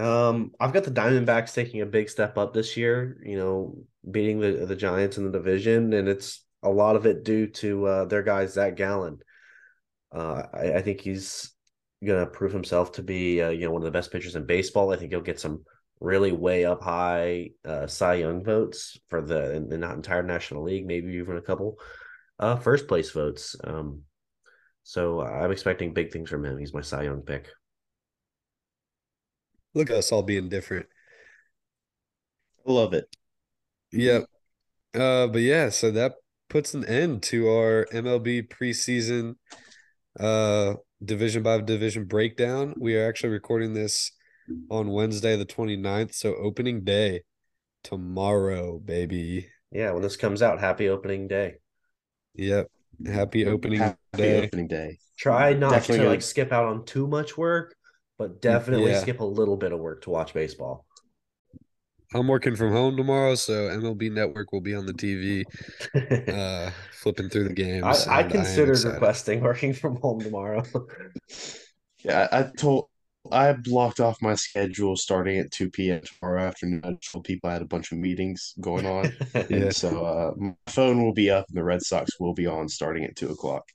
Um, 0.00 0.52
I've 0.58 0.72
got 0.72 0.84
the 0.84 0.90
Diamondbacks 0.90 1.54
taking 1.54 1.82
a 1.82 1.86
big 1.86 2.08
step 2.08 2.38
up 2.38 2.54
this 2.54 2.76
year. 2.76 3.20
You 3.24 3.36
know, 3.36 3.74
beating 4.10 4.40
the 4.40 4.66
the 4.66 4.76
Giants 4.76 5.18
in 5.18 5.24
the 5.24 5.30
division, 5.30 5.92
and 5.92 6.08
it's 6.08 6.44
a 6.62 6.70
lot 6.70 6.96
of 6.96 7.06
it 7.06 7.24
due 7.24 7.46
to 7.46 7.86
uh, 7.86 8.04
their 8.06 8.22
guy 8.22 8.46
Zach 8.46 8.76
Gallen. 8.76 9.18
Uh, 10.12 10.42
I, 10.52 10.72
I, 10.74 10.82
think 10.82 11.00
he's 11.00 11.52
gonna 12.04 12.26
prove 12.26 12.52
himself 12.52 12.92
to 12.92 13.02
be 13.02 13.40
uh, 13.40 13.50
you 13.50 13.66
know 13.66 13.70
one 13.70 13.82
of 13.82 13.84
the 13.84 13.90
best 13.90 14.10
pitchers 14.10 14.36
in 14.36 14.46
baseball. 14.46 14.92
I 14.92 14.96
think 14.96 15.12
he'll 15.12 15.20
get 15.20 15.38
some 15.38 15.64
really 16.00 16.32
way 16.32 16.64
up 16.64 16.82
high 16.82 17.50
uh, 17.64 17.86
Cy 17.86 18.14
Young 18.14 18.42
votes 18.42 18.98
for 19.08 19.20
the 19.20 19.64
the 19.68 19.78
not 19.78 19.96
entire 19.96 20.22
National 20.22 20.64
League, 20.64 20.86
maybe 20.86 21.12
even 21.12 21.36
a 21.36 21.42
couple 21.42 21.76
uh, 22.38 22.56
first 22.56 22.88
place 22.88 23.10
votes. 23.10 23.54
Um, 23.62 24.02
so 24.82 25.20
I'm 25.20 25.52
expecting 25.52 25.92
big 25.92 26.10
things 26.10 26.30
from 26.30 26.44
him. 26.44 26.58
He's 26.58 26.74
my 26.74 26.80
Cy 26.80 27.04
Young 27.04 27.22
pick. 27.22 27.48
Look 29.74 29.90
at 29.90 29.96
us 29.96 30.12
all 30.12 30.22
being 30.22 30.48
different. 30.48 30.86
Love 32.66 32.94
it. 32.94 33.04
Yep. 33.92 34.24
Uh, 34.94 35.26
but 35.28 35.42
yeah, 35.42 35.68
so 35.68 35.90
that 35.90 36.14
puts 36.48 36.74
an 36.74 36.84
end 36.84 37.22
to 37.22 37.48
our 37.48 37.86
MLB 37.92 38.48
preseason 38.48 39.36
uh 40.18 40.74
division 41.04 41.42
by 41.42 41.60
division 41.60 42.04
breakdown. 42.04 42.74
We 42.78 42.96
are 42.96 43.08
actually 43.08 43.30
recording 43.30 43.74
this 43.74 44.12
on 44.70 44.90
Wednesday 44.90 45.36
the 45.36 45.46
29th, 45.46 46.14
so 46.14 46.34
opening 46.34 46.84
day 46.84 47.22
tomorrow, 47.82 48.78
baby. 48.78 49.48
Yeah, 49.72 49.92
when 49.92 50.02
this 50.02 50.16
comes 50.16 50.42
out, 50.42 50.60
happy 50.60 50.88
opening 50.88 51.28
day. 51.28 51.54
Yep. 52.34 52.68
Happy 53.06 53.46
opening 53.46 53.80
happy 53.80 53.96
day. 54.16 54.44
opening 54.44 54.68
day. 54.68 54.98
Try 55.16 55.54
not 55.54 55.70
Definitely 55.70 56.04
to 56.04 56.10
like 56.10 56.22
skip 56.22 56.52
out 56.52 56.66
on 56.66 56.84
too 56.84 57.06
much 57.06 57.36
work, 57.36 57.74
but 58.20 58.42
definitely 58.42 58.90
yeah. 58.90 59.00
skip 59.00 59.20
a 59.20 59.24
little 59.24 59.56
bit 59.56 59.72
of 59.72 59.80
work 59.80 60.02
to 60.02 60.10
watch 60.10 60.34
baseball. 60.34 60.84
I'm 62.14 62.28
working 62.28 62.54
from 62.54 62.70
home 62.70 62.94
tomorrow, 62.94 63.34
so 63.34 63.70
MLB 63.70 64.12
Network 64.12 64.52
will 64.52 64.60
be 64.60 64.74
on 64.74 64.84
the 64.84 64.92
TV, 64.92 65.42
uh, 66.28 66.70
flipping 66.92 67.30
through 67.30 67.44
the 67.44 67.54
games. 67.54 68.06
I, 68.06 68.18
I 68.18 68.22
considered 68.24 68.76
I 68.84 68.90
requesting 68.90 69.40
working 69.42 69.72
from 69.72 69.96
home 69.96 70.20
tomorrow. 70.20 70.62
yeah, 72.04 72.28
I, 72.30 72.40
I 72.40 72.50
told 72.58 72.88
I 73.32 73.54
blocked 73.54 74.00
off 74.00 74.20
my 74.20 74.34
schedule 74.34 74.96
starting 74.96 75.38
at 75.38 75.50
2 75.52 75.70
p.m. 75.70 76.02
tomorrow 76.02 76.42
afternoon. 76.42 76.82
I 76.84 76.98
told 77.00 77.24
people 77.24 77.48
I 77.48 77.54
had 77.54 77.62
a 77.62 77.66
bunch 77.66 77.90
of 77.90 77.96
meetings 77.96 78.52
going 78.60 78.84
on. 78.84 79.14
yeah. 79.48 79.70
So 79.70 80.04
uh, 80.04 80.32
my 80.36 80.52
phone 80.66 81.02
will 81.02 81.14
be 81.14 81.30
up 81.30 81.46
and 81.48 81.56
the 81.56 81.64
Red 81.64 81.80
Sox 81.80 82.20
will 82.20 82.34
be 82.34 82.46
on 82.46 82.68
starting 82.68 83.04
at 83.04 83.16
2 83.16 83.30
o'clock. 83.30 83.66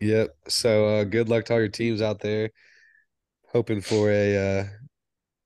Yep. 0.00 0.34
So 0.48 0.86
uh, 0.86 1.04
good 1.04 1.28
luck 1.28 1.44
to 1.46 1.54
all 1.54 1.58
your 1.58 1.68
teams 1.68 2.00
out 2.00 2.20
there 2.20 2.50
hoping 3.52 3.80
for 3.80 4.10
a 4.10 4.60
uh, 4.60 4.64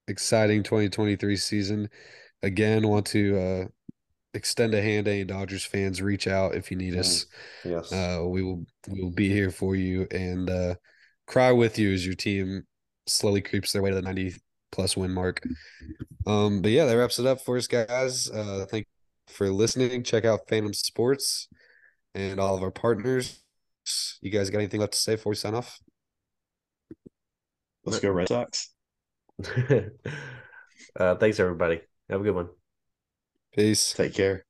exciting 0.08 0.62
2023 0.62 1.36
season. 1.36 1.88
Again, 2.42 2.88
want 2.88 3.06
to 3.08 3.38
uh, 3.38 3.64
extend 4.34 4.74
a 4.74 4.82
hand 4.82 5.06
to 5.06 5.12
any 5.12 5.24
Dodgers 5.24 5.64
fans. 5.64 6.02
Reach 6.02 6.26
out 6.26 6.54
if 6.54 6.70
you 6.70 6.76
need 6.76 6.96
us. 6.96 7.26
Yes. 7.64 7.92
Uh, 7.92 8.22
we 8.24 8.42
will 8.42 8.64
we 8.88 9.00
will 9.00 9.10
be 9.10 9.28
here 9.28 9.50
for 9.50 9.76
you 9.76 10.06
and 10.10 10.48
uh, 10.48 10.74
cry 11.26 11.52
with 11.52 11.78
you 11.78 11.92
as 11.92 12.04
your 12.04 12.14
team 12.14 12.64
slowly 13.06 13.40
creeps 13.40 13.72
their 13.72 13.82
way 13.82 13.90
to 13.90 13.96
the 13.96 14.02
90 14.02 14.34
plus 14.72 14.96
win 14.96 15.10
mark. 15.10 15.42
Um, 16.26 16.62
but 16.62 16.70
yeah, 16.70 16.84
that 16.84 16.96
wraps 16.96 17.18
it 17.18 17.26
up 17.26 17.40
for 17.40 17.56
us, 17.56 17.66
guys. 17.66 18.30
Uh, 18.30 18.66
thank 18.68 18.86
you 18.86 19.34
for 19.34 19.50
listening. 19.50 20.02
Check 20.02 20.24
out 20.24 20.48
Phantom 20.48 20.72
Sports 20.72 21.48
and 22.14 22.38
all 22.38 22.56
of 22.56 22.62
our 22.62 22.70
partners. 22.70 23.42
You 24.20 24.30
guys 24.30 24.50
got 24.50 24.58
anything 24.58 24.80
left 24.80 24.92
to 24.92 24.98
say 24.98 25.16
before 25.16 25.30
we 25.30 25.36
sign 25.36 25.54
off? 25.54 25.80
Let's 27.84 28.00
go 28.00 28.10
Red 28.10 28.28
Sox. 28.28 28.70
uh, 30.98 31.14
thanks, 31.16 31.40
everybody. 31.40 31.80
Have 32.08 32.20
a 32.20 32.24
good 32.24 32.34
one. 32.34 32.48
Peace. 33.52 33.94
Take 33.94 34.14
care. 34.14 34.44